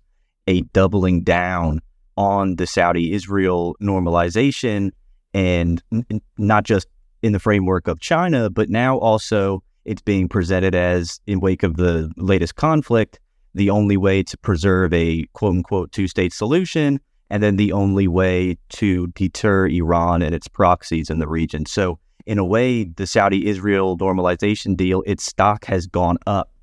a 0.48 0.62
doubling 0.62 1.24
down 1.24 1.80
on 2.18 2.58
the 2.58 2.68
Saudi 2.68 3.14
Israel 3.14 3.76
normalization 3.82 4.92
and 5.34 5.82
n- 5.92 6.22
not 6.38 6.64
just 6.64 6.88
in 7.22 7.32
the 7.32 7.40
framework 7.40 7.88
of 7.88 8.00
China, 8.00 8.50
but 8.50 8.70
now 8.70 8.98
also 8.98 9.64
it's 9.86 10.02
being 10.02 10.28
presented 10.28 10.76
as, 10.76 11.20
in 11.28 11.40
wake 11.40 11.64
of 11.64 11.78
the 11.78 12.12
latest 12.18 12.56
conflict, 12.56 13.20
the 13.56 13.70
only 13.70 13.98
way 13.98 14.24
to 14.24 14.38
preserve 14.38 14.94
a 14.94 15.26
quote 15.34 15.56
unquote 15.56 15.92
two 15.92 16.08
state 16.08 16.34
solution, 16.34 17.00
and 17.30 17.42
then 17.42 17.56
the 17.56 17.72
only 17.72 18.08
way 18.08 18.58
to 18.70 19.08
deter 19.08 19.68
Iran 19.68 20.22
and 20.22 20.36
its 20.36 20.48
proxies 20.48 21.10
in 21.10 21.20
the 21.20 21.28
region. 21.28 21.66
So, 21.66 22.00
in 22.26 22.38
a 22.38 22.46
way, 22.46 22.86
the 22.86 23.06
Saudi 23.06 23.48
Israel 23.48 23.98
normalization 23.98 24.78
deal, 24.78 25.04
its 25.06 25.26
stock 25.26 25.66
has 25.66 25.88
gone 25.88 26.18
up 26.26 26.54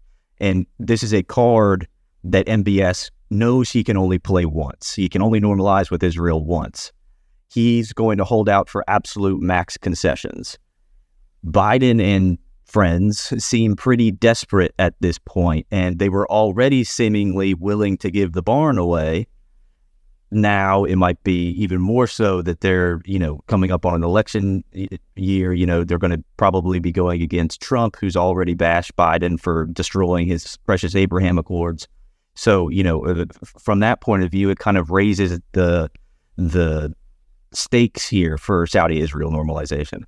and 0.40 0.66
this 0.78 1.02
is 1.02 1.12
a 1.12 1.22
card 1.22 1.86
that 2.24 2.46
MBS 2.46 3.10
knows 3.30 3.70
he 3.70 3.84
can 3.84 3.96
only 3.96 4.18
play 4.18 4.46
once. 4.46 4.94
He 4.94 5.08
can 5.08 5.22
only 5.22 5.40
normalize 5.40 5.90
with 5.90 6.02
Israel 6.02 6.44
once. 6.44 6.92
He's 7.52 7.92
going 7.92 8.18
to 8.18 8.24
hold 8.24 8.48
out 8.48 8.68
for 8.68 8.84
absolute 8.88 9.40
max 9.40 9.76
concessions. 9.76 10.58
Biden 11.46 12.02
and 12.02 12.38
friends 12.64 13.32
seem 13.44 13.76
pretty 13.76 14.10
desperate 14.10 14.74
at 14.78 14.94
this 15.00 15.18
point, 15.18 15.66
and 15.70 15.98
they 15.98 16.08
were 16.08 16.30
already 16.30 16.84
seemingly 16.84 17.54
willing 17.54 17.96
to 17.98 18.10
give 18.10 18.32
the 18.32 18.42
barn 18.42 18.78
away 18.78 19.26
now 20.30 20.84
it 20.84 20.96
might 20.96 21.22
be 21.24 21.50
even 21.50 21.80
more 21.80 22.06
so 22.06 22.40
that 22.42 22.60
they're 22.60 23.00
you 23.04 23.18
know 23.18 23.40
coming 23.46 23.70
up 23.70 23.84
on 23.84 23.94
an 23.94 24.04
election 24.04 24.62
year 25.16 25.52
you 25.52 25.66
know 25.66 25.82
they're 25.82 25.98
going 25.98 26.16
to 26.16 26.22
probably 26.36 26.78
be 26.78 26.92
going 26.92 27.20
against 27.22 27.60
trump 27.60 27.96
who's 27.96 28.16
already 28.16 28.54
bashed 28.54 28.94
biden 28.96 29.38
for 29.40 29.66
destroying 29.66 30.26
his 30.26 30.56
precious 30.58 30.94
abraham 30.94 31.38
accords. 31.38 31.88
So 32.34 32.68
you 32.68 32.82
know 32.82 33.04
uh, 33.04 33.24
from 33.58 33.80
that 33.80 34.00
point 34.00 34.22
of 34.22 34.30
view 34.30 34.50
it 34.50 34.58
kind 34.58 34.78
of 34.78 34.90
raises 34.90 35.40
the 35.52 35.90
the 36.36 36.94
stakes 37.52 38.08
here 38.08 38.38
for 38.38 38.66
saudi 38.66 39.00
israel 39.00 39.32
normalization. 39.32 40.02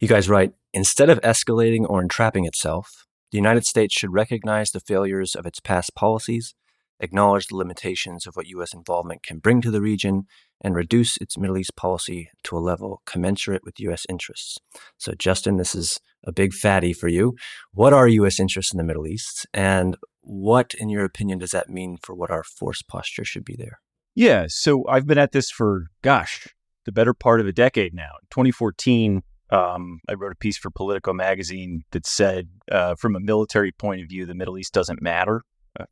You 0.00 0.08
guys 0.08 0.28
write 0.28 0.54
instead 0.72 1.10
of 1.10 1.20
escalating 1.20 1.84
or 1.88 2.00
entrapping 2.00 2.46
itself 2.46 3.06
the 3.30 3.36
united 3.36 3.66
states 3.66 3.94
should 3.94 4.12
recognize 4.12 4.70
the 4.70 4.80
failures 4.80 5.34
of 5.34 5.44
its 5.44 5.60
past 5.60 5.94
policies 5.94 6.54
acknowledge 7.00 7.46
the 7.46 7.56
limitations 7.56 8.26
of 8.26 8.36
what 8.36 8.46
U.S. 8.48 8.72
involvement 8.72 9.22
can 9.22 9.38
bring 9.38 9.60
to 9.62 9.70
the 9.70 9.80
region, 9.80 10.26
and 10.62 10.74
reduce 10.74 11.16
its 11.16 11.38
Middle 11.38 11.58
East 11.58 11.74
policy 11.76 12.30
to 12.44 12.56
a 12.56 12.60
level 12.60 13.02
commensurate 13.06 13.64
with 13.64 13.80
U.S. 13.80 14.04
interests. 14.08 14.58
So, 14.98 15.12
Justin, 15.18 15.56
this 15.56 15.74
is 15.74 15.98
a 16.24 16.32
big 16.32 16.52
fatty 16.52 16.92
for 16.92 17.08
you. 17.08 17.34
What 17.72 17.92
are 17.92 18.06
U.S. 18.06 18.38
interests 18.38 18.72
in 18.72 18.78
the 18.78 18.84
Middle 18.84 19.06
East, 19.06 19.46
and 19.54 19.96
what, 20.20 20.74
in 20.74 20.88
your 20.88 21.04
opinion, 21.04 21.38
does 21.38 21.50
that 21.52 21.70
mean 21.70 21.96
for 22.02 22.14
what 22.14 22.30
our 22.30 22.44
force 22.44 22.82
posture 22.82 23.24
should 23.24 23.44
be 23.44 23.56
there? 23.56 23.80
Yeah, 24.14 24.46
so 24.48 24.86
I've 24.88 25.06
been 25.06 25.18
at 25.18 25.32
this 25.32 25.50
for, 25.50 25.86
gosh, 26.02 26.48
the 26.84 26.92
better 26.92 27.14
part 27.14 27.40
of 27.40 27.46
a 27.46 27.52
decade 27.52 27.94
now. 27.94 28.12
2014, 28.30 29.22
um, 29.50 30.00
I 30.08 30.14
wrote 30.14 30.32
a 30.32 30.36
piece 30.36 30.58
for 30.58 30.70
Politico 30.70 31.12
magazine 31.12 31.84
that 31.92 32.06
said, 32.06 32.48
uh, 32.70 32.96
from 32.96 33.16
a 33.16 33.20
military 33.20 33.72
point 33.72 34.02
of 34.02 34.08
view, 34.08 34.26
the 34.26 34.34
Middle 34.34 34.58
East 34.58 34.74
doesn't 34.74 35.00
matter 35.00 35.42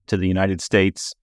to 0.07 0.17
the 0.17 0.29
United 0.29 0.61
States. 0.61 1.15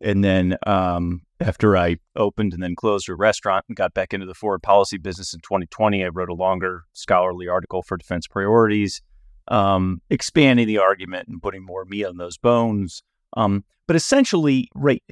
And 0.00 0.22
then 0.22 0.56
um, 0.66 1.22
after 1.40 1.76
I 1.76 1.96
opened 2.16 2.52
and 2.52 2.62
then 2.62 2.74
closed 2.76 3.08
a 3.08 3.14
restaurant 3.14 3.64
and 3.68 3.76
got 3.76 3.94
back 3.94 4.14
into 4.14 4.26
the 4.26 4.34
foreign 4.34 4.60
policy 4.60 4.96
business 4.96 5.34
in 5.34 5.40
2020, 5.40 6.04
I 6.04 6.08
wrote 6.08 6.28
a 6.28 6.34
longer 6.34 6.84
scholarly 6.92 7.48
article 7.48 7.82
for 7.82 7.96
Defense 7.96 8.26
Priorities, 8.26 9.02
um, 9.48 10.00
expanding 10.10 10.66
the 10.66 10.78
argument 10.78 11.28
and 11.28 11.42
putting 11.42 11.64
more 11.64 11.84
meat 11.84 12.04
on 12.04 12.16
those 12.16 12.38
bones. 12.38 13.02
Um, 13.36 13.64
but 13.86 13.96
essentially, 13.96 14.68
right, 14.74 15.02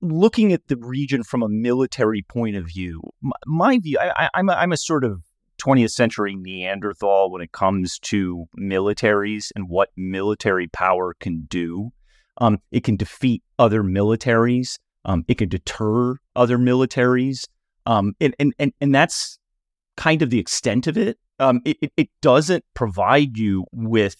looking 0.00 0.52
at 0.52 0.66
the 0.68 0.76
region 0.76 1.22
from 1.22 1.42
a 1.42 1.48
military 1.48 2.22
point 2.22 2.56
of 2.56 2.66
view, 2.66 3.00
my, 3.20 3.36
my 3.46 3.78
view, 3.78 3.98
I, 4.00 4.28
am 4.34 4.72
a 4.72 4.76
sort 4.76 5.04
of 5.04 5.22
20th 5.58 5.90
century 5.90 6.34
Neanderthal 6.34 7.30
when 7.30 7.42
it 7.42 7.52
comes 7.52 7.98
to 8.00 8.46
militaries 8.58 9.50
and 9.54 9.68
what 9.68 9.90
military 9.96 10.66
power 10.68 11.14
can 11.18 11.46
do. 11.48 11.90
Um, 12.38 12.58
it 12.70 12.84
can 12.84 12.96
defeat 12.96 13.42
other 13.58 13.82
militaries. 13.82 14.78
Um, 15.04 15.24
it 15.28 15.38
can 15.38 15.48
deter 15.48 16.16
other 16.34 16.58
militaries. 16.58 17.46
Um, 17.86 18.14
and, 18.20 18.34
and, 18.38 18.54
and, 18.58 18.72
and 18.80 18.94
that's 18.94 19.38
kind 19.96 20.22
of 20.22 20.30
the 20.30 20.38
extent 20.38 20.86
of 20.86 20.96
it. 20.96 21.18
Um, 21.38 21.60
it, 21.64 21.92
it, 21.96 22.08
doesn't 22.22 22.64
provide 22.74 23.36
you 23.36 23.64
with 23.72 24.16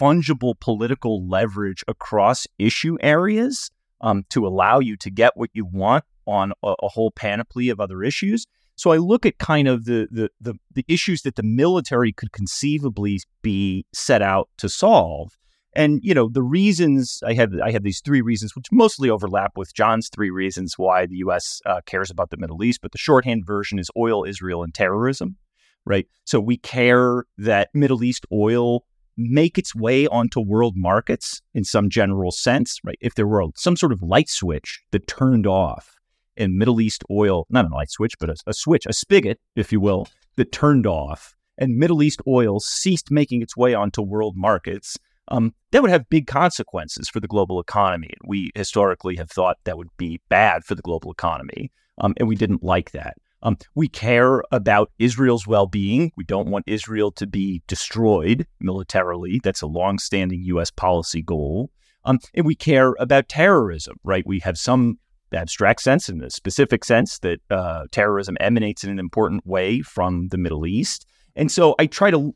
fungible 0.00 0.58
political 0.58 1.26
leverage 1.26 1.84
across 1.86 2.46
issue 2.58 2.96
areas 3.00 3.70
um, 4.00 4.24
to 4.30 4.46
allow 4.46 4.80
you 4.80 4.96
to 4.96 5.10
get 5.10 5.36
what 5.36 5.50
you 5.52 5.64
want 5.64 6.04
on 6.26 6.52
a, 6.62 6.74
a, 6.82 6.88
whole 6.88 7.10
panoply 7.10 7.68
of 7.68 7.80
other 7.80 8.02
issues. 8.02 8.46
So 8.74 8.90
I 8.90 8.96
look 8.96 9.24
at 9.26 9.38
kind 9.38 9.66
of 9.66 9.86
the, 9.86 10.08
the 10.10 10.30
the 10.40 10.54
the 10.72 10.84
issues 10.86 11.22
that 11.22 11.36
the 11.36 11.42
military 11.42 12.12
could 12.12 12.32
conceivably 12.32 13.20
be 13.42 13.86
set 13.92 14.22
out 14.22 14.48
to 14.58 14.68
solve. 14.68 15.36
And 15.74 16.00
you 16.02 16.14
know 16.14 16.28
the 16.28 16.42
reasons 16.42 17.20
I 17.24 17.34
have 17.34 17.52
I 17.62 17.70
have 17.72 17.82
these 17.82 18.00
three 18.00 18.20
reasons, 18.20 18.56
which 18.56 18.66
mostly 18.72 19.10
overlap 19.10 19.52
with 19.56 19.74
John's 19.74 20.08
three 20.08 20.30
reasons 20.30 20.74
why 20.76 21.06
the 21.06 21.16
U.S. 21.16 21.60
Uh, 21.66 21.80
cares 21.84 22.10
about 22.10 22.30
the 22.30 22.36
Middle 22.36 22.64
East. 22.64 22.80
But 22.82 22.92
the 22.92 22.98
shorthand 22.98 23.46
version 23.46 23.78
is 23.78 23.90
oil, 23.96 24.24
Israel, 24.24 24.62
and 24.62 24.74
terrorism, 24.74 25.36
right? 25.84 26.06
So 26.24 26.40
we 26.40 26.56
care 26.56 27.24
that 27.36 27.68
Middle 27.74 28.02
East 28.02 28.26
oil 28.32 28.84
make 29.18 29.58
its 29.58 29.74
way 29.74 30.06
onto 30.06 30.40
world 30.40 30.74
markets 30.76 31.42
in 31.52 31.64
some 31.64 31.90
general 31.90 32.30
sense, 32.30 32.78
right? 32.84 32.98
If 33.00 33.14
there 33.14 33.26
were 33.26 33.44
some 33.56 33.76
sort 33.76 33.92
of 33.92 34.00
light 34.00 34.28
switch 34.28 34.80
that 34.92 35.08
turned 35.08 35.46
off 35.46 35.96
in 36.36 36.56
Middle 36.56 36.80
East 36.80 37.02
oil, 37.10 37.44
not 37.50 37.66
a 37.66 37.74
light 37.74 37.90
switch, 37.90 38.14
but 38.20 38.30
a, 38.30 38.36
a 38.46 38.54
switch, 38.54 38.86
a 38.86 38.92
spigot, 38.92 39.40
if 39.56 39.72
you 39.72 39.80
will, 39.80 40.06
that 40.36 40.52
turned 40.52 40.86
off, 40.86 41.34
and 41.58 41.76
Middle 41.76 42.02
East 42.02 42.22
oil 42.28 42.60
ceased 42.60 43.10
making 43.10 43.42
its 43.42 43.56
way 43.56 43.74
onto 43.74 44.00
world 44.00 44.34
markets, 44.36 44.96
um, 45.28 45.54
that 45.72 45.82
would 45.82 45.90
have 45.90 46.08
big 46.08 46.26
consequences 46.26 47.08
for 47.08 47.20
the 47.20 47.28
global 47.28 47.60
economy. 47.60 48.10
And 48.20 48.28
We 48.28 48.50
historically 48.54 49.16
have 49.16 49.30
thought 49.30 49.58
that 49.64 49.76
would 49.76 49.94
be 49.96 50.20
bad 50.28 50.64
for 50.64 50.74
the 50.74 50.82
global 50.82 51.10
economy, 51.10 51.70
um, 51.98 52.14
and 52.16 52.28
we 52.28 52.36
didn't 52.36 52.62
like 52.62 52.92
that. 52.92 53.16
Um, 53.42 53.56
we 53.74 53.88
care 53.88 54.42
about 54.50 54.90
Israel's 54.98 55.46
well 55.46 55.66
being. 55.66 56.12
We 56.16 56.24
don't 56.24 56.48
want 56.48 56.64
Israel 56.66 57.12
to 57.12 57.26
be 57.26 57.62
destroyed 57.68 58.46
militarily. 58.60 59.40
That's 59.42 59.62
a 59.62 59.66
long-standing 59.66 60.42
U.S. 60.44 60.70
policy 60.72 61.22
goal. 61.22 61.70
Um, 62.04 62.18
and 62.34 62.44
we 62.44 62.54
care 62.54 62.94
about 62.98 63.28
terrorism, 63.28 63.96
right? 64.02 64.26
We 64.26 64.40
have 64.40 64.58
some 64.58 64.98
abstract 65.32 65.82
sense 65.82 66.08
and 66.08 66.22
a 66.22 66.30
specific 66.30 66.84
sense 66.84 67.18
that 67.20 67.40
uh, 67.50 67.84
terrorism 67.92 68.36
emanates 68.40 68.82
in 68.82 68.90
an 68.90 68.98
important 68.98 69.46
way 69.46 69.82
from 69.82 70.28
the 70.28 70.38
Middle 70.38 70.66
East. 70.66 71.06
And 71.36 71.52
so 71.52 71.74
I 71.78 71.86
try 71.86 72.10
to 72.10 72.34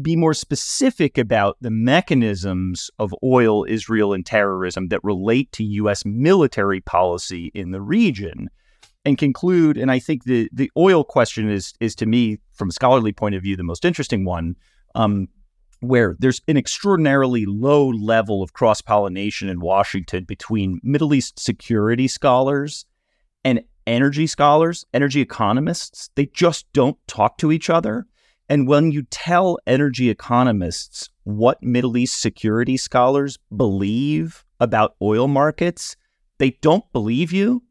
be 0.00 0.16
more 0.16 0.34
specific 0.34 1.18
about 1.18 1.56
the 1.60 1.70
mechanisms 1.70 2.90
of 2.98 3.14
oil, 3.22 3.64
Israel, 3.68 4.12
and 4.12 4.24
terrorism 4.24 4.88
that 4.88 5.02
relate 5.04 5.50
to 5.52 5.64
U.S. 5.64 6.04
military 6.04 6.80
policy 6.80 7.50
in 7.54 7.70
the 7.70 7.80
region 7.80 8.48
and 9.04 9.18
conclude. 9.18 9.76
And 9.76 9.90
I 9.90 9.98
think 9.98 10.24
the 10.24 10.48
the 10.52 10.70
oil 10.76 11.04
question 11.04 11.50
is 11.50 11.74
is 11.80 11.94
to 11.96 12.06
me, 12.06 12.38
from 12.52 12.68
a 12.68 12.72
scholarly 12.72 13.12
point 13.12 13.34
of 13.34 13.42
view, 13.42 13.56
the 13.56 13.62
most 13.62 13.84
interesting 13.84 14.24
one, 14.24 14.56
um, 14.94 15.28
where 15.80 16.16
there's 16.18 16.40
an 16.48 16.56
extraordinarily 16.56 17.44
low 17.46 17.88
level 17.88 18.42
of 18.42 18.52
cross 18.52 18.80
pollination 18.80 19.48
in 19.48 19.60
Washington 19.60 20.24
between 20.24 20.80
Middle 20.82 21.14
East 21.14 21.38
security 21.38 22.08
scholars 22.08 22.86
and 23.44 23.62
energy 23.86 24.26
scholars, 24.26 24.84
energy 24.94 25.20
economists. 25.20 26.10
They 26.14 26.26
just 26.26 26.66
don't 26.72 26.96
talk 27.06 27.38
to 27.38 27.52
each 27.52 27.68
other. 27.68 28.06
And 28.48 28.68
when 28.68 28.92
you 28.92 29.04
tell 29.04 29.58
energy 29.66 30.10
economists 30.10 31.08
what 31.24 31.62
Middle 31.62 31.96
East 31.96 32.20
security 32.20 32.76
scholars 32.76 33.38
believe 33.54 34.44
about 34.60 34.96
oil 35.00 35.28
markets, 35.28 35.96
they 36.38 36.50
don't 36.60 36.84
believe 36.92 37.32
you 37.32 37.62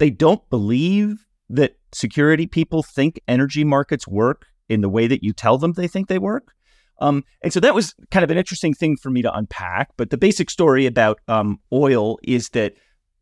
they 0.00 0.10
don't 0.10 0.48
believe 0.48 1.26
that 1.50 1.76
security 1.92 2.46
people 2.46 2.82
think 2.82 3.20
energy 3.28 3.64
markets 3.64 4.08
work 4.08 4.46
in 4.68 4.80
the 4.80 4.88
way 4.88 5.06
that 5.06 5.22
you 5.22 5.34
tell 5.34 5.58
them 5.58 5.74
they 5.74 5.86
think 5.86 6.08
they 6.08 6.18
work. 6.18 6.54
Um, 7.02 7.22
and 7.42 7.52
so 7.52 7.60
that 7.60 7.74
was 7.74 7.94
kind 8.10 8.24
of 8.24 8.30
an 8.30 8.38
interesting 8.38 8.72
thing 8.72 8.96
for 8.96 9.10
me 9.10 9.20
to 9.20 9.32
unpack. 9.32 9.90
But 9.98 10.08
the 10.08 10.16
basic 10.16 10.48
story 10.48 10.86
about 10.86 11.20
um, 11.28 11.60
oil 11.70 12.18
is 12.22 12.48
that 12.50 12.74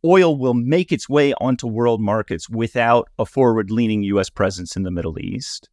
oil 0.04 0.38
will 0.38 0.54
make 0.54 0.92
its 0.92 1.08
way 1.08 1.34
onto 1.40 1.66
world 1.66 2.00
markets 2.00 2.48
without 2.48 3.08
a 3.18 3.26
forward 3.26 3.72
leaning 3.72 4.04
U.S. 4.04 4.30
presence 4.30 4.76
in 4.76 4.84
the 4.84 4.92
Middle 4.92 5.18
East. 5.18 5.68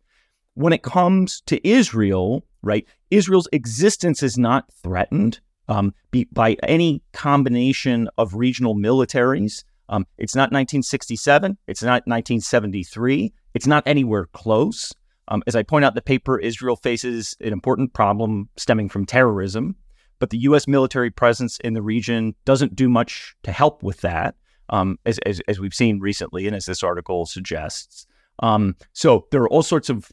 When 0.56 0.74
it 0.74 0.84
comes 0.84 1.42
to 1.48 1.66
Israel, 1.68 2.46
right, 2.62 2.88
Israel's 3.12 3.48
existence 3.52 4.24
is 4.24 4.38
not 4.38 4.72
threatened 4.84 5.40
um, 5.68 5.94
by 6.32 6.56
any 6.64 7.02
combination 7.14 8.10
of 8.18 8.36
regional 8.36 8.76
militaries. 8.76 9.64
Um, 9.90 10.08
it's 10.18 10.36
not 10.36 10.52
1967. 10.52 11.58
It's 11.68 11.84
not 11.84 12.08
1973. 12.08 13.34
It's 13.54 13.68
not 13.68 13.84
anywhere 13.86 14.28
close. 14.28 14.94
Um, 15.28 15.44
as 15.48 15.56
I 15.56 15.64
point 15.64 15.86
out 15.86 15.96
the 15.96 16.02
paper, 16.02 16.40
Israel 16.40 16.76
faces 16.76 17.36
an 17.42 17.52
important 17.52 17.94
problem 17.94 18.50
stemming 18.58 18.90
from 18.90 19.06
terrorism, 19.06 19.76
but 20.20 20.30
the 20.30 20.38
U.S. 20.40 20.68
military 20.68 21.10
presence 21.10 21.58
in 21.60 21.74
the 21.74 21.82
region 21.82 22.36
doesn't 22.46 22.76
do 22.76 22.88
much 22.88 23.36
to 23.44 23.52
help 23.52 23.82
with 23.82 24.02
that, 24.02 24.36
um, 24.70 25.00
as, 25.06 25.20
as, 25.26 25.42
as, 25.48 25.60
we've 25.60 25.74
seen 25.74 26.00
recently, 26.00 26.48
and 26.48 26.56
as 26.56 26.66
this 26.66 26.84
article 26.84 27.26
suggests. 27.26 28.06
Um, 28.40 28.76
so 28.94 29.28
there 29.32 29.42
are 29.42 29.50
all 29.50 29.64
sorts 29.64 29.90
of 29.90 30.12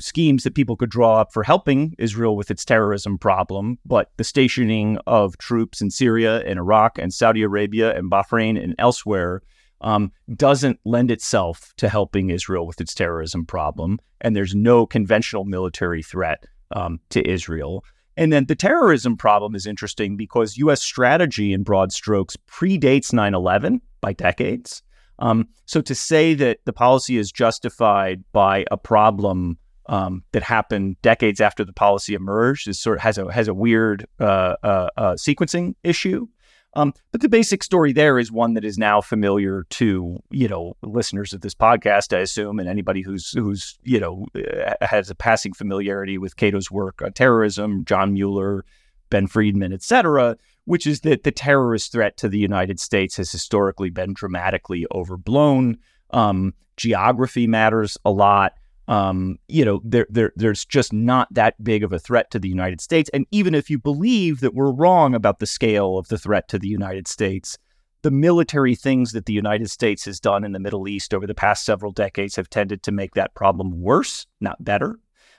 schemes 0.00 0.44
that 0.44 0.54
people 0.54 0.76
could 0.76 0.90
draw 0.90 1.20
up 1.20 1.32
for 1.32 1.42
helping 1.42 1.94
Israel 1.98 2.36
with 2.36 2.50
its 2.50 2.64
terrorism 2.64 3.18
problem, 3.18 3.78
but 3.84 4.10
the 4.16 4.24
stationing 4.24 4.98
of 5.06 5.36
troops 5.38 5.80
in 5.80 5.90
Syria 5.90 6.40
and 6.40 6.58
Iraq 6.58 6.98
and 6.98 7.12
Saudi 7.12 7.42
Arabia 7.42 7.96
and 7.96 8.10
Bahrain 8.10 8.62
and 8.62 8.74
elsewhere 8.78 9.42
um, 9.80 10.12
doesn't 10.34 10.80
lend 10.84 11.10
itself 11.10 11.72
to 11.76 11.88
helping 11.88 12.30
Israel 12.30 12.66
with 12.66 12.80
its 12.80 12.94
terrorism 12.94 13.44
problem. 13.44 13.98
And 14.20 14.34
there's 14.34 14.54
no 14.54 14.86
conventional 14.86 15.44
military 15.44 16.02
threat 16.02 16.44
um, 16.72 17.00
to 17.10 17.28
Israel. 17.28 17.84
And 18.16 18.32
then 18.32 18.46
the 18.46 18.56
terrorism 18.56 19.16
problem 19.16 19.54
is 19.54 19.66
interesting 19.66 20.16
because 20.16 20.56
U.S. 20.56 20.82
strategy 20.82 21.52
in 21.52 21.62
broad 21.62 21.92
strokes 21.92 22.36
predates 22.50 23.12
9 23.12 23.34
11 23.34 23.80
by 24.00 24.12
decades. 24.12 24.82
Um, 25.20 25.48
so 25.66 25.80
to 25.80 25.94
say 25.94 26.34
that 26.34 26.58
the 26.64 26.72
policy 26.72 27.16
is 27.16 27.30
justified 27.30 28.24
by 28.32 28.64
a 28.70 28.76
problem 28.76 29.58
um, 29.88 30.22
that 30.32 30.42
happened 30.42 30.96
decades 31.02 31.40
after 31.40 31.64
the 31.64 31.72
policy 31.72 32.14
emerged 32.14 32.68
is 32.68 32.78
sort 32.78 32.98
of 32.98 33.02
has 33.02 33.18
a 33.18 33.32
has 33.32 33.48
a 33.48 33.54
weird 33.54 34.06
uh, 34.20 34.56
uh, 34.62 34.88
uh, 34.96 35.12
sequencing 35.14 35.74
issue. 35.82 36.26
Um, 36.74 36.92
but 37.12 37.22
the 37.22 37.30
basic 37.30 37.64
story 37.64 37.94
there 37.94 38.18
is 38.18 38.30
one 38.30 38.52
that 38.54 38.64
is 38.64 38.76
now 38.76 39.00
familiar 39.00 39.64
to 39.70 40.18
you 40.30 40.48
know 40.48 40.74
listeners 40.82 41.32
of 41.32 41.40
this 41.40 41.54
podcast, 41.54 42.16
I 42.16 42.20
assume, 42.20 42.58
and 42.58 42.68
anybody 42.68 43.00
who's 43.00 43.30
who's 43.30 43.78
you 43.82 43.98
know 43.98 44.26
uh, 44.36 44.74
has 44.82 45.08
a 45.08 45.14
passing 45.14 45.54
familiarity 45.54 46.18
with 46.18 46.36
Cato's 46.36 46.70
work 46.70 47.00
on 47.02 47.12
terrorism, 47.12 47.84
John 47.86 48.12
Mueller, 48.12 48.64
Ben 49.08 49.26
Friedman, 49.26 49.72
et 49.72 49.82
cetera, 49.82 50.36
which 50.66 50.86
is 50.86 51.00
that 51.00 51.22
the 51.22 51.32
terrorist 51.32 51.92
threat 51.92 52.18
to 52.18 52.28
the 52.28 52.38
United 52.38 52.78
States 52.78 53.16
has 53.16 53.32
historically 53.32 53.90
been 53.90 54.12
dramatically 54.12 54.86
overblown. 54.92 55.78
Um, 56.10 56.52
geography 56.76 57.46
matters 57.46 57.96
a 58.04 58.10
lot 58.10 58.52
um, 58.88 59.38
you 59.48 59.64
know, 59.64 59.80
there, 59.84 60.06
there, 60.08 60.32
there's 60.34 60.64
just 60.64 60.92
not 60.92 61.28
that 61.30 61.62
big 61.62 61.84
of 61.84 61.92
a 61.92 61.98
threat 61.98 62.30
to 62.30 62.38
the 62.38 62.48
United 62.48 62.80
States. 62.80 63.10
And 63.12 63.26
even 63.30 63.54
if 63.54 63.68
you 63.68 63.78
believe 63.78 64.40
that 64.40 64.54
we're 64.54 64.72
wrong 64.72 65.14
about 65.14 65.38
the 65.38 65.46
scale 65.46 65.98
of 65.98 66.08
the 66.08 66.18
threat 66.18 66.48
to 66.48 66.58
the 66.58 66.68
United 66.68 67.06
States, 67.06 67.58
the 68.02 68.10
military 68.10 68.74
things 68.74 69.12
that 69.12 69.26
the 69.26 69.32
United 69.34 69.70
States 69.70 70.06
has 70.06 70.18
done 70.18 70.42
in 70.42 70.52
the 70.52 70.58
Middle 70.58 70.88
East 70.88 71.12
over 71.12 71.26
the 71.26 71.34
past 71.34 71.66
several 71.66 71.92
decades 71.92 72.36
have 72.36 72.48
tended 72.48 72.82
to 72.84 72.92
make 72.92 73.14
that 73.14 73.34
problem 73.34 73.82
worse, 73.82 74.26
not 74.40 74.64
better. 74.64 74.98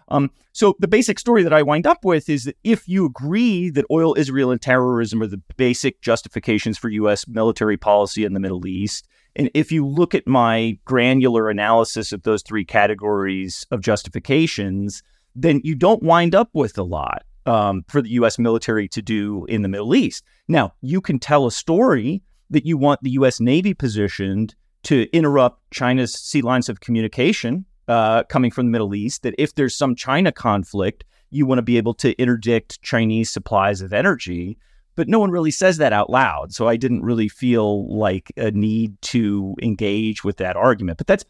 Um, 0.09 0.31
so 0.51 0.75
the 0.79 0.87
basic 0.87 1.19
story 1.19 1.41
that 1.43 1.53
I 1.53 1.63
wind 1.63 1.87
up 1.87 2.03
with 2.03 2.29
is 2.29 2.43
that 2.43 2.57
if 2.63 2.87
you 2.87 3.05
agree 3.05 3.69
that 3.71 3.85
oil, 3.89 4.15
Israel, 4.17 4.51
and 4.51 4.61
terrorism 4.61 5.21
are 5.21 5.27
the 5.27 5.41
basic 5.57 6.01
justifications 6.01 6.77
for 6.77 6.89
U.S. 6.89 7.27
military 7.27 7.77
policy 7.77 8.25
in 8.25 8.33
the 8.33 8.39
Middle 8.39 8.67
East, 8.67 9.07
and 9.35 9.49
if 9.53 9.71
you 9.71 9.85
look 9.85 10.15
at 10.15 10.27
my 10.27 10.77
granular 10.85 11.49
analysis 11.49 12.11
of 12.11 12.23
those 12.23 12.41
three 12.41 12.65
categories 12.65 13.65
of 13.71 13.81
justifications, 13.81 15.03
then 15.35 15.61
you 15.63 15.75
don't 15.75 16.03
wind 16.03 16.35
up 16.35 16.49
with 16.53 16.77
a 16.77 16.83
lot 16.83 17.23
um, 17.45 17.83
for 17.87 18.01
the 18.01 18.09
U.S. 18.11 18.37
military 18.39 18.87
to 18.89 19.01
do 19.01 19.45
in 19.45 19.61
the 19.61 19.67
Middle 19.67 19.95
East. 19.95 20.23
Now, 20.47 20.73
you 20.81 21.01
can 21.01 21.19
tell 21.19 21.45
a 21.45 21.51
story 21.51 22.21
that 22.49 22.65
you 22.65 22.77
want 22.77 23.01
the 23.03 23.11
U.S. 23.11 23.39
Navy 23.39 23.73
positioned 23.73 24.55
to 24.83 25.07
interrupt 25.13 25.61
China's 25.71 26.13
sea 26.13 26.41
lines 26.41 26.69
of 26.69 26.79
communication 26.79 27.65
uh, 27.87 28.23
coming 28.23 28.51
from 28.51 28.67
the 28.67 28.71
Middle 28.71 28.95
East, 28.95 29.23
that 29.23 29.35
if 29.37 29.55
there's 29.55 29.75
some 29.75 29.95
China 29.95 30.31
conflict, 30.31 31.03
you 31.31 31.45
want 31.45 31.57
to 31.57 31.63
be 31.63 31.77
able 31.77 31.93
to 31.95 32.13
interdict 32.21 32.81
Chinese 32.81 33.31
supplies 33.31 33.81
of 33.81 33.93
energy. 33.93 34.57
But 34.99 35.07
no 35.07 35.17
one 35.17 35.31
really 35.31 35.49
says 35.49 35.77
that 35.77 35.93
out 35.93 36.09
loud. 36.09 36.51
So 36.53 36.67
I 36.67 36.75
didn't 36.75 37.03
really 37.03 37.29
feel 37.29 37.87
like 37.87 38.33
a 38.35 38.51
need 38.51 39.01
to 39.03 39.55
engage 39.61 40.25
with 40.25 40.35
that 40.37 40.57
argument. 40.57 40.97
But 40.97 41.07
that's 41.07 41.23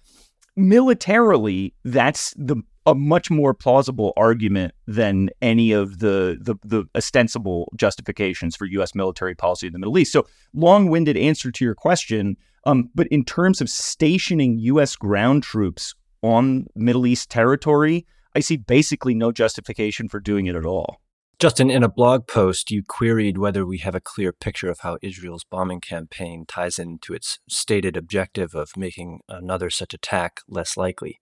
militarily, 0.55 1.75
that's 1.83 2.33
the 2.35 2.63
a 2.87 2.95
much 2.95 3.29
more 3.29 3.53
plausible 3.53 4.11
argument 4.17 4.73
than 4.87 5.29
any 5.43 5.71
of 5.71 5.99
the, 5.99 6.39
the, 6.41 6.55
the 6.63 6.85
ostensible 6.95 7.71
justifications 7.75 8.55
for 8.55 8.65
U.S. 8.65 8.95
military 8.95 9.35
policy 9.35 9.67
in 9.67 9.73
the 9.73 9.77
Middle 9.77 9.99
East. 9.99 10.13
So, 10.13 10.25
long-winded 10.55 11.15
answer 11.15 11.51
to 11.51 11.63
your 11.63 11.75
question. 11.75 12.37
Um, 12.65 12.89
but 12.95 13.05
in 13.09 13.23
terms 13.23 13.61
of 13.61 13.69
stationing 13.69 14.57
U.S. 14.57 14.95
ground 14.95 15.43
troops 15.43 15.93
on 16.23 16.65
Middle 16.75 17.05
East 17.05 17.29
territory, 17.29 18.07
I 18.35 18.39
see 18.39 18.57
basically 18.57 19.13
no 19.13 19.31
justification 19.31 20.09
for 20.09 20.19
doing 20.19 20.47
it 20.47 20.55
at 20.55 20.65
all. 20.65 20.99
Justin, 21.39 21.69
in 21.69 21.83
a 21.83 21.89
blog 21.89 22.27
post, 22.27 22.69
you 22.69 22.83
queried 22.83 23.37
whether 23.37 23.65
we 23.65 23.77
have 23.77 23.95
a 23.95 24.01
clear 24.01 24.33
picture 24.33 24.69
of 24.69 24.81
how 24.81 24.97
Israel's 25.01 25.45
bombing 25.45 25.79
campaign 25.79 26.43
ties 26.45 26.77
into 26.77 27.13
its 27.13 27.39
stated 27.47 27.95
objective 27.95 28.53
of 28.53 28.75
making 28.75 29.21
another 29.29 29.69
such 29.69 29.93
attack 29.93 30.41
less 30.49 30.75
likely. 30.75 31.21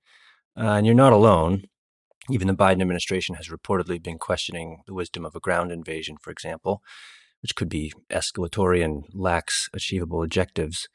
Uh, 0.59 0.71
and 0.71 0.87
you're 0.87 0.95
not 0.95 1.13
alone. 1.13 1.65
Even 2.31 2.47
the 2.47 2.55
Biden 2.55 2.81
administration 2.81 3.35
has 3.35 3.49
reportedly 3.49 4.01
been 4.01 4.17
questioning 4.17 4.81
the 4.87 4.93
wisdom 4.95 5.23
of 5.23 5.35
a 5.35 5.39
ground 5.39 5.71
invasion, 5.71 6.17
for 6.19 6.31
example, 6.31 6.81
which 7.43 7.55
could 7.55 7.69
be 7.69 7.93
escalatory 8.09 8.83
and 8.83 9.05
lacks 9.13 9.69
achievable 9.71 10.23
objectives. 10.23 10.89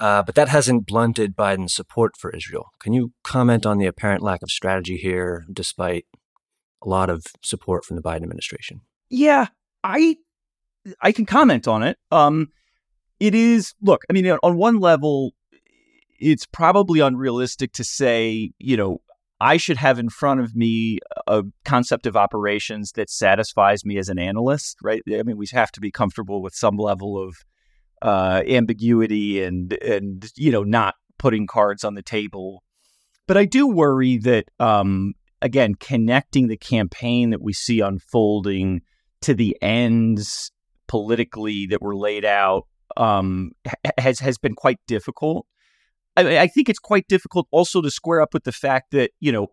Uh, 0.00 0.20
but 0.20 0.34
that 0.34 0.48
hasn't 0.48 0.84
blunted 0.84 1.36
Biden's 1.36 1.76
support 1.76 2.16
for 2.18 2.34
Israel. 2.34 2.70
Can 2.80 2.92
you 2.92 3.12
comment 3.22 3.64
on 3.64 3.78
the 3.78 3.86
apparent 3.86 4.20
lack 4.20 4.42
of 4.42 4.50
strategy 4.50 4.96
here, 4.96 5.44
despite 5.52 6.06
a 6.84 6.88
lot 6.88 7.10
of 7.10 7.24
support 7.42 7.84
from 7.84 7.96
the 7.96 8.02
Biden 8.02 8.22
administration? 8.22 8.80
Yeah, 9.08 9.46
I 9.84 10.16
I 11.00 11.12
can 11.12 11.26
comment 11.26 11.68
on 11.68 11.82
it. 11.82 11.98
Um, 12.10 12.48
it 13.20 13.34
is 13.34 13.74
look. 13.80 14.02
I 14.08 14.12
mean, 14.12 14.26
on 14.26 14.56
one 14.56 14.80
level, 14.80 15.32
it's 16.18 16.46
probably 16.46 17.00
unrealistic 17.00 17.72
to 17.74 17.84
say, 17.84 18.52
you 18.58 18.76
know, 18.76 19.00
I 19.40 19.56
should 19.56 19.76
have 19.76 19.98
in 19.98 20.08
front 20.08 20.40
of 20.40 20.54
me 20.54 20.98
a 21.26 21.42
concept 21.64 22.06
of 22.06 22.16
operations 22.16 22.92
that 22.92 23.10
satisfies 23.10 23.84
me 23.84 23.98
as 23.98 24.08
an 24.08 24.18
analyst, 24.18 24.78
right? 24.82 25.02
I 25.08 25.22
mean, 25.24 25.36
we 25.36 25.46
have 25.52 25.72
to 25.72 25.80
be 25.80 25.90
comfortable 25.90 26.42
with 26.42 26.54
some 26.54 26.76
level 26.76 27.20
of 27.20 27.36
uh, 28.02 28.42
ambiguity 28.46 29.42
and 29.42 29.72
and 29.74 30.30
you 30.36 30.50
know 30.50 30.62
not 30.62 30.94
putting 31.18 31.46
cards 31.46 31.84
on 31.84 31.94
the 31.94 32.02
table. 32.02 32.62
But 33.28 33.36
I 33.36 33.44
do 33.44 33.68
worry 33.68 34.18
that 34.18 34.46
um, 34.58 35.14
again 35.42 35.74
connecting 35.74 36.48
the 36.48 36.56
campaign 36.56 37.30
that 37.30 37.42
we 37.42 37.52
see 37.52 37.80
unfolding 37.80 38.80
to 39.20 39.34
the 39.34 39.56
ends 39.60 40.50
politically 40.88 41.66
that 41.66 41.82
were 41.82 41.96
laid 41.96 42.24
out 42.24 42.66
um, 42.96 43.52
has 43.98 44.20
has 44.20 44.38
been 44.38 44.54
quite 44.54 44.78
difficult. 44.86 45.46
I, 46.16 46.38
I 46.38 46.46
think 46.46 46.68
it's 46.68 46.78
quite 46.78 47.08
difficult 47.08 47.46
also 47.50 47.82
to 47.82 47.90
square 47.90 48.20
up 48.20 48.32
with 48.32 48.44
the 48.44 48.52
fact 48.52 48.92
that 48.92 49.10
you 49.20 49.32
know 49.32 49.48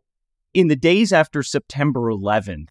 in 0.53 0.67
the 0.67 0.75
days 0.75 1.13
after 1.13 1.43
September 1.43 2.11
11th, 2.11 2.69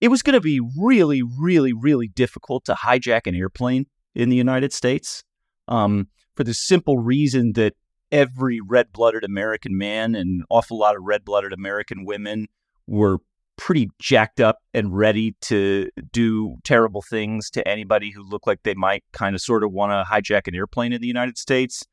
it 0.00 0.08
was 0.08 0.22
going 0.22 0.34
to 0.34 0.40
be 0.40 0.60
really, 0.78 1.22
really, 1.22 1.72
really 1.72 2.08
difficult 2.08 2.64
to 2.64 2.74
hijack 2.74 3.26
an 3.26 3.34
airplane 3.34 3.86
in 4.14 4.28
the 4.28 4.36
United 4.36 4.72
States 4.72 5.24
um, 5.68 6.08
for 6.36 6.44
the 6.44 6.54
simple 6.54 6.98
reason 6.98 7.52
that 7.54 7.74
every 8.12 8.60
red 8.60 8.92
blooded 8.92 9.24
American 9.24 9.76
man 9.76 10.14
and 10.14 10.40
an 10.40 10.44
awful 10.50 10.78
lot 10.78 10.94
of 10.94 11.02
red 11.02 11.24
blooded 11.24 11.52
American 11.52 12.04
women 12.04 12.46
were 12.86 13.18
pretty 13.56 13.90
jacked 13.98 14.40
up 14.40 14.58
and 14.74 14.96
ready 14.96 15.34
to 15.40 15.88
do 16.12 16.56
terrible 16.64 17.02
things 17.02 17.50
to 17.50 17.66
anybody 17.66 18.10
who 18.10 18.22
looked 18.22 18.46
like 18.46 18.62
they 18.62 18.74
might 18.74 19.04
kind 19.12 19.34
of 19.34 19.40
sort 19.40 19.64
of 19.64 19.72
want 19.72 19.90
to 19.90 20.12
hijack 20.12 20.46
an 20.46 20.54
airplane 20.54 20.92
in 20.92 21.00
the 21.00 21.06
United 21.06 21.38
States. 21.38 21.84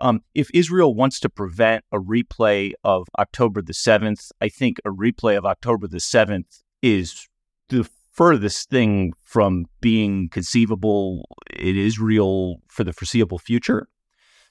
Um, 0.00 0.20
if 0.34 0.48
Israel 0.54 0.94
wants 0.94 1.18
to 1.20 1.28
prevent 1.28 1.84
a 1.92 1.98
replay 1.98 2.72
of 2.84 3.08
October 3.18 3.62
the 3.62 3.72
7th, 3.72 4.30
I 4.40 4.48
think 4.48 4.78
a 4.84 4.90
replay 4.90 5.36
of 5.36 5.44
October 5.44 5.88
the 5.88 5.98
7th 5.98 6.62
is 6.82 7.28
the 7.68 7.88
furthest 8.12 8.70
thing 8.70 9.12
from 9.22 9.66
being 9.80 10.28
conceivable 10.28 11.28
in 11.54 11.76
Israel 11.76 12.62
for 12.68 12.84
the 12.84 12.92
foreseeable 12.92 13.38
future. 13.38 13.88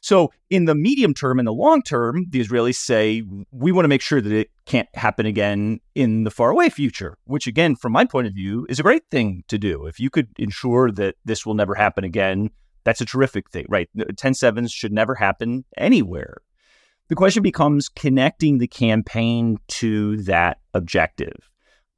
So, 0.02 0.32
in 0.50 0.66
the 0.66 0.76
medium 0.76 1.14
term 1.14 1.40
and 1.40 1.48
the 1.48 1.54
long 1.54 1.82
term, 1.82 2.26
the 2.30 2.40
Israelis 2.40 2.76
say 2.76 3.24
we 3.52 3.72
want 3.72 3.86
to 3.86 3.90
make 3.90 4.02
sure 4.02 4.22
that 4.22 4.32
it 4.32 4.50
can't 4.66 4.88
happen 4.94 5.26
again 5.26 5.80
in 5.96 6.24
the 6.24 6.32
faraway 6.32 6.70
future, 6.70 7.18
which, 7.26 7.48
again, 7.48 7.76
from 7.76 7.94
my 7.94 8.06
point 8.06 8.28
of 8.28 8.34
view, 8.34 8.66
is 8.70 8.80
a 8.80 8.84
great 8.84 9.04
thing 9.10 9.44
to 9.48 9.58
do. 9.58 9.86
If 9.86 10.00
you 10.00 10.10
could 10.10 10.28
ensure 10.38 10.92
that 10.92 11.16
this 11.26 11.46
will 11.46 11.56
never 11.56 11.74
happen 11.74 12.04
again, 12.04 12.52
that's 12.84 13.02
a 13.02 13.06
terrific 13.06 13.50
thing, 13.50 13.66
right? 13.70 13.90
10 14.16 14.34
sevens 14.34 14.72
should 14.72 14.94
never 14.94 15.16
happen 15.16 15.66
anywhere. 15.76 16.38
The 17.10 17.16
question 17.16 17.42
becomes 17.42 17.90
connecting 17.90 18.58
the 18.58 18.68
campaign 18.68 19.58
to 19.68 20.22
that 20.24 20.60
objective. 20.74 21.50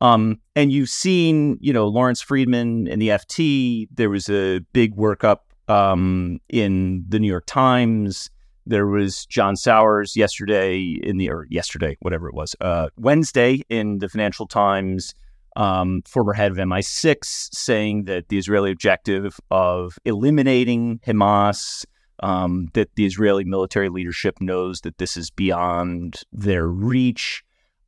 Um, 0.02 0.40
and 0.56 0.72
you've 0.72 0.90
seen, 0.90 1.58
you 1.60 1.74
know, 1.74 1.88
Lawrence 1.88 2.22
Freedman 2.22 2.88
in 2.88 3.00
the 3.00 3.10
FT. 3.10 3.88
There 3.92 4.10
was 4.10 4.30
a 4.30 4.60
big 4.72 4.96
workup 4.96 5.40
um, 5.70 6.40
in 6.50 7.06
the 7.08 7.20
New 7.20 7.28
York 7.28 7.46
Times. 7.46 8.30
There 8.66 8.88
was 8.88 9.26
John 9.26 9.56
Sawers 9.56 10.16
yesterday 10.16 11.00
in 11.02 11.18
the 11.18 11.30
or 11.30 11.48
yesterday, 11.50 11.98
whatever 12.02 12.28
it 12.28 12.36
was, 12.36 12.56
uh, 12.62 12.90
Wednesday 12.98 13.62
in 13.70 14.00
the 14.00 14.10
Financial 14.10 14.48
Times. 14.48 15.14
Um, 15.56 16.04
former 16.08 16.34
head 16.34 16.52
of 16.52 16.58
MI6 16.58 17.26
saying 17.26 18.06
that 18.06 18.30
the 18.30 18.38
Israeli 18.38 18.72
objective 18.72 19.40
of 19.50 19.98
eliminating 20.06 21.00
Hamas, 21.00 21.86
um, 22.22 22.70
that 22.74 22.96
the 22.96 23.06
Israeli 23.06 23.44
military 23.44 23.90
leadership 23.90 24.40
knows 24.40 24.82
that 24.82 25.00
this 25.00 25.18
is 25.18 25.32
beyond 25.32 26.22
their 26.32 26.68
reach. 26.68 27.44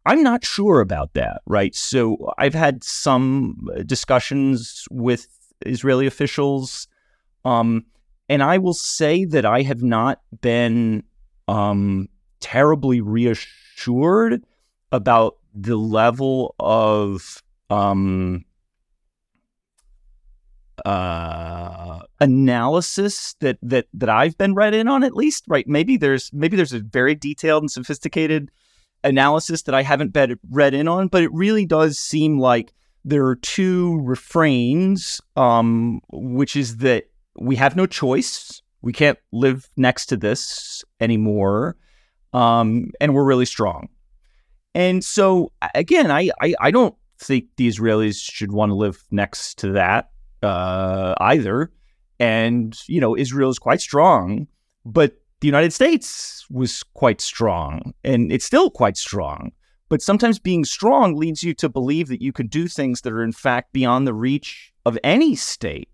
I'm 0.05 0.23
not 0.23 0.43
sure 0.43 0.81
about 0.81 1.13
that, 1.13 1.41
right? 1.45 1.73
So 1.75 2.33
I've 2.37 2.55
had 2.55 2.83
some 2.83 3.69
discussions 3.85 4.85
with 4.89 5.27
Israeli 5.65 6.07
officials, 6.07 6.87
um, 7.45 7.85
and 8.29 8.41
I 8.41 8.57
will 8.57 8.73
say 8.73 9.25
that 9.25 9.45
I 9.45 9.61
have 9.63 9.83
not 9.83 10.21
been 10.41 11.03
um, 11.47 12.07
terribly 12.39 13.01
reassured 13.01 14.43
about 14.91 15.37
the 15.53 15.75
level 15.75 16.55
of 16.59 17.43
um, 17.69 18.45
uh, 20.85 21.99
analysis 22.19 23.35
that 23.39 23.57
that 23.61 23.87
that 23.93 24.09
I've 24.09 24.37
been 24.37 24.55
read 24.55 24.73
in 24.73 24.87
on, 24.87 25.03
at 25.03 25.15
least. 25.15 25.43
Right? 25.47 25.67
Maybe 25.67 25.97
there's 25.97 26.31
maybe 26.33 26.55
there's 26.57 26.73
a 26.73 26.79
very 26.79 27.15
detailed 27.15 27.63
and 27.63 27.71
sophisticated 27.71 28.51
analysis 29.03 29.63
that 29.63 29.75
I 29.75 29.83
haven't 29.83 30.13
been 30.13 30.39
read 30.49 30.73
in 30.73 30.87
on, 30.87 31.07
but 31.07 31.23
it 31.23 31.33
really 31.33 31.65
does 31.65 31.97
seem 31.97 32.39
like 32.39 32.71
there 33.03 33.25
are 33.25 33.35
two 33.35 33.99
refrains, 34.03 35.19
um, 35.35 36.01
which 36.11 36.55
is 36.55 36.77
that 36.77 37.05
we 37.41 37.55
have 37.55 37.75
no 37.75 37.85
choice. 37.85 38.61
We 38.81 38.93
can't 38.93 39.17
live 39.31 39.69
next 39.77 40.07
to 40.07 40.17
this 40.17 40.83
anymore. 40.99 41.75
Um, 42.33 42.91
and 42.99 43.13
we're 43.13 43.25
really 43.25 43.45
strong. 43.45 43.89
And 44.73 45.03
so, 45.03 45.51
again, 45.75 46.09
I, 46.11 46.29
I, 46.41 46.55
I 46.61 46.71
don't 46.71 46.95
think 47.19 47.45
the 47.57 47.67
Israelis 47.67 48.17
should 48.17 48.51
want 48.51 48.69
to 48.69 48.75
live 48.75 49.03
next 49.11 49.57
to 49.59 49.71
that 49.73 50.11
uh, 50.41 51.13
either. 51.19 51.71
And, 52.19 52.77
you 52.87 53.01
know, 53.01 53.17
Israel 53.17 53.49
is 53.49 53.59
quite 53.59 53.81
strong, 53.81 54.47
but 54.85 55.15
the 55.41 55.47
United 55.47 55.73
States 55.73 56.45
was 56.49 56.83
quite 56.93 57.19
strong 57.19 57.93
and 58.03 58.31
it's 58.31 58.45
still 58.45 58.69
quite 58.69 58.95
strong. 58.95 59.51
But 59.89 60.01
sometimes 60.01 60.39
being 60.39 60.63
strong 60.63 61.17
leads 61.17 61.43
you 61.43 61.53
to 61.55 61.67
believe 61.67 62.07
that 62.07 62.21
you 62.21 62.31
can 62.31 62.47
do 62.47 62.67
things 62.67 63.01
that 63.01 63.11
are 63.11 63.23
in 63.23 63.33
fact 63.33 63.73
beyond 63.73 64.07
the 64.07 64.13
reach 64.13 64.71
of 64.85 64.97
any 65.03 65.35
state. 65.35 65.89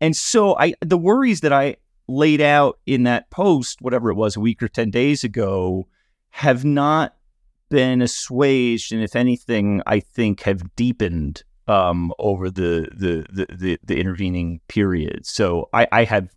And 0.00 0.16
so 0.16 0.56
I 0.58 0.74
the 0.80 0.98
worries 0.98 1.40
that 1.40 1.52
I 1.52 1.76
laid 2.10 2.40
out 2.40 2.78
in 2.86 3.04
that 3.04 3.30
post, 3.30 3.80
whatever 3.80 4.10
it 4.10 4.16
was, 4.16 4.36
a 4.36 4.40
week 4.40 4.62
or 4.62 4.68
10 4.68 4.90
days 4.90 5.24
ago, 5.24 5.86
have 6.30 6.64
not 6.64 7.14
been 7.70 8.02
assuaged. 8.02 8.92
And 8.92 9.02
if 9.02 9.14
anything, 9.14 9.80
I 9.86 10.00
think 10.00 10.42
have 10.42 10.74
deepened 10.74 11.44
um, 11.68 12.12
over 12.18 12.50
the, 12.50 12.88
the, 12.92 13.26
the, 13.32 13.46
the, 13.54 13.78
the 13.82 14.00
intervening 14.00 14.60
period. 14.68 15.24
So 15.24 15.68
I, 15.72 15.86
I 15.92 16.04
have 16.04 16.28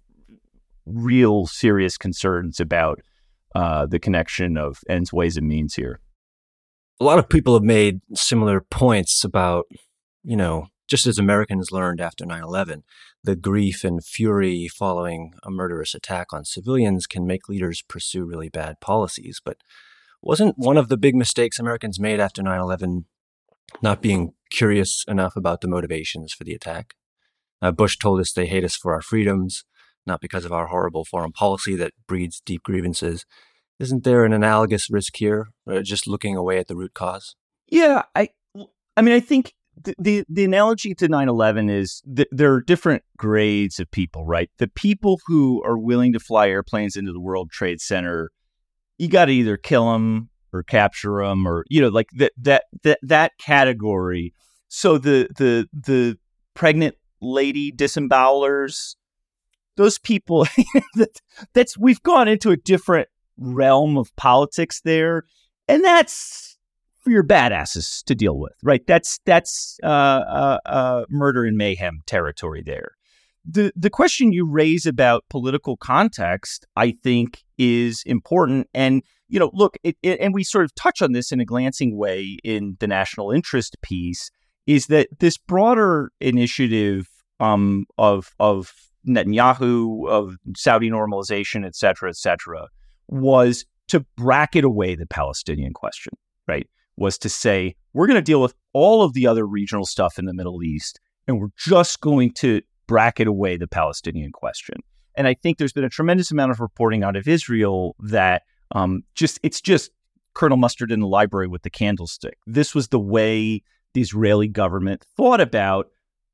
real 0.85 1.47
serious 1.47 1.97
concerns 1.97 2.59
about 2.59 3.01
uh, 3.55 3.87
the 3.87 3.99
connection 3.99 4.57
of 4.57 4.79
ends, 4.87 5.11
ways, 5.11 5.37
and 5.37 5.47
means 5.47 5.73
here. 5.73 5.99
A 6.99 7.03
lot 7.03 7.19
of 7.19 7.27
people 7.27 7.55
have 7.55 7.63
made 7.63 8.01
similar 8.13 8.61
points 8.61 9.23
about, 9.23 9.65
you 10.23 10.35
know, 10.35 10.67
just 10.87 11.07
as 11.07 11.17
Americans 11.17 11.71
learned 11.71 11.99
after 11.99 12.25
9 12.25 12.43
11, 12.43 12.83
the 13.23 13.35
grief 13.35 13.83
and 13.83 14.03
fury 14.03 14.67
following 14.67 15.33
a 15.43 15.49
murderous 15.49 15.95
attack 15.95 16.33
on 16.33 16.43
civilians 16.43 17.07
can 17.07 17.25
make 17.25 17.47
leaders 17.47 17.81
pursue 17.81 18.25
really 18.25 18.49
bad 18.49 18.79
policies. 18.81 19.39
But 19.43 19.57
wasn't 20.21 20.57
one 20.57 20.77
of 20.77 20.89
the 20.89 20.97
big 20.97 21.15
mistakes 21.15 21.59
Americans 21.59 21.99
made 21.99 22.19
after 22.19 22.43
9 22.43 22.59
11 22.59 23.05
not 23.81 24.01
being 24.01 24.33
curious 24.51 25.03
enough 25.07 25.35
about 25.35 25.61
the 25.61 25.67
motivations 25.67 26.33
for 26.33 26.43
the 26.43 26.53
attack? 26.53 26.95
Uh, 27.61 27.71
Bush 27.71 27.97
told 27.97 28.19
us 28.19 28.33
they 28.33 28.45
hate 28.45 28.65
us 28.65 28.75
for 28.75 28.93
our 28.93 29.01
freedoms, 29.01 29.63
not 30.05 30.19
because 30.19 30.43
of 30.43 30.51
our 30.51 30.67
horrible 30.67 31.05
foreign 31.05 31.31
policy 31.31 31.75
that 31.77 31.93
breeds 32.07 32.41
deep 32.45 32.63
grievances. 32.63 33.25
Isn't 33.79 34.03
there 34.03 34.25
an 34.25 34.33
analogous 34.33 34.89
risk 34.89 35.15
here, 35.15 35.47
uh, 35.69 35.81
just 35.81 36.07
looking 36.07 36.35
away 36.35 36.57
at 36.59 36.67
the 36.67 36.75
root 36.75 36.93
cause? 36.93 37.35
Yeah, 37.67 38.03
I, 38.13 38.29
I 38.97 39.01
mean, 39.01 39.15
I 39.15 39.21
think 39.21 39.53
the, 39.97 40.23
the, 40.29 40.43
analogy 40.43 40.93
to 40.95 41.07
9-11 41.07 41.71
is 41.71 42.01
that 42.05 42.27
there 42.31 42.53
are 42.53 42.61
different 42.61 43.03
grades 43.17 43.79
of 43.79 43.89
people 43.91 44.25
right? 44.25 44.49
The 44.57 44.67
people 44.67 45.19
who 45.25 45.63
are 45.63 45.77
willing 45.77 46.13
to 46.13 46.19
fly 46.19 46.47
airplanes 46.49 46.95
into 46.95 47.11
the 47.11 47.19
world 47.19 47.49
trade 47.51 47.81
center 47.81 48.31
you 48.97 49.07
got 49.07 49.25
to 49.25 49.33
either 49.33 49.57
kill 49.57 49.91
them 49.91 50.29
or 50.51 50.63
capture 50.63 51.23
them 51.23 51.47
or 51.47 51.65
you 51.69 51.81
know 51.81 51.89
like 51.89 52.09
that 52.15 52.31
that 52.37 52.63
that 52.83 52.99
that 53.01 53.31
category. 53.39 54.33
So 54.67 54.97
the 54.97 55.27
the 55.35 55.67
the 55.73 56.17
pregnant 56.53 56.95
lady 57.21 57.71
disembowelers 57.71 58.95
those 59.75 59.97
people 59.97 60.45
that, 60.95 61.21
that's 61.53 61.77
we've 61.77 62.03
gone 62.03 62.27
into 62.27 62.51
a 62.51 62.57
different 62.57 63.07
realm 63.37 63.97
of 63.97 64.15
politics 64.15 64.81
there 64.83 65.23
and 65.67 65.83
that's 65.83 66.52
for 67.03 67.11
your 67.11 67.23
badasses 67.23 68.03
to 68.05 68.15
deal 68.15 68.37
with, 68.39 68.53
right? 68.63 68.85
That's 68.87 69.19
that's 69.25 69.77
uh, 69.83 69.87
uh, 69.87 70.59
uh, 70.65 71.05
murder 71.09 71.45
and 71.45 71.57
mayhem 71.57 72.01
territory 72.05 72.63
there. 72.65 72.91
The 73.45 73.73
the 73.75 73.89
question 73.89 74.31
you 74.31 74.49
raise 74.49 74.85
about 74.85 75.25
political 75.29 75.75
context, 75.75 76.65
I 76.75 76.91
think, 77.03 77.43
is 77.57 78.03
important. 78.05 78.69
And 78.73 79.03
you 79.27 79.39
know, 79.39 79.51
look, 79.53 79.77
it, 79.83 79.97
it, 80.01 80.19
and 80.19 80.33
we 80.33 80.43
sort 80.43 80.65
of 80.65 80.75
touch 80.75 81.01
on 81.01 81.11
this 81.11 81.31
in 81.31 81.39
a 81.39 81.45
glancing 81.45 81.97
way 81.97 82.37
in 82.43 82.77
the 82.79 82.87
national 82.87 83.31
interest 83.31 83.75
piece, 83.81 84.31
is 84.65 84.87
that 84.87 85.07
this 85.19 85.37
broader 85.37 86.11
initiative 86.21 87.07
um, 87.39 87.85
of 87.97 88.33
of 88.39 88.73
Netanyahu, 89.05 90.07
of 90.07 90.37
Saudi 90.55 90.89
normalization, 90.89 91.65
et 91.65 91.75
cetera, 91.75 92.09
et 92.09 92.15
cetera, 92.15 92.67
was 93.09 93.65
to 93.89 94.05
bracket 94.15 94.63
away 94.63 94.95
the 94.95 95.05
Palestinian 95.05 95.73
question, 95.73 96.13
right? 96.47 96.67
Was 96.97 97.17
to 97.19 97.29
say, 97.29 97.75
we're 97.93 98.07
going 98.07 98.15
to 98.15 98.21
deal 98.21 98.41
with 98.41 98.53
all 98.73 99.03
of 99.03 99.13
the 99.13 99.27
other 99.27 99.45
regional 99.45 99.85
stuff 99.85 100.17
in 100.19 100.25
the 100.25 100.33
Middle 100.33 100.63
East, 100.63 100.99
and 101.27 101.39
we're 101.39 101.49
just 101.57 102.01
going 102.01 102.31
to 102.33 102.61
bracket 102.87 103.27
away 103.27 103.57
the 103.57 103.67
Palestinian 103.67 104.31
question. 104.31 104.75
And 105.15 105.27
I 105.27 105.35
think 105.35 105.57
there's 105.57 105.73
been 105.73 105.83
a 105.83 105.89
tremendous 105.89 106.31
amount 106.31 106.51
of 106.51 106.59
reporting 106.59 107.03
out 107.03 107.15
of 107.15 107.27
Israel 107.27 107.95
that 107.99 108.43
um, 108.71 109.03
just 109.15 109.39
it's 109.43 109.61
just 109.61 109.91
Colonel 110.33 110.57
Mustard 110.57 110.91
in 110.91 110.99
the 110.99 111.07
library 111.07 111.47
with 111.47 111.61
the 111.61 111.69
candlestick. 111.69 112.37
This 112.47 112.73
was 112.73 112.87
the 112.87 112.99
way 112.99 113.61
the 113.93 114.01
Israeli 114.01 114.47
government 114.47 115.05
thought 115.15 115.39
about 115.39 115.87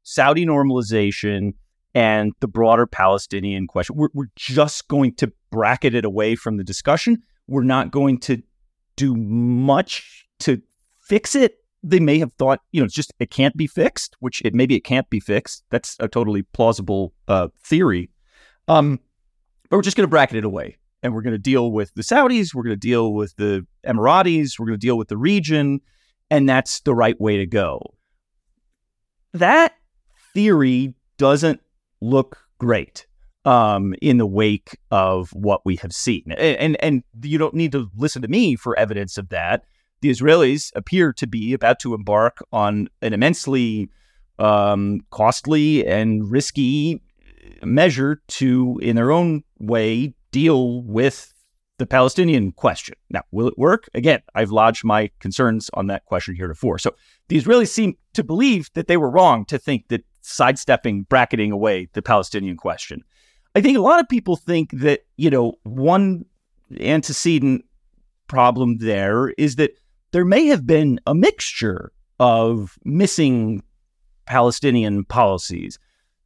Saudi 0.03 0.45
normalization 0.45 1.53
and 1.93 2.31
the 2.39 2.47
broader 2.47 2.87
Palestinian 2.87 3.67
question. 3.67 3.95
We're, 3.97 4.09
we're 4.13 4.29
just 4.35 4.87
going 4.87 5.15
to 5.15 5.31
bracket 5.51 5.93
it 5.93 6.05
away 6.05 6.35
from 6.35 6.57
the 6.57 6.63
discussion. 6.63 7.21
We're 7.47 7.63
not 7.63 7.91
going 7.91 8.19
to 8.21 8.41
do 8.95 9.15
much 9.15 10.25
to 10.39 10.61
fix 10.99 11.35
it. 11.35 11.57
They 11.81 11.99
may 11.99 12.19
have 12.19 12.33
thought, 12.33 12.59
you 12.71 12.81
know, 12.81 12.85
it's 12.85 12.93
just 12.93 13.13
it 13.19 13.31
can't 13.31 13.55
be 13.55 13.67
fixed, 13.67 14.15
which 14.19 14.41
it 14.43 14.53
maybe 14.53 14.75
it 14.75 14.83
can't 14.83 15.09
be 15.09 15.19
fixed. 15.19 15.63
That's 15.69 15.95
a 15.99 16.07
totally 16.07 16.41
plausible 16.41 17.13
uh, 17.27 17.47
theory. 17.63 18.09
Um, 18.67 18.99
but 19.69 19.77
we're 19.77 19.83
just 19.83 19.95
going 19.95 20.05
to 20.05 20.09
bracket 20.09 20.37
it 20.37 20.43
away, 20.43 20.77
and 21.03 21.13
we're 21.13 21.21
going 21.21 21.33
to 21.33 21.37
deal 21.37 21.71
with 21.71 21.93
the 21.93 22.01
Saudis. 22.01 22.53
We're 22.53 22.63
going 22.63 22.75
to 22.75 22.87
deal 22.87 23.13
with 23.13 23.35
the 23.37 23.65
Emiratis. 23.85 24.59
We're 24.59 24.65
going 24.65 24.79
to 24.79 24.85
deal 24.85 24.97
with 24.97 25.07
the 25.07 25.17
region, 25.17 25.79
and 26.29 26.49
that's 26.49 26.81
the 26.81 26.93
right 26.93 27.19
way 27.19 27.37
to 27.37 27.45
go. 27.45 27.95
That 29.33 29.75
theory 30.33 30.95
doesn't 31.17 31.61
look 32.01 32.37
great 32.59 33.05
um, 33.45 33.95
in 34.01 34.17
the 34.17 34.25
wake 34.25 34.77
of 34.91 35.29
what 35.31 35.61
we 35.65 35.75
have 35.77 35.93
seen. 35.93 36.23
And, 36.29 36.57
and, 36.57 36.77
and 36.83 37.03
you 37.23 37.37
don't 37.37 37.53
need 37.53 37.71
to 37.71 37.89
listen 37.95 38.21
to 38.21 38.27
me 38.27 38.55
for 38.55 38.77
evidence 38.77 39.17
of 39.17 39.29
that 39.29 39.63
the 40.01 40.09
Israelis 40.09 40.71
appear 40.75 41.13
to 41.13 41.27
be 41.27 41.53
about 41.53 41.79
to 41.79 41.93
embark 41.93 42.37
on 42.51 42.89
an 43.01 43.13
immensely 43.13 43.89
um, 44.37 45.01
costly 45.11 45.85
and 45.85 46.29
risky 46.31 47.01
measure 47.63 48.21
to, 48.27 48.79
in 48.81 48.95
their 48.95 49.11
own 49.11 49.43
way, 49.59 50.13
deal 50.31 50.81
with 50.83 51.33
the 51.77 51.85
Palestinian 51.85 52.51
question. 52.51 52.95
Now, 53.09 53.23
will 53.31 53.47
it 53.47 53.57
work? 53.57 53.89
Again, 53.93 54.21
I've 54.35 54.51
lodged 54.51 54.83
my 54.83 55.09
concerns 55.19 55.69
on 55.73 55.87
that 55.87 56.05
question 56.05 56.35
heretofore. 56.35 56.77
So 56.77 56.93
the 57.29 57.37
Israelis 57.37 57.69
seem 57.69 57.97
to 58.13 58.23
believe 58.23 58.69
that 58.73 58.87
they 58.87 58.97
were 58.97 59.09
wrong 59.09 59.45
to 59.45 59.57
think 59.57 59.87
that 59.87 60.03
sidestepping, 60.21 61.03
bracketing 61.03 61.51
away 61.51 61.89
the 61.93 62.01
Palestinian 62.01 62.57
question. 62.57 63.03
I 63.55 63.61
think 63.61 63.77
a 63.77 63.81
lot 63.81 63.99
of 63.99 64.09
people 64.09 64.35
think 64.35 64.71
that, 64.73 65.01
you 65.17 65.29
know, 65.29 65.53
one 65.63 66.25
antecedent 66.79 67.65
problem 68.27 68.77
there 68.77 69.29
is 69.37 69.55
that 69.55 69.71
there 70.11 70.25
may 70.25 70.47
have 70.47 70.65
been 70.65 70.99
a 71.05 71.13
mixture 71.13 71.91
of 72.19 72.77
missing 72.83 73.63
Palestinian 74.25 75.05
policies. 75.05 75.79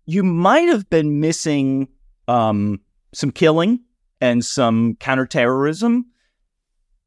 You 0.05 0.23
might 0.23 0.67
have 0.69 0.89
been 0.89 1.19
missing 1.19 1.87
um, 2.27 2.79
some 3.13 3.31
killing 3.31 3.79
and 4.19 4.43
some 4.43 4.95
counterterrorism, 4.99 6.05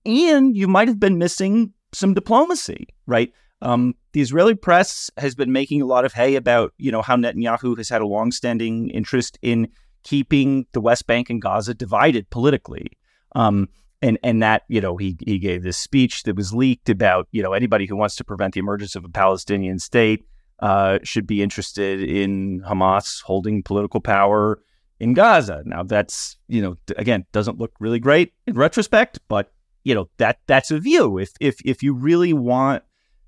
and 0.04 0.56
you 0.56 0.68
might 0.68 0.88
have 0.88 1.00
been 1.00 1.18
missing 1.18 1.72
some 1.92 2.14
diplomacy, 2.14 2.86
right? 3.06 3.32
Um, 3.62 3.94
the 4.12 4.20
Israeli 4.20 4.54
press 4.54 5.10
has 5.16 5.34
been 5.34 5.52
making 5.52 5.80
a 5.80 5.86
lot 5.86 6.04
of 6.04 6.12
hay 6.12 6.36
about, 6.36 6.72
you 6.78 6.92
know, 6.92 7.02
how 7.02 7.16
Netanyahu 7.16 7.76
has 7.78 7.88
had 7.88 8.02
a 8.02 8.06
longstanding 8.06 8.90
interest 8.90 9.38
in 9.42 9.68
keeping 10.02 10.66
the 10.72 10.80
West 10.80 11.06
Bank 11.06 11.30
and 11.30 11.40
Gaza 11.42 11.74
divided 11.74 12.28
politically. 12.30 12.86
Um, 13.34 13.68
and 14.02 14.18
and 14.22 14.42
that 14.42 14.62
you 14.68 14.80
know 14.80 14.96
he 14.96 15.16
he 15.24 15.38
gave 15.38 15.62
this 15.62 15.78
speech 15.78 16.24
that 16.24 16.36
was 16.36 16.52
leaked 16.52 16.88
about 16.88 17.28
you 17.32 17.42
know 17.42 17.52
anybody 17.52 17.86
who 17.86 17.96
wants 17.96 18.16
to 18.16 18.24
prevent 18.24 18.54
the 18.54 18.60
emergence 18.60 18.94
of 18.94 19.04
a 19.04 19.08
Palestinian 19.08 19.78
state 19.78 20.26
uh, 20.60 20.98
should 21.02 21.26
be 21.26 21.42
interested 21.42 22.02
in 22.02 22.62
Hamas 22.62 23.22
holding 23.22 23.62
political 23.62 24.00
power 24.00 24.60
in 25.00 25.14
Gaza. 25.14 25.62
Now 25.64 25.82
that's 25.82 26.36
you 26.48 26.62
know 26.62 26.76
again 26.96 27.24
doesn't 27.32 27.58
look 27.58 27.72
really 27.80 27.98
great 27.98 28.32
in 28.46 28.54
retrospect, 28.54 29.18
but 29.28 29.52
you 29.84 29.94
know 29.94 30.08
that 30.18 30.38
that's 30.46 30.70
a 30.70 30.78
view. 30.78 31.18
If 31.18 31.32
if 31.40 31.60
if 31.64 31.82
you 31.82 31.94
really 31.94 32.32
want 32.32 32.82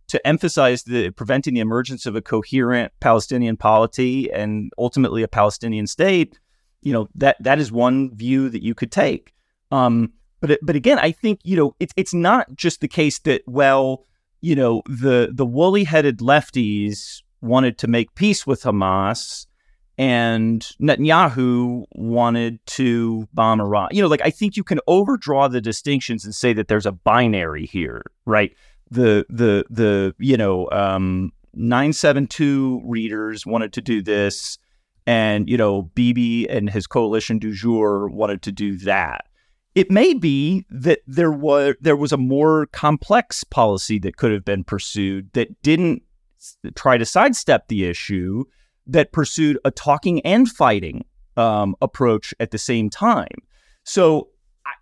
to 0.08 0.26
emphasize 0.26 0.84
the 0.84 1.10
preventing 1.10 1.54
the 1.54 1.60
emergence 1.60 2.06
of 2.06 2.16
a 2.16 2.22
coherent 2.22 2.92
Palestinian 3.00 3.56
polity 3.56 4.32
and 4.32 4.72
ultimately 4.78 5.22
a 5.22 5.28
Palestinian 5.28 5.86
state, 5.86 6.38
you 6.82 6.92
know 6.92 7.08
that 7.14 7.36
that 7.40 7.58
is 7.58 7.70
one 7.70 8.14
view 8.14 8.48
that 8.48 8.62
you 8.62 8.74
could 8.74 8.92
take. 8.92 9.34
Um, 9.70 10.12
but 10.40 10.58
but 10.62 10.76
again, 10.76 10.98
I 10.98 11.12
think 11.12 11.40
you 11.42 11.56
know 11.56 11.74
it's 11.80 11.92
it's 11.96 12.14
not 12.14 12.54
just 12.54 12.80
the 12.80 12.88
case 12.88 13.18
that 13.20 13.42
well, 13.46 14.04
you 14.40 14.54
know, 14.54 14.82
the 14.86 15.30
the 15.32 15.46
woolly 15.46 15.84
headed 15.84 16.18
lefties 16.18 17.22
wanted 17.40 17.78
to 17.78 17.88
make 17.88 18.14
peace 18.14 18.46
with 18.46 18.62
Hamas, 18.62 19.46
and 19.96 20.62
Netanyahu 20.80 21.84
wanted 21.92 22.64
to 22.66 23.28
bomb 23.32 23.60
Iran. 23.60 23.88
You 23.90 24.02
know, 24.02 24.08
like 24.08 24.22
I 24.22 24.30
think 24.30 24.56
you 24.56 24.64
can 24.64 24.80
overdraw 24.86 25.48
the 25.48 25.60
distinctions 25.60 26.24
and 26.24 26.34
say 26.34 26.52
that 26.52 26.68
there's 26.68 26.86
a 26.86 26.92
binary 26.92 27.66
here, 27.66 28.02
right? 28.24 28.54
The 28.90 29.26
the 29.28 29.64
the 29.70 30.14
you 30.18 30.36
know 30.36 30.68
um, 30.70 31.32
972 31.54 32.82
readers 32.84 33.44
wanted 33.44 33.72
to 33.72 33.80
do 33.80 34.02
this, 34.02 34.56
and 35.04 35.48
you 35.48 35.56
know 35.56 35.82
Bibi 35.82 36.48
and 36.48 36.70
his 36.70 36.86
coalition 36.86 37.40
du 37.40 37.52
jour 37.52 38.08
wanted 38.08 38.42
to 38.42 38.52
do 38.52 38.76
that 38.78 39.27
it 39.74 39.90
may 39.90 40.14
be 40.14 40.64
that 40.70 41.00
there 41.06 41.30
was 41.30 41.74
there 41.80 41.96
was 41.96 42.12
a 42.12 42.16
more 42.16 42.66
complex 42.66 43.44
policy 43.44 43.98
that 44.00 44.16
could 44.16 44.32
have 44.32 44.44
been 44.44 44.64
pursued 44.64 45.30
that 45.34 45.62
didn't 45.62 46.02
try 46.74 46.98
to 46.98 47.04
sidestep 47.04 47.68
the 47.68 47.84
issue 47.84 48.44
that 48.86 49.12
pursued 49.12 49.58
a 49.64 49.70
talking 49.70 50.20
and 50.22 50.48
fighting 50.48 51.04
um, 51.36 51.76
approach 51.80 52.34
at 52.40 52.50
the 52.50 52.58
same 52.58 52.90
time. 52.90 53.28
So, 53.84 54.28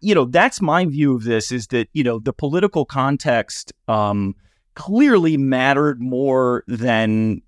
you 0.01 0.14
know, 0.14 0.24
that's 0.24 0.61
my 0.61 0.84
view 0.84 1.14
of 1.14 1.24
this 1.24 1.53
is 1.53 1.66
that, 1.68 1.89
you 1.93 2.03
know, 2.03 2.18
the 2.18 2.32
political 2.32 2.84
context 2.84 3.72
um, 3.89 4.34
clearly 4.74 5.37
mattered 5.37 6.01
more 6.01 6.64
than 6.66 7.43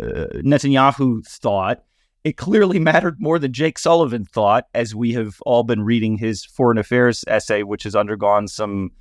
uh, 0.00 0.26
Netanyahu 0.36 1.26
thought. 1.26 1.82
It 2.24 2.36
clearly 2.36 2.78
mattered 2.78 3.20
more 3.20 3.38
than 3.38 3.52
Jake 3.52 3.78
Sullivan 3.78 4.24
thought, 4.24 4.66
as 4.74 4.94
we 4.94 5.12
have 5.14 5.40
all 5.44 5.64
been 5.64 5.82
reading 5.82 6.18
his 6.18 6.44
foreign 6.44 6.78
affairs 6.78 7.24
essay, 7.26 7.64
which 7.64 7.82
has 7.82 7.96
undergone 7.96 8.46
some 8.46 8.92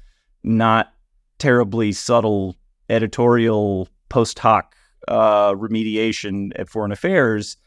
not 0.43 0.93
terribly 1.37 1.91
subtle 1.91 2.55
editorial 2.89 3.87
post 4.09 4.39
hoc 4.39 4.75
uh, 5.07 5.53
remediation 5.53 6.51
at 6.55 6.69
foreign 6.69 6.91
affairs. 6.91 7.57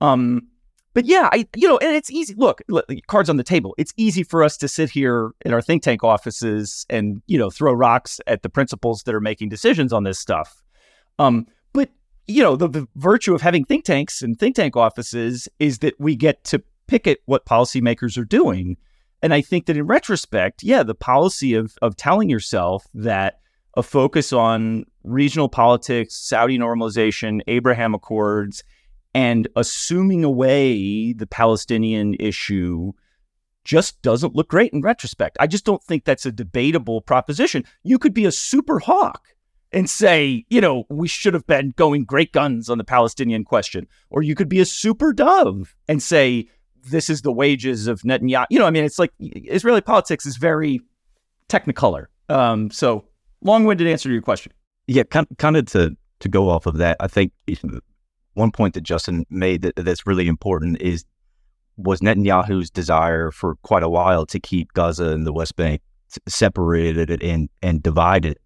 Um, 0.00 0.48
but 0.94 1.06
yeah, 1.06 1.28
I 1.32 1.46
you 1.56 1.68
know, 1.68 1.78
and 1.78 1.94
it's 1.94 2.10
easy. 2.10 2.34
Look, 2.36 2.60
cards 3.06 3.30
on 3.30 3.36
the 3.36 3.44
table. 3.44 3.74
It's 3.78 3.94
easy 3.96 4.22
for 4.22 4.42
us 4.42 4.56
to 4.58 4.68
sit 4.68 4.90
here 4.90 5.32
in 5.44 5.54
our 5.54 5.62
think 5.62 5.82
tank 5.82 6.04
offices 6.04 6.84
and 6.90 7.22
you 7.26 7.38
know 7.38 7.50
throw 7.50 7.72
rocks 7.72 8.20
at 8.26 8.42
the 8.42 8.50
principals 8.50 9.04
that 9.04 9.14
are 9.14 9.20
making 9.20 9.48
decisions 9.48 9.92
on 9.92 10.04
this 10.04 10.18
stuff. 10.18 10.62
Um, 11.18 11.46
you 12.26 12.42
know, 12.42 12.56
the, 12.56 12.68
the 12.68 12.88
virtue 12.96 13.34
of 13.34 13.42
having 13.42 13.64
think 13.64 13.84
tanks 13.84 14.22
and 14.22 14.38
think 14.38 14.56
tank 14.56 14.76
offices 14.76 15.48
is 15.58 15.78
that 15.78 15.94
we 15.98 16.16
get 16.16 16.44
to 16.44 16.62
pick 16.86 17.06
at 17.06 17.18
what 17.26 17.46
policymakers 17.46 18.18
are 18.18 18.24
doing. 18.24 18.76
And 19.22 19.32
I 19.32 19.40
think 19.40 19.66
that 19.66 19.76
in 19.76 19.86
retrospect, 19.86 20.62
yeah, 20.62 20.82
the 20.82 20.94
policy 20.94 21.54
of 21.54 21.76
of 21.80 21.96
telling 21.96 22.28
yourself 22.28 22.86
that 22.94 23.40
a 23.76 23.82
focus 23.82 24.32
on 24.32 24.84
regional 25.04 25.48
politics, 25.48 26.14
Saudi 26.16 26.58
normalization, 26.58 27.40
Abraham 27.46 27.94
Accords, 27.94 28.62
and 29.14 29.48
assuming 29.56 30.24
away 30.24 31.12
the 31.12 31.26
Palestinian 31.26 32.14
issue 32.20 32.92
just 33.64 34.02
doesn't 34.02 34.34
look 34.34 34.48
great 34.48 34.72
in 34.72 34.80
retrospect. 34.80 35.36
I 35.38 35.46
just 35.46 35.64
don't 35.64 35.82
think 35.82 36.04
that's 36.04 36.26
a 36.26 36.32
debatable 36.32 37.00
proposition. 37.00 37.64
You 37.84 37.98
could 37.98 38.12
be 38.12 38.24
a 38.24 38.32
super 38.32 38.80
hawk 38.80 39.22
and 39.72 39.88
say, 39.88 40.44
you 40.50 40.60
know, 40.60 40.84
we 40.88 41.08
should 41.08 41.34
have 41.34 41.46
been 41.46 41.72
going 41.76 42.04
great 42.04 42.32
guns 42.32 42.68
on 42.68 42.78
the 42.78 42.84
Palestinian 42.84 43.44
question. 43.44 43.86
Or 44.10 44.22
you 44.22 44.34
could 44.34 44.48
be 44.48 44.60
a 44.60 44.66
super 44.66 45.12
dove 45.12 45.74
and 45.88 46.02
say, 46.02 46.48
this 46.84 47.08
is 47.08 47.22
the 47.22 47.32
wages 47.32 47.86
of 47.86 48.02
Netanyahu. 48.02 48.46
You 48.50 48.58
know, 48.58 48.66
I 48.66 48.70
mean, 48.70 48.84
it's 48.84 48.98
like 48.98 49.12
Israeli 49.20 49.80
politics 49.80 50.26
is 50.26 50.36
very 50.36 50.80
technicolor. 51.48 52.06
Um, 52.28 52.70
so 52.70 53.04
long-winded 53.42 53.86
answer 53.86 54.08
to 54.08 54.12
your 54.12 54.22
question. 54.22 54.52
Yeah, 54.86 55.04
kind, 55.04 55.26
kind 55.38 55.56
of 55.56 55.66
to 55.66 55.96
to 56.20 56.28
go 56.28 56.48
off 56.48 56.66
of 56.66 56.76
that, 56.78 56.96
I 57.00 57.08
think 57.08 57.32
one 58.34 58.52
point 58.52 58.74
that 58.74 58.82
Justin 58.82 59.24
made 59.28 59.62
that, 59.62 59.74
that's 59.76 60.06
really 60.06 60.28
important 60.28 60.80
is 60.80 61.04
was 61.76 62.00
Netanyahu's 62.00 62.70
desire 62.70 63.30
for 63.30 63.56
quite 63.62 63.82
a 63.82 63.88
while 63.88 64.24
to 64.26 64.38
keep 64.38 64.72
Gaza 64.72 65.06
and 65.06 65.26
the 65.26 65.32
West 65.32 65.56
Bank 65.56 65.82
separated 66.28 67.22
and 67.22 67.48
and 67.62 67.82
divided. 67.82 68.38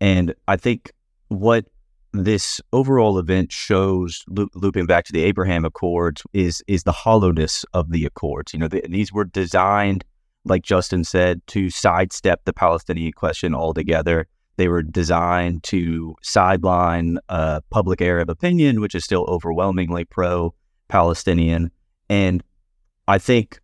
And 0.00 0.34
I 0.48 0.56
think 0.56 0.92
what 1.28 1.66
this 2.12 2.60
overall 2.72 3.18
event 3.18 3.50
shows, 3.50 4.24
looping 4.28 4.86
back 4.86 5.04
to 5.04 5.12
the 5.12 5.24
Abraham 5.24 5.64
Accords, 5.64 6.22
is 6.32 6.62
is 6.66 6.84
the 6.84 6.92
hollowness 6.92 7.64
of 7.74 7.90
the 7.90 8.04
Accords. 8.04 8.52
You 8.52 8.60
know, 8.60 8.68
the, 8.68 8.82
these 8.88 9.12
were 9.12 9.24
designed, 9.24 10.04
like 10.44 10.62
Justin 10.62 11.04
said, 11.04 11.42
to 11.48 11.70
sidestep 11.70 12.44
the 12.44 12.52
Palestinian 12.52 13.12
question 13.12 13.54
altogether. 13.54 14.26
They 14.56 14.68
were 14.68 14.82
designed 14.82 15.64
to 15.64 16.14
sideline 16.22 17.18
uh, 17.28 17.60
public 17.70 18.00
Arab 18.00 18.30
opinion, 18.30 18.80
which 18.80 18.94
is 18.94 19.04
still 19.04 19.24
overwhelmingly 19.28 20.04
pro 20.04 20.54
Palestinian. 20.88 21.72
And 22.08 22.44
I 23.08 23.18
think 23.18 23.58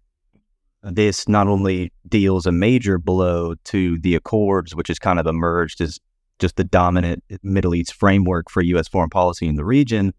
this 0.83 1.28
not 1.28 1.47
only 1.47 1.93
deals 2.09 2.47
a 2.47 2.53
major 2.53 2.99
blow 2.99 3.55
to 3.66 3.99
the 4.01 4.16
Accords, 4.16 4.74
which 4.74 4.89
has 4.89 4.99
kind 4.99 5.20
of 5.20 5.26
emerged 5.26 5.81
as 5.81 6.01
just 6.41 6.57
the 6.57 6.64
dominant 6.64 7.22
Middle 7.43 7.74
East 7.74 7.95
framework 7.95 8.51
for 8.51 8.62
U.S. 8.62 8.88
foreign 8.88 9.11
policy 9.11 9.47
in 9.47 9.55
the 9.55 9.64
region, 9.64 10.12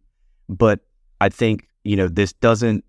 but 0.47 0.80
I 1.19 1.30
think, 1.30 1.67
you 1.84 1.95
know, 1.95 2.07
this 2.07 2.34
doesn't, 2.34 2.86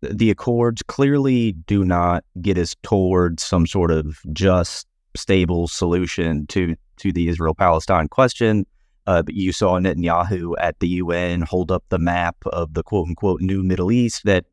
the 0.00 0.30
Accords 0.30 0.82
clearly 0.82 1.52
do 1.52 1.84
not 1.84 2.24
get 2.40 2.56
us 2.56 2.76
towards 2.82 3.42
some 3.42 3.66
sort 3.66 3.90
of 3.90 4.20
just, 4.32 4.86
stable 5.18 5.68
solution 5.68 6.46
to 6.46 6.76
to 6.96 7.12
the 7.12 7.28
Israel 7.28 7.54
Palestine 7.54 8.08
question. 8.08 8.66
Uh, 9.06 9.22
you 9.28 9.52
saw 9.52 9.78
Netanyahu 9.78 10.54
at 10.58 10.78
the 10.80 10.88
UN 10.88 11.40
hold 11.42 11.70
up 11.70 11.84
the 11.88 11.98
map 11.98 12.36
of 12.46 12.74
the 12.74 12.82
quote 12.82 13.08
unquote 13.08 13.40
new 13.40 13.62
Middle 13.62 13.90
East 13.90 14.24
that, 14.24 14.44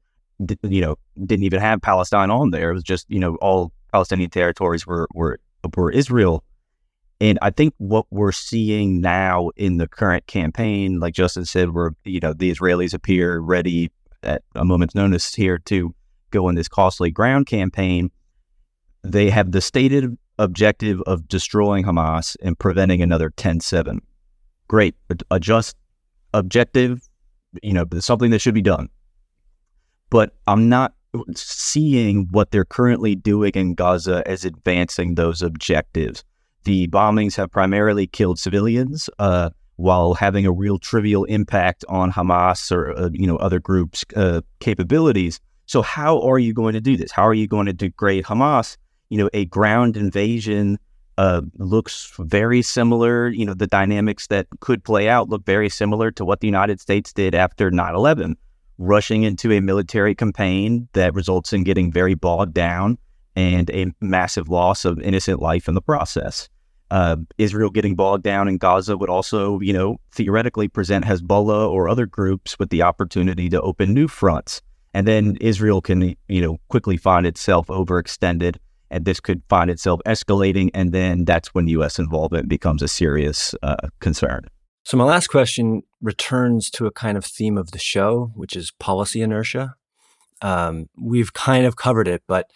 you 0.64 0.80
know, 0.80 0.96
didn't 1.26 1.44
even 1.44 1.60
have 1.60 1.82
Palestine 1.82 2.32
on 2.32 2.52
there. 2.52 2.72
It 2.72 2.74
was 2.74 2.84
just, 2.84 3.06
you 3.10 3.20
know, 3.20 3.36
all 3.38 3.74
Palestinian 3.92 4.30
territories 4.30 4.88
were, 4.88 5.10
were, 5.14 5.40
were 5.76 5.92
Israel. 5.92 6.45
And 7.22 7.40
I 7.42 7.50
think 7.50 7.74
what 7.78 8.06
we're 8.12 8.34
seeing 8.34 9.00
now 9.00 9.50
in 9.56 9.78
the 9.78 9.88
current 9.88 10.28
campaign, 10.28 11.00
like 11.00 11.14
Justin 11.14 11.46
said, 11.46 11.70
where, 11.70 11.92
you 12.04 12.20
know, 12.20 12.34
the 12.34 12.52
Israelis 12.52 12.94
appear 12.94 13.40
ready 13.40 13.92
at 14.24 14.44
a 14.54 14.66
moment's 14.66 14.96
notice 14.96 15.34
here 15.34 15.58
to 15.60 15.96
go 16.32 16.50
in 16.50 16.56
this 16.56 16.68
costly 16.68 17.12
ground 17.12 17.48
campaign. 17.48 18.12
They 19.04 19.30
have 19.30 19.52
the 19.52 19.62
stated 19.62 20.18
objective 20.40 21.02
of 21.04 21.28
destroying 21.30 21.86
Hamas 21.86 22.36
and 22.44 22.60
preventing 22.60 23.02
another 23.02 23.30
10-7. 23.30 24.00
Great. 24.68 24.96
A 25.32 25.40
just 25.40 25.78
objective, 26.34 27.00
you 27.64 27.72
know, 27.72 27.86
something 28.00 28.32
that 28.32 28.40
should 28.40 28.54
be 28.56 28.62
done. 28.62 28.90
But 30.10 30.36
I'm 30.48 30.68
not 30.68 30.96
seeing 31.34 32.28
what 32.32 32.52
they're 32.52 32.66
currently 32.66 33.16
doing 33.16 33.52
in 33.54 33.74
Gaza 33.74 34.22
as 34.26 34.44
advancing 34.44 35.16
those 35.16 35.42
objectives. 35.42 36.26
The 36.66 36.88
bombings 36.88 37.36
have 37.38 37.52
primarily 37.52 38.06
killed 38.06 38.38
civilians, 38.38 39.10
uh, 39.18 39.50
while 39.78 40.14
having 40.14 40.46
a 40.46 40.52
real 40.52 40.78
trivial 40.78 41.24
impact 41.26 41.84
on 41.90 42.12
Hamas 42.12 42.72
or 42.72 42.92
uh, 42.92 43.10
you 43.14 43.26
know 43.26 43.38
other 43.38 43.60
groups' 43.60 44.06
uh, 44.16 44.42
capabilities. 44.60 45.40
So 45.68 45.82
how 45.82 46.22
are 46.22 46.38
you 46.38 46.54
going 46.54 46.74
to 46.74 46.82
do 46.82 46.96
this? 46.96 47.12
How 47.12 47.26
are 47.26 47.34
you 47.34 47.48
going 47.48 47.66
to 47.66 47.74
degrade 47.74 48.26
Hamas 48.26 48.78
you 49.10 49.18
know, 49.18 49.30
a 49.34 49.46
ground 49.46 49.98
invasion 49.98 50.80
uh, 51.18 51.42
looks 51.58 52.14
very 52.20 52.62
similar. 52.62 53.30
You 53.30 53.46
know, 53.46 53.54
the 53.54 53.68
dynamics 53.68 54.28
that 54.28 54.48
could 54.60 54.84
play 54.84 55.08
out 55.08 55.30
look 55.30 55.46
very 55.46 55.70
similar 55.70 56.12
to 56.12 56.26
what 56.26 56.42
the 56.42 56.48
United 56.48 56.82
States 56.82 57.14
did 57.14 57.36
after 57.36 57.72
9 57.72 57.96
11, 57.96 58.36
rushing 58.78 59.24
into 59.24 59.52
a 59.52 59.62
military 59.62 60.16
campaign 60.16 60.88
that 60.94 61.14
results 61.14 61.54
in 61.54 61.64
getting 61.64 61.92
very 61.92 62.16
bogged 62.16 62.54
down 62.54 62.98
and 63.36 63.70
a 63.72 63.88
massive 64.02 64.50
loss 64.50 64.86
of 64.86 65.00
innocent 65.00 65.42
life 65.42 65.68
in 65.68 65.76
the 65.76 65.82
process. 65.82 66.50
Uh, 66.92 67.18
Israel 67.38 67.70
getting 67.70 67.96
bogged 67.96 68.24
down 68.24 68.48
in 68.48 68.58
Gaza 68.58 68.96
would 68.96 69.10
also, 69.10 69.60
you 69.60 69.74
know, 69.74 69.98
theoretically 70.12 70.68
present 70.68 71.06
Hezbollah 71.06 71.70
or 71.70 71.90
other 71.90 72.06
groups 72.06 72.60
with 72.60 72.70
the 72.70 72.84
opportunity 72.84 73.50
to 73.50 73.62
open 73.62 73.94
new 73.94 74.08
fronts. 74.08 74.62
And 74.94 75.08
then 75.08 75.38
Israel 75.42 75.82
can, 75.82 76.16
you 76.28 76.42
know, 76.42 76.58
quickly 76.70 76.96
find 76.96 77.26
itself 77.26 77.68
overextended 77.68 78.58
and 78.90 79.06
this 79.06 79.20
could 79.20 79.42
find 79.50 79.70
itself 79.70 80.00
escalating, 80.06 80.70
and 80.74 80.92
then 80.92 81.26
that's 81.26 81.50
when 81.50 81.68
U.S. 81.68 82.00
involvement 82.00 82.48
becomes 82.48 82.82
a 82.82 82.88
serious 82.88 83.56
uh, 83.64 83.90
concern. 84.00 84.46
So, 84.84 84.98
my 84.98 85.04
last 85.04 85.28
question 85.28 85.82
returns 86.02 86.70
to 86.72 86.86
a 86.86 86.92
kind 86.92 87.18
of 87.18 87.26
theme 87.26 87.58
of 87.58 87.72
the 87.72 87.80
show, 87.80 88.32
which 88.36 88.56
is 88.56 88.72
policy 88.80 89.22
inertia. 89.22 89.76
Um, 90.42 90.88
we've 90.98 91.34
kind 91.34 91.66
of 91.66 91.76
covered 91.76 92.08
it, 92.08 92.24
but 92.28 92.52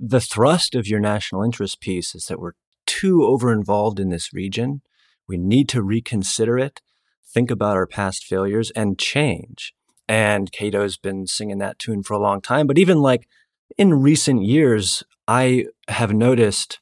the 0.00 0.20
thrust 0.20 0.74
of 0.74 0.86
your 0.86 1.00
national 1.00 1.42
interest 1.42 1.80
piece 1.80 2.14
is 2.14 2.26
that 2.26 2.40
we're 2.40 2.52
too 2.98 3.24
over 3.24 3.52
involved 3.52 4.00
in 4.00 4.08
this 4.08 4.32
region. 4.32 4.82
We 5.28 5.36
need 5.36 5.68
to 5.70 5.82
reconsider 5.82 6.58
it, 6.58 6.80
think 7.26 7.50
about 7.50 7.76
our 7.76 7.86
past 7.86 8.24
failures, 8.24 8.70
and 8.72 8.98
change. 8.98 9.72
And 10.08 10.50
Cato's 10.50 10.96
been 10.96 11.26
singing 11.26 11.58
that 11.58 11.78
tune 11.78 12.02
for 12.02 12.14
a 12.14 12.18
long 12.18 12.40
time. 12.40 12.66
But 12.66 12.78
even 12.78 12.98
like 12.98 13.28
in 13.76 13.94
recent 13.94 14.42
years, 14.42 15.02
I 15.28 15.66
have 15.88 16.12
noticed 16.12 16.80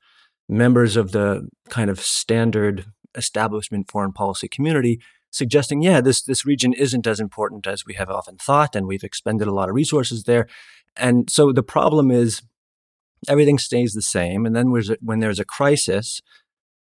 members 0.49 0.97
of 0.97 1.11
the 1.11 1.49
kind 1.69 1.91
of 1.91 2.01
standard 2.01 2.87
establishment 3.14 3.91
foreign 3.91 4.12
policy 4.12 4.49
community 4.49 5.01
suggesting, 5.31 5.83
yeah, 5.83 6.01
this 6.01 6.23
this 6.23 6.47
region 6.47 6.73
isn't 6.73 7.07
as 7.07 7.21
important 7.21 7.67
as 7.67 7.85
we 7.85 7.95
have 7.95 8.09
often 8.09 8.37
thought, 8.37 8.75
and 8.75 8.87
we've 8.87 9.05
expended 9.05 9.49
a 9.49 9.55
lot 9.55 9.69
of 9.69 9.75
resources 9.75 10.25
there. 10.25 10.47
And 10.97 11.29
so 11.29 11.53
the 11.53 11.62
problem 11.62 12.11
is 12.11 12.43
everything 13.29 13.59
stays 13.59 13.93
the 13.93 14.03
same, 14.03 14.47
and 14.47 14.55
then 14.55 14.73
when 15.01 15.21
there's 15.21 15.41
a 15.41 15.45
crisis, 15.45 16.21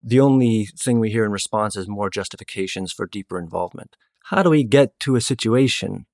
the 0.04 0.20
only 0.20 0.68
thing 0.78 1.00
we 1.00 1.12
hear 1.12 1.26
in 1.26 1.32
response 1.32 1.76
is 1.76 1.88
more 1.88 2.10
justifications 2.10 2.92
for 2.92 3.06
deeper 3.06 3.38
involvement. 3.38 3.96
How 4.26 4.44
do 4.44 4.50
we 4.50 4.64
get 4.64 5.00
to 5.02 5.16
a 5.16 5.22
situation 5.22 6.06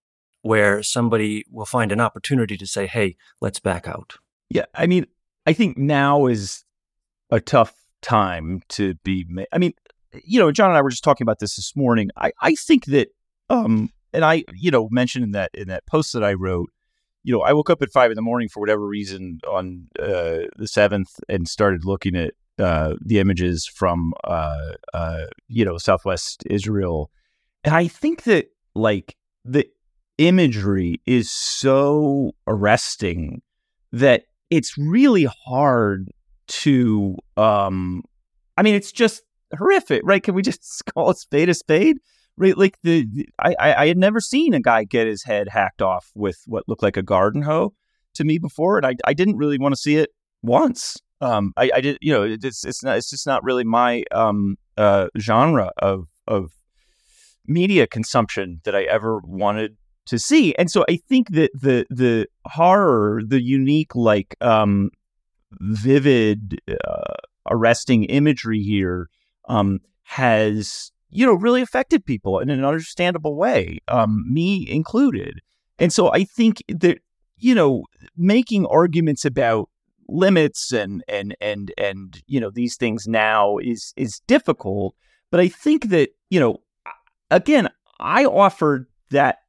where 0.41 0.83
somebody 0.83 1.45
will 1.51 1.65
find 1.65 1.91
an 1.91 2.01
opportunity 2.01 2.57
to 2.57 2.67
say, 2.67 2.87
"Hey, 2.87 3.15
let's 3.41 3.59
back 3.59 3.87
out"? 3.87 4.15
Yeah, 4.49 4.65
I 4.73 4.87
mean, 4.87 5.07
I 5.45 5.53
think 5.53 5.77
now 5.77 6.27
is 6.27 6.63
a 7.29 7.39
tough 7.39 7.73
time 8.01 8.61
to 8.69 8.95
be. 9.03 9.25
Ma- 9.27 9.43
I 9.51 9.57
mean, 9.57 9.73
you 10.23 10.39
know, 10.39 10.51
Jon 10.51 10.69
and 10.69 10.77
I 10.77 10.81
were 10.81 10.89
just 10.89 11.03
talking 11.03 11.25
about 11.25 11.39
this 11.39 11.55
this 11.55 11.75
morning. 11.75 12.09
I, 12.17 12.31
I 12.41 12.55
think 12.55 12.85
that, 12.85 13.09
um, 13.49 13.89
and 14.13 14.23
I, 14.23 14.43
you 14.53 14.71
know, 14.71 14.87
mentioned 14.91 15.23
in 15.23 15.31
that 15.31 15.51
in 15.53 15.67
that 15.67 15.85
post 15.85 16.13
that 16.13 16.23
I 16.23 16.33
wrote, 16.33 16.69
you 17.27 17.33
know, 17.33 17.41
I 17.41 17.51
woke 17.51 17.69
up 17.69 17.81
at 17.81 17.91
five 17.91 18.09
in 18.09 18.15
the 18.15 18.21
morning 18.21 18.47
for 18.47 18.61
whatever 18.61 18.87
reason 18.87 19.41
on 19.45 19.89
uh, 19.99 20.47
the 20.55 20.65
seventh 20.65 21.09
and 21.27 21.45
started 21.45 21.83
looking 21.83 22.15
at 22.15 22.33
uh, 22.57 22.93
the 23.01 23.19
images 23.19 23.67
from, 23.67 24.13
uh, 24.23 24.71
uh, 24.93 25.25
you 25.49 25.65
know, 25.65 25.77
Southwest 25.77 26.43
Israel, 26.49 27.11
and 27.65 27.75
I 27.75 27.89
think 27.89 28.23
that 28.23 28.45
like 28.75 29.17
the 29.43 29.67
imagery 30.17 31.01
is 31.05 31.29
so 31.29 32.31
arresting 32.47 33.41
that 33.91 34.23
it's 34.49 34.77
really 34.77 35.27
hard 35.45 36.09
to 36.47 37.17
um 37.35 38.03
I 38.55 38.63
mean 38.63 38.73
it's 38.73 38.93
just 38.93 39.21
horrific, 39.57 40.01
right? 40.05 40.23
Can 40.23 40.33
we 40.33 40.43
just 40.43 40.83
call 40.93 41.09
a 41.09 41.15
spade 41.15 41.49
a 41.49 41.53
spade? 41.53 41.97
Right, 42.39 42.55
like 42.57 42.77
the, 42.83 43.07
the 43.11 43.27
I 43.39 43.55
I 43.59 43.87
had 43.87 43.97
never 43.97 44.19
seen 44.19 44.53
a 44.53 44.59
guy 44.59 44.83
get 44.83 45.07
his 45.07 45.23
head 45.23 45.49
hacked 45.49 45.81
off 45.81 46.11
with 46.13 46.37
what 46.45 46.67
looked 46.67 46.83
like 46.83 46.95
a 46.97 47.01
garden 47.01 47.41
hoe 47.41 47.73
to 48.13 48.23
me 48.23 48.37
before, 48.37 48.77
and 48.77 48.85
I 48.85 48.95
I 49.05 49.13
didn't 49.13 49.37
really 49.37 49.57
want 49.57 49.73
to 49.73 49.81
see 49.81 49.95
it 49.95 50.11
once. 50.43 50.97
Um, 51.19 51.53
I, 51.57 51.71
I 51.73 51.81
did, 51.81 51.97
you 51.99 52.13
know, 52.13 52.23
it's 52.23 52.63
it's 52.63 52.83
not 52.83 52.97
it's 52.97 53.09
just 53.09 53.25
not 53.25 53.43
really 53.43 53.63
my 53.63 54.03
um 54.11 54.57
uh 54.77 55.07
genre 55.17 55.71
of 55.79 56.07
of 56.27 56.51
media 57.47 57.87
consumption 57.87 58.61
that 58.65 58.75
I 58.75 58.83
ever 58.83 59.19
wanted 59.23 59.77
to 60.05 60.19
see. 60.19 60.53
And 60.55 60.69
so 60.69 60.85
I 60.87 60.97
think 61.09 61.31
that 61.31 61.49
the 61.53 61.85
the 61.89 62.27
horror, 62.45 63.21
the 63.25 63.41
unique 63.41 63.95
like 63.95 64.35
um 64.41 64.91
vivid 65.59 66.61
uh, 66.69 67.15
arresting 67.49 68.03
imagery 68.03 68.61
here 68.61 69.09
um 69.47 69.79
has 70.03 70.91
you 71.09 71.25
know 71.25 71.33
really 71.33 71.61
affected 71.61 72.05
people 72.05 72.39
in 72.39 72.49
an 72.49 72.63
understandable 72.63 73.35
way, 73.35 73.79
um 73.87 74.23
me 74.31 74.67
included. 74.69 75.41
And 75.79 75.93
so 75.93 76.11
I 76.11 76.23
think 76.23 76.63
that 76.67 76.99
you 77.37 77.55
know 77.55 77.83
making 78.15 78.65
arguments 78.65 79.25
about 79.25 79.69
limits 80.09 80.71
and 80.71 81.03
and 81.07 81.35
and 81.41 81.71
and 81.77 82.21
you 82.27 82.39
know 82.39 82.49
these 82.49 82.77
things 82.77 83.07
now 83.07 83.57
is 83.57 83.93
is 83.95 84.21
difficult, 84.27 84.95
but 85.31 85.39
I 85.39 85.47
think 85.47 85.89
that 85.89 86.09
you 86.29 86.39
know 86.39 86.61
again 87.31 87.69
I 87.99 88.25
offered 88.25 88.87
that 89.11 89.39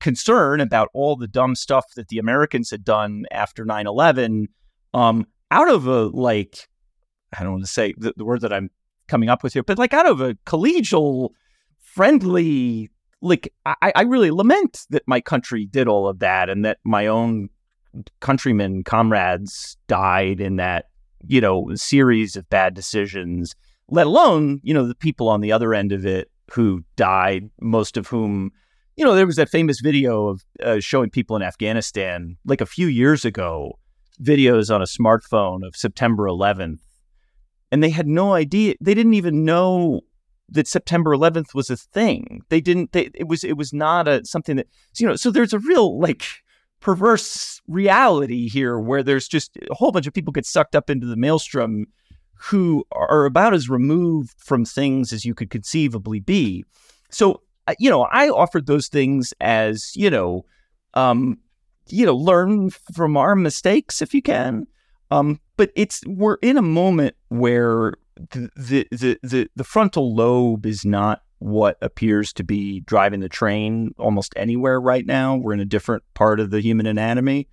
concern 0.00 0.60
about 0.60 0.88
all 0.94 1.16
the 1.16 1.26
dumb 1.26 1.54
stuff 1.54 1.84
that 1.96 2.08
the 2.08 2.18
Americans 2.18 2.70
had 2.70 2.84
done 2.84 3.24
after 3.32 3.64
9 3.64 3.86
11 3.86 4.48
um, 4.94 5.26
out 5.50 5.70
of 5.70 5.86
a, 5.86 6.06
like, 6.06 6.68
I 7.38 7.42
don't 7.42 7.52
want 7.52 7.64
to 7.64 7.70
say 7.70 7.94
the, 7.96 8.14
the 8.16 8.24
word 8.24 8.40
that 8.42 8.52
I'm 8.52 8.70
coming 9.08 9.28
up 9.28 9.42
with 9.42 9.52
here, 9.52 9.62
but 9.62 9.78
like 9.78 9.94
out 9.94 10.06
of 10.06 10.20
a 10.20 10.34
collegial, 10.46 11.30
friendly, 11.78 12.90
like, 13.20 13.52
I, 13.66 13.92
I 13.94 14.02
really 14.02 14.30
lament 14.30 14.86
that 14.90 15.02
my 15.06 15.20
country 15.20 15.66
did 15.66 15.88
all 15.88 16.08
of 16.08 16.20
that 16.20 16.48
and 16.48 16.64
that 16.64 16.78
my 16.84 17.06
own 17.06 17.48
countrymen, 18.20 18.84
comrades 18.84 19.76
died 19.88 20.40
in 20.40 20.56
that, 20.56 20.86
you 21.26 21.40
know, 21.40 21.68
series 21.74 22.36
of 22.36 22.48
bad 22.48 22.74
decisions, 22.74 23.54
let 23.88 24.06
alone, 24.06 24.60
you 24.62 24.72
know, 24.72 24.86
the 24.86 24.94
people 24.94 25.28
on 25.28 25.40
the 25.40 25.50
other 25.50 25.74
end 25.74 25.92
of 25.92 26.06
it 26.06 26.30
who 26.52 26.84
died, 26.96 27.50
most 27.60 27.96
of 27.96 28.06
whom 28.06 28.52
you 28.98 29.04
know, 29.04 29.14
there 29.14 29.26
was 29.26 29.36
that 29.36 29.48
famous 29.48 29.78
video 29.80 30.26
of 30.26 30.44
uh, 30.60 30.80
showing 30.80 31.08
people 31.08 31.36
in 31.36 31.42
Afghanistan 31.42 32.36
like 32.44 32.60
a 32.60 32.66
few 32.66 32.88
years 32.88 33.24
ago, 33.24 33.78
videos 34.20 34.74
on 34.74 34.82
a 34.82 34.86
smartphone 34.86 35.64
of 35.64 35.76
September 35.76 36.24
11th. 36.24 36.80
And 37.70 37.82
they 37.82 37.90
had 37.90 38.06
no 38.06 38.32
idea. 38.32 38.74
They 38.80 38.94
didn't 38.94 39.14
even 39.14 39.44
know 39.44 40.00
that 40.50 40.66
September 40.66 41.10
11th 41.10 41.54
was 41.54 41.68
a 41.68 41.76
thing. 41.76 42.42
They 42.48 42.60
didn't, 42.60 42.92
they, 42.92 43.10
it 43.14 43.28
was, 43.28 43.44
it 43.44 43.56
was 43.56 43.72
not 43.72 44.08
a, 44.08 44.24
something 44.24 44.56
that, 44.56 44.66
you 44.98 45.06
know, 45.06 45.16
so 45.16 45.30
there's 45.30 45.52
a 45.52 45.58
real 45.58 46.00
like 46.00 46.24
perverse 46.80 47.60
reality 47.68 48.48
here 48.48 48.78
where 48.78 49.02
there's 49.02 49.28
just 49.28 49.58
a 49.70 49.74
whole 49.74 49.92
bunch 49.92 50.06
of 50.06 50.14
people 50.14 50.32
get 50.32 50.46
sucked 50.46 50.74
up 50.74 50.88
into 50.88 51.06
the 51.06 51.16
maelstrom 51.16 51.86
who 52.34 52.84
are 52.92 53.26
about 53.26 53.52
as 53.52 53.68
removed 53.68 54.34
from 54.38 54.64
things 54.64 55.12
as 55.12 55.24
you 55.24 55.34
could 55.34 55.50
conceivably 55.50 56.20
be. 56.20 56.64
So 57.10 57.42
you 57.78 57.90
know, 57.90 58.02
I 58.02 58.28
offered 58.28 58.66
those 58.66 58.88
things 58.88 59.34
as, 59.40 59.94
you 59.94 60.10
know, 60.10 60.44
um, 60.94 61.38
you 61.88 62.06
know, 62.06 62.16
learn 62.16 62.70
from 62.70 63.16
our 63.16 63.34
mistakes 63.34 64.00
if 64.00 64.14
you 64.14 64.22
can. 64.22 64.66
Um, 65.10 65.40
but 65.58 65.70
it's 65.74 66.02
we're 66.06 66.38
in 66.40 66.56
a 66.56 66.62
moment 66.62 67.14
where 67.28 67.92
the, 68.16 68.48
the 68.90 69.18
the 69.22 69.50
the 69.54 69.64
frontal 69.64 70.14
lobe 70.14 70.64
is 70.64 70.86
not 70.86 71.22
what 71.40 71.76
appears 71.82 72.32
to 72.32 72.42
be 72.42 72.80
driving 72.80 73.20
the 73.20 73.28
train 73.28 73.94
almost 73.98 74.32
anywhere 74.36 74.80
right 74.80 75.04
now. 75.04 75.36
We're 75.36 75.52
in 75.52 75.60
a 75.60 75.66
different 75.66 76.02
part 76.14 76.40
of 76.40 76.50
the 76.50 76.60
human 76.60 76.86
anatomy. 76.86 77.48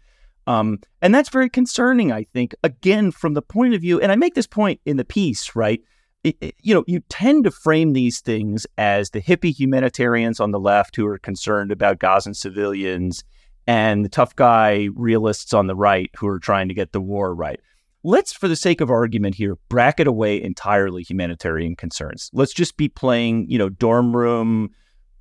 Um, 0.48 0.80
and 1.02 1.14
that's 1.14 1.30
very 1.30 1.50
concerning, 1.50 2.12
I 2.12 2.24
think, 2.24 2.56
again, 2.64 3.12
from 3.12 3.34
the 3.34 3.42
point 3.42 3.74
of 3.74 3.82
view, 3.82 4.00
and 4.00 4.12
I 4.12 4.16
make 4.16 4.36
this 4.36 4.48
point 4.48 4.80
in 4.86 4.98
the 4.98 5.06
piece, 5.06 5.56
right? 5.56 5.82
it, 6.26 6.38
it, 6.42 6.56
you 6.64 6.74
know, 6.74 6.84
you 6.88 7.02
tend 7.08 7.44
to 7.44 7.52
frame 7.52 7.94
these 7.94 8.20
things 8.20 8.66
as 8.80 9.12
the 9.12 9.22
hippie 9.22 9.56
humanitarians 9.56 10.40
on 10.40 10.50
the 10.50 10.60
left 10.60 10.96
who 10.96 11.06
are 11.06 11.20
concerned 11.20 11.72
about 11.72 12.00
Gazan 12.00 12.34
civilians 12.34 13.24
and 13.68 14.04
the 14.04 14.10
tough 14.10 14.36
guy 14.36 14.90
realists 14.96 15.54
on 15.54 15.68
the 15.68 15.76
right 15.76 16.10
who 16.18 16.28
are 16.28 16.40
trying 16.40 16.68
to 16.68 16.74
get 16.74 16.94
the 16.94 17.02
war 17.02 17.34
right. 17.34 17.60
Let's, 18.08 18.34
for 18.34 18.48
the 18.48 18.56
sake 18.56 18.82
of 18.82 18.92
argument 18.92 19.34
here, 19.34 19.58
bracket 19.68 20.06
away 20.06 20.40
entirely 20.40 21.02
humanitarian 21.02 21.76
concerns. 21.76 22.30
Let's 22.34 22.54
just 22.54 22.78
be 22.78 22.88
playing, 22.88 23.50
you 23.50 23.58
know, 23.58 23.68
dorm 23.68 24.16
room 24.16 24.70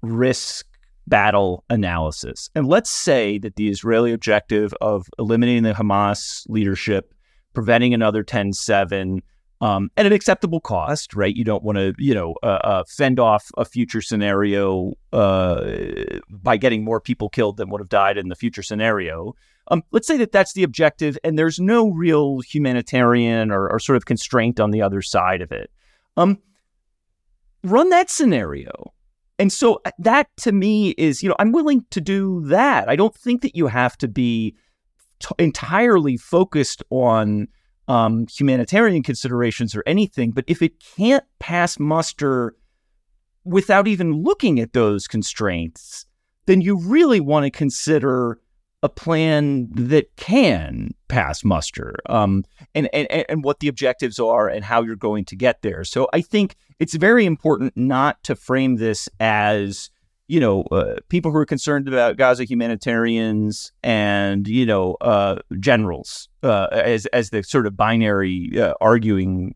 risk 0.02 0.66
battle 1.06 1.64
analysis. 1.70 2.50
And 2.54 2.66
let's 2.66 2.90
say 2.90 3.38
that 3.38 3.56
the 3.56 3.70
Israeli 3.70 4.12
objective 4.12 4.74
of 4.82 5.06
eliminating 5.18 5.62
the 5.62 5.72
Hamas 5.72 6.44
leadership, 6.46 7.14
preventing 7.54 7.94
another 7.94 8.22
10 8.22 8.52
7, 8.52 9.22
um, 9.62 9.88
at 9.96 10.04
an 10.04 10.12
acceptable 10.12 10.60
cost, 10.60 11.14
right? 11.14 11.34
You 11.34 11.44
don't 11.44 11.64
want 11.64 11.78
to, 11.78 11.94
you 11.96 12.14
know, 12.14 12.34
uh, 12.42 12.58
uh, 12.64 12.84
fend 12.86 13.18
off 13.18 13.50
a 13.56 13.64
future 13.64 14.02
scenario 14.02 14.92
uh, 15.10 15.64
by 16.28 16.58
getting 16.58 16.84
more 16.84 17.00
people 17.00 17.30
killed 17.30 17.56
than 17.56 17.70
would 17.70 17.80
have 17.80 17.88
died 17.88 18.18
in 18.18 18.28
the 18.28 18.36
future 18.36 18.62
scenario. 18.62 19.34
Um, 19.68 19.82
let's 19.92 20.06
say 20.06 20.16
that 20.18 20.32
that's 20.32 20.52
the 20.52 20.62
objective, 20.62 21.18
and 21.24 21.38
there's 21.38 21.58
no 21.58 21.90
real 21.90 22.40
humanitarian 22.40 23.50
or, 23.50 23.70
or 23.70 23.78
sort 23.78 23.96
of 23.96 24.04
constraint 24.04 24.60
on 24.60 24.70
the 24.70 24.82
other 24.82 25.00
side 25.00 25.40
of 25.40 25.52
it. 25.52 25.70
Um, 26.16 26.38
run 27.62 27.88
that 27.88 28.10
scenario. 28.10 28.92
And 29.38 29.52
so 29.52 29.80
uh, 29.84 29.90
that 29.98 30.28
to 30.38 30.52
me 30.52 30.90
is, 30.90 31.22
you 31.22 31.28
know, 31.28 31.36
I'm 31.38 31.52
willing 31.52 31.84
to 31.90 32.00
do 32.00 32.42
that. 32.46 32.88
I 32.88 32.96
don't 32.96 33.14
think 33.14 33.42
that 33.42 33.56
you 33.56 33.66
have 33.66 33.96
to 33.98 34.08
be 34.08 34.54
t- 35.18 35.34
entirely 35.38 36.16
focused 36.16 36.82
on 36.90 37.48
um, 37.88 38.26
humanitarian 38.28 39.02
considerations 39.02 39.74
or 39.74 39.82
anything. 39.86 40.30
But 40.30 40.44
if 40.46 40.62
it 40.62 40.82
can't 40.96 41.24
pass 41.38 41.78
muster 41.78 42.54
without 43.44 43.88
even 43.88 44.22
looking 44.22 44.60
at 44.60 44.72
those 44.72 45.06
constraints, 45.06 46.06
then 46.46 46.60
you 46.60 46.78
really 46.78 47.20
want 47.20 47.44
to 47.44 47.50
consider 47.50 48.38
a 48.84 48.88
plan 48.88 49.66
that 49.72 50.14
can 50.16 50.94
pass 51.08 51.42
muster 51.42 51.96
um, 52.10 52.44
and, 52.74 52.86
and, 52.92 53.08
and 53.30 53.42
what 53.42 53.60
the 53.60 53.66
objectives 53.66 54.18
are 54.18 54.46
and 54.46 54.62
how 54.62 54.82
you're 54.82 54.94
going 54.94 55.24
to 55.24 55.34
get 55.34 55.62
there. 55.62 55.84
So 55.84 56.06
I 56.12 56.20
think 56.20 56.54
it's 56.78 56.94
very 56.94 57.24
important 57.24 57.74
not 57.76 58.22
to 58.24 58.36
frame 58.36 58.76
this 58.76 59.08
as 59.18 59.90
you 60.26 60.40
know, 60.40 60.62
uh, 60.64 60.96
people 61.08 61.30
who 61.30 61.36
are 61.36 61.46
concerned 61.46 61.86
about 61.86 62.16
Gaza 62.16 62.44
humanitarians 62.44 63.72
and 63.82 64.48
you 64.48 64.64
know 64.64 64.96
uh, 65.02 65.36
generals 65.60 66.28
uh, 66.42 66.68
as 66.72 67.04
as 67.06 67.28
the 67.30 67.42
sort 67.42 67.66
of 67.66 67.76
binary 67.76 68.50
uh, 68.58 68.72
arguing 68.80 69.54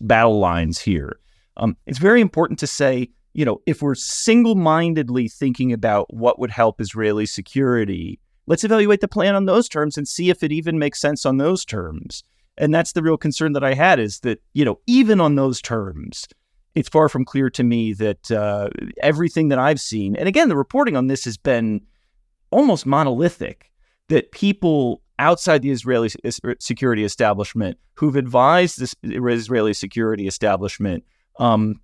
battle 0.00 0.38
lines 0.38 0.78
here. 0.78 1.18
Um, 1.56 1.76
it's 1.86 1.98
very 1.98 2.20
important 2.20 2.58
to 2.58 2.66
say, 2.66 3.08
you 3.32 3.46
know, 3.46 3.62
if 3.64 3.80
we're 3.80 3.94
single 3.94 4.56
mindedly 4.56 5.26
thinking 5.26 5.72
about 5.72 6.12
what 6.12 6.38
would 6.38 6.50
help 6.50 6.82
Israeli 6.82 7.24
security, 7.24 8.20
let's 8.46 8.64
evaluate 8.64 9.00
the 9.00 9.08
plan 9.08 9.34
on 9.34 9.46
those 9.46 9.68
terms 9.68 9.96
and 9.96 10.06
see 10.06 10.30
if 10.30 10.42
it 10.42 10.52
even 10.52 10.78
makes 10.78 11.00
sense 11.00 11.24
on 11.24 11.36
those 11.36 11.64
terms. 11.64 12.24
And 12.58 12.74
that's 12.74 12.92
the 12.92 13.02
real 13.02 13.16
concern 13.16 13.52
that 13.52 13.64
I 13.64 13.74
had 13.74 13.98
is 13.98 14.20
that 14.20 14.42
you 14.52 14.64
know 14.64 14.80
even 14.86 15.20
on 15.20 15.34
those 15.34 15.60
terms 15.62 16.26
it's 16.74 16.88
far 16.88 17.08
from 17.08 17.24
clear 17.24 17.50
to 17.50 17.62
me 17.62 17.92
that 17.94 18.30
uh, 18.30 18.68
everything 19.02 19.48
that 19.48 19.58
I've 19.58 19.80
seen, 19.80 20.16
and 20.16 20.28
again, 20.28 20.48
the 20.48 20.56
reporting 20.56 20.96
on 20.96 21.08
this 21.08 21.24
has 21.24 21.36
been 21.36 21.80
almost 22.50 22.86
monolithic, 22.86 23.70
that 24.08 24.32
people 24.32 25.02
outside 25.18 25.62
the 25.62 25.70
Israeli 25.70 26.10
security 26.58 27.04
establishment 27.04 27.78
who've 27.94 28.16
advised 28.16 28.78
this 28.78 28.94
Israeli 29.02 29.74
security 29.74 30.26
establishment, 30.26 31.04
um, 31.38 31.80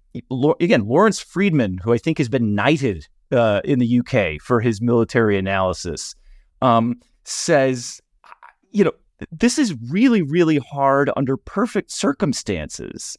again, 0.61 0.87
Lawrence 0.87 1.21
Freedman, 1.21 1.79
who 1.79 1.93
I 1.93 1.99
think 1.99 2.19
has 2.19 2.29
been 2.29 2.55
knighted 2.55 3.07
uh, 3.33 3.61
in 3.65 3.79
the 3.79 4.01
UK 4.01 4.41
for 4.41 4.61
his 4.61 4.81
military 4.81 5.37
analysis, 5.37 6.15
um, 6.63 7.01
says, 7.25 8.01
you 8.71 8.85
know, 8.85 8.93
this 9.31 9.59
is 9.59 9.75
really, 9.91 10.23
really 10.23 10.59
hard 10.59 11.11
under 11.17 11.37
perfect 11.37 11.91
circumstances 11.91 13.17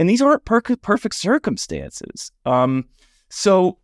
and 0.00 0.08
these 0.08 0.22
aren't 0.22 0.46
per- 0.46 0.62
perfect 0.62 1.14
circumstances. 1.14 2.32
Um, 2.46 2.86
So, 3.28 3.78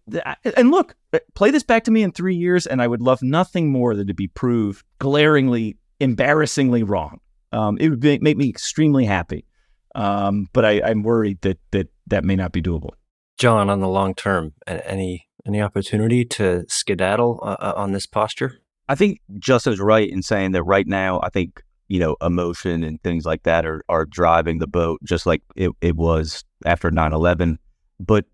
and 0.56 0.72
look, 0.72 0.96
play 1.34 1.52
this 1.52 1.62
back 1.62 1.84
to 1.84 1.92
me 1.92 2.02
in 2.02 2.10
three 2.10 2.34
years, 2.34 2.66
and 2.66 2.82
I 2.82 2.88
would 2.88 3.00
love 3.00 3.22
nothing 3.22 3.70
more 3.70 3.94
than 3.94 4.08
to 4.08 4.14
be 4.14 4.26
proved 4.26 4.84
glaringly, 4.98 5.76
embarrassingly 6.00 6.82
wrong. 6.82 7.20
Um, 7.52 7.78
it 7.78 7.90
would 7.90 8.00
be, 8.00 8.18
make 8.18 8.36
me 8.36 8.48
extremely 8.48 9.04
happy. 9.04 9.46
Um, 9.94 10.48
but 10.52 10.64
I, 10.64 10.82
I'm 10.82 11.02
worried 11.02 11.42
that 11.42 11.58
that 11.70 11.88
that 12.08 12.24
may 12.24 12.34
not 12.34 12.50
be 12.50 12.60
doable. 12.60 12.90
Jon, 13.38 13.70
on 13.70 13.80
the 13.80 13.88
long 13.88 14.14
term, 14.14 14.52
any 14.66 15.28
any 15.46 15.62
opportunity 15.62 16.24
to 16.24 16.64
skedaddle 16.68 17.38
uh, 17.42 17.56
uh, 17.60 17.72
on 17.76 17.92
this 17.92 18.06
posture? 18.06 18.58
I 18.88 18.94
think 18.94 19.20
Justin's 19.38 19.80
right 19.80 20.08
in 20.08 20.22
saying 20.22 20.52
that 20.52 20.62
right 20.62 20.86
now, 20.86 21.20
I 21.22 21.30
think 21.30 21.62
you 21.88 22.00
know 22.00 22.16
emotion 22.20 22.82
and 22.82 23.02
things 23.02 23.24
like 23.24 23.44
that 23.44 23.64
are 23.66 23.84
are 23.88 24.04
driving 24.06 24.58
the 24.58 24.66
boat, 24.66 25.00
just 25.04 25.26
like 25.26 25.42
it, 25.56 25.70
it 25.80 25.96
was 25.96 26.44
after 26.64 26.90
9-11. 26.90 27.58
But 28.00 28.24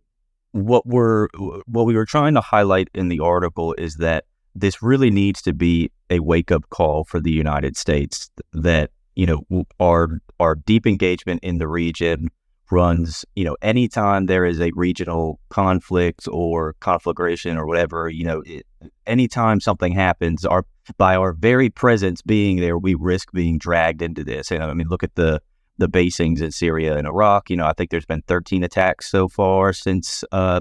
what 0.52 0.86
we're 0.86 1.28
what 1.66 1.86
we 1.86 1.94
were 1.94 2.06
trying 2.06 2.34
to 2.34 2.40
highlight 2.40 2.88
in 2.94 3.08
the 3.08 3.20
article 3.20 3.74
is 3.78 3.96
that 3.96 4.24
this 4.54 4.82
really 4.82 5.10
needs 5.10 5.40
to 5.42 5.52
be 5.52 5.90
a 6.10 6.20
wake 6.20 6.52
up 6.52 6.68
call 6.68 7.04
for 7.04 7.20
the 7.20 7.30
United 7.30 7.76
States 7.76 8.30
that 8.52 8.90
you 9.16 9.26
know 9.26 9.64
our 9.80 10.20
our 10.38 10.54
deep 10.54 10.86
engagement 10.86 11.40
in 11.42 11.58
the 11.58 11.68
region 11.68 12.28
runs 12.72 13.24
you 13.36 13.44
know 13.44 13.56
anytime 13.62 14.26
there 14.26 14.44
is 14.44 14.60
a 14.60 14.70
regional 14.74 15.38
conflict 15.50 16.26
or 16.28 16.74
conflagration 16.80 17.56
or 17.56 17.66
whatever 17.66 18.08
you 18.08 18.24
know 18.24 18.42
it, 18.46 18.66
anytime 19.06 19.60
something 19.60 19.92
happens 19.92 20.44
our 20.44 20.64
by 20.96 21.14
our 21.14 21.32
very 21.32 21.68
presence 21.70 22.22
being 22.22 22.56
there 22.56 22.78
we 22.78 22.94
risk 22.94 23.30
being 23.32 23.58
dragged 23.58 24.02
into 24.02 24.24
this 24.24 24.50
and 24.50 24.62
i 24.62 24.72
mean 24.74 24.88
look 24.88 25.04
at 25.04 25.14
the 25.14 25.40
the 25.78 25.88
basings 25.88 26.40
in 26.40 26.50
Syria 26.50 26.96
and 26.96 27.06
Iraq. 27.06 27.50
You 27.50 27.56
know, 27.56 27.66
I 27.66 27.72
think 27.72 27.90
there's 27.90 28.06
been 28.06 28.22
13 28.28 28.62
attacks 28.62 29.10
so 29.10 29.28
far 29.28 29.72
since 29.72 30.22
uh, 30.32 30.60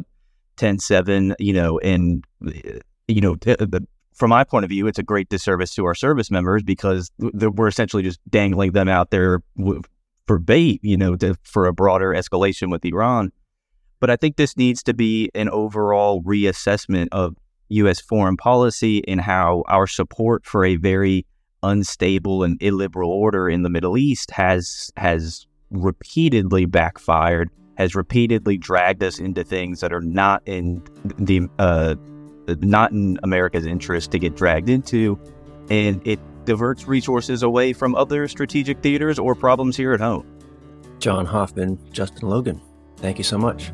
10-7, 0.57 1.36
you 1.39 1.53
know, 1.53 1.80
and, 1.80 2.24
you 3.07 3.22
know, 3.22 3.36
t- 3.36 3.55
the, 3.55 3.86
from 4.16 4.30
my 4.30 4.43
point 4.43 4.64
of 4.64 4.70
view, 4.70 4.88
it's 4.88 4.99
a 4.99 5.03
great 5.03 5.30
disservice 5.30 5.74
to 5.76 5.86
our 5.86 5.95
service 5.95 6.32
members 6.32 6.64
because 6.64 7.12
we're 7.20 7.68
essentially 7.68 8.03
just 8.03 8.20
dangling 8.30 8.72
them 8.72 8.88
out 8.88 9.12
there 9.12 9.41
for 10.32 10.39
bait, 10.39 10.79
you 10.82 10.95
know, 10.95 11.17
to, 11.17 11.36
for 11.43 11.65
a 11.65 11.73
broader 11.73 12.11
escalation 12.11 12.71
with 12.71 12.86
Iran. 12.86 13.34
But 13.99 14.09
I 14.09 14.15
think 14.15 14.38
this 14.38 14.55
needs 14.55 14.82
to 14.84 14.93
be 14.93 15.29
an 15.36 15.49
overall 15.49 16.23
reassessment 16.23 17.09
of 17.11 17.36
U.S. 17.67 17.99
foreign 17.99 18.38
policy 18.38 19.05
and 19.09 19.19
how 19.19 19.65
our 19.67 19.88
support 19.88 20.45
for 20.45 20.63
a 20.63 20.77
very 20.77 21.25
unstable 21.63 22.43
and 22.43 22.57
illiberal 22.63 23.11
order 23.11 23.49
in 23.49 23.63
the 23.63 23.69
Middle 23.69 23.97
East 23.97 24.32
has 24.32 24.89
has 24.95 25.47
repeatedly 25.69 26.63
backfired, 26.63 27.49
has 27.77 27.93
repeatedly 27.93 28.57
dragged 28.57 29.03
us 29.03 29.19
into 29.19 29.43
things 29.43 29.82
that 29.82 29.91
are 29.91 29.99
not 29.99 30.41
in 30.45 30.82
the 31.17 31.41
uh, 31.59 31.95
not 32.61 32.93
in 32.93 33.19
America's 33.21 33.65
interest 33.65 34.11
to 34.11 34.19
get 34.19 34.38
dragged 34.38 34.69
into, 34.69 35.19
and 35.69 36.01
it 36.07 36.21
diverts 36.45 36.87
resources 36.87 37.43
away 37.43 37.73
from 37.73 37.95
other 37.95 38.27
strategic 38.27 38.81
theaters 38.81 39.19
or 39.19 39.35
problems 39.35 39.77
here 39.77 39.93
at 39.93 39.99
home. 39.99 40.25
Jon 40.99 41.25
Hoffman, 41.25 41.79
Justin 41.91 42.29
Logan, 42.29 42.61
thank 42.97 43.17
you 43.17 43.23
so 43.23 43.37
much. 43.37 43.71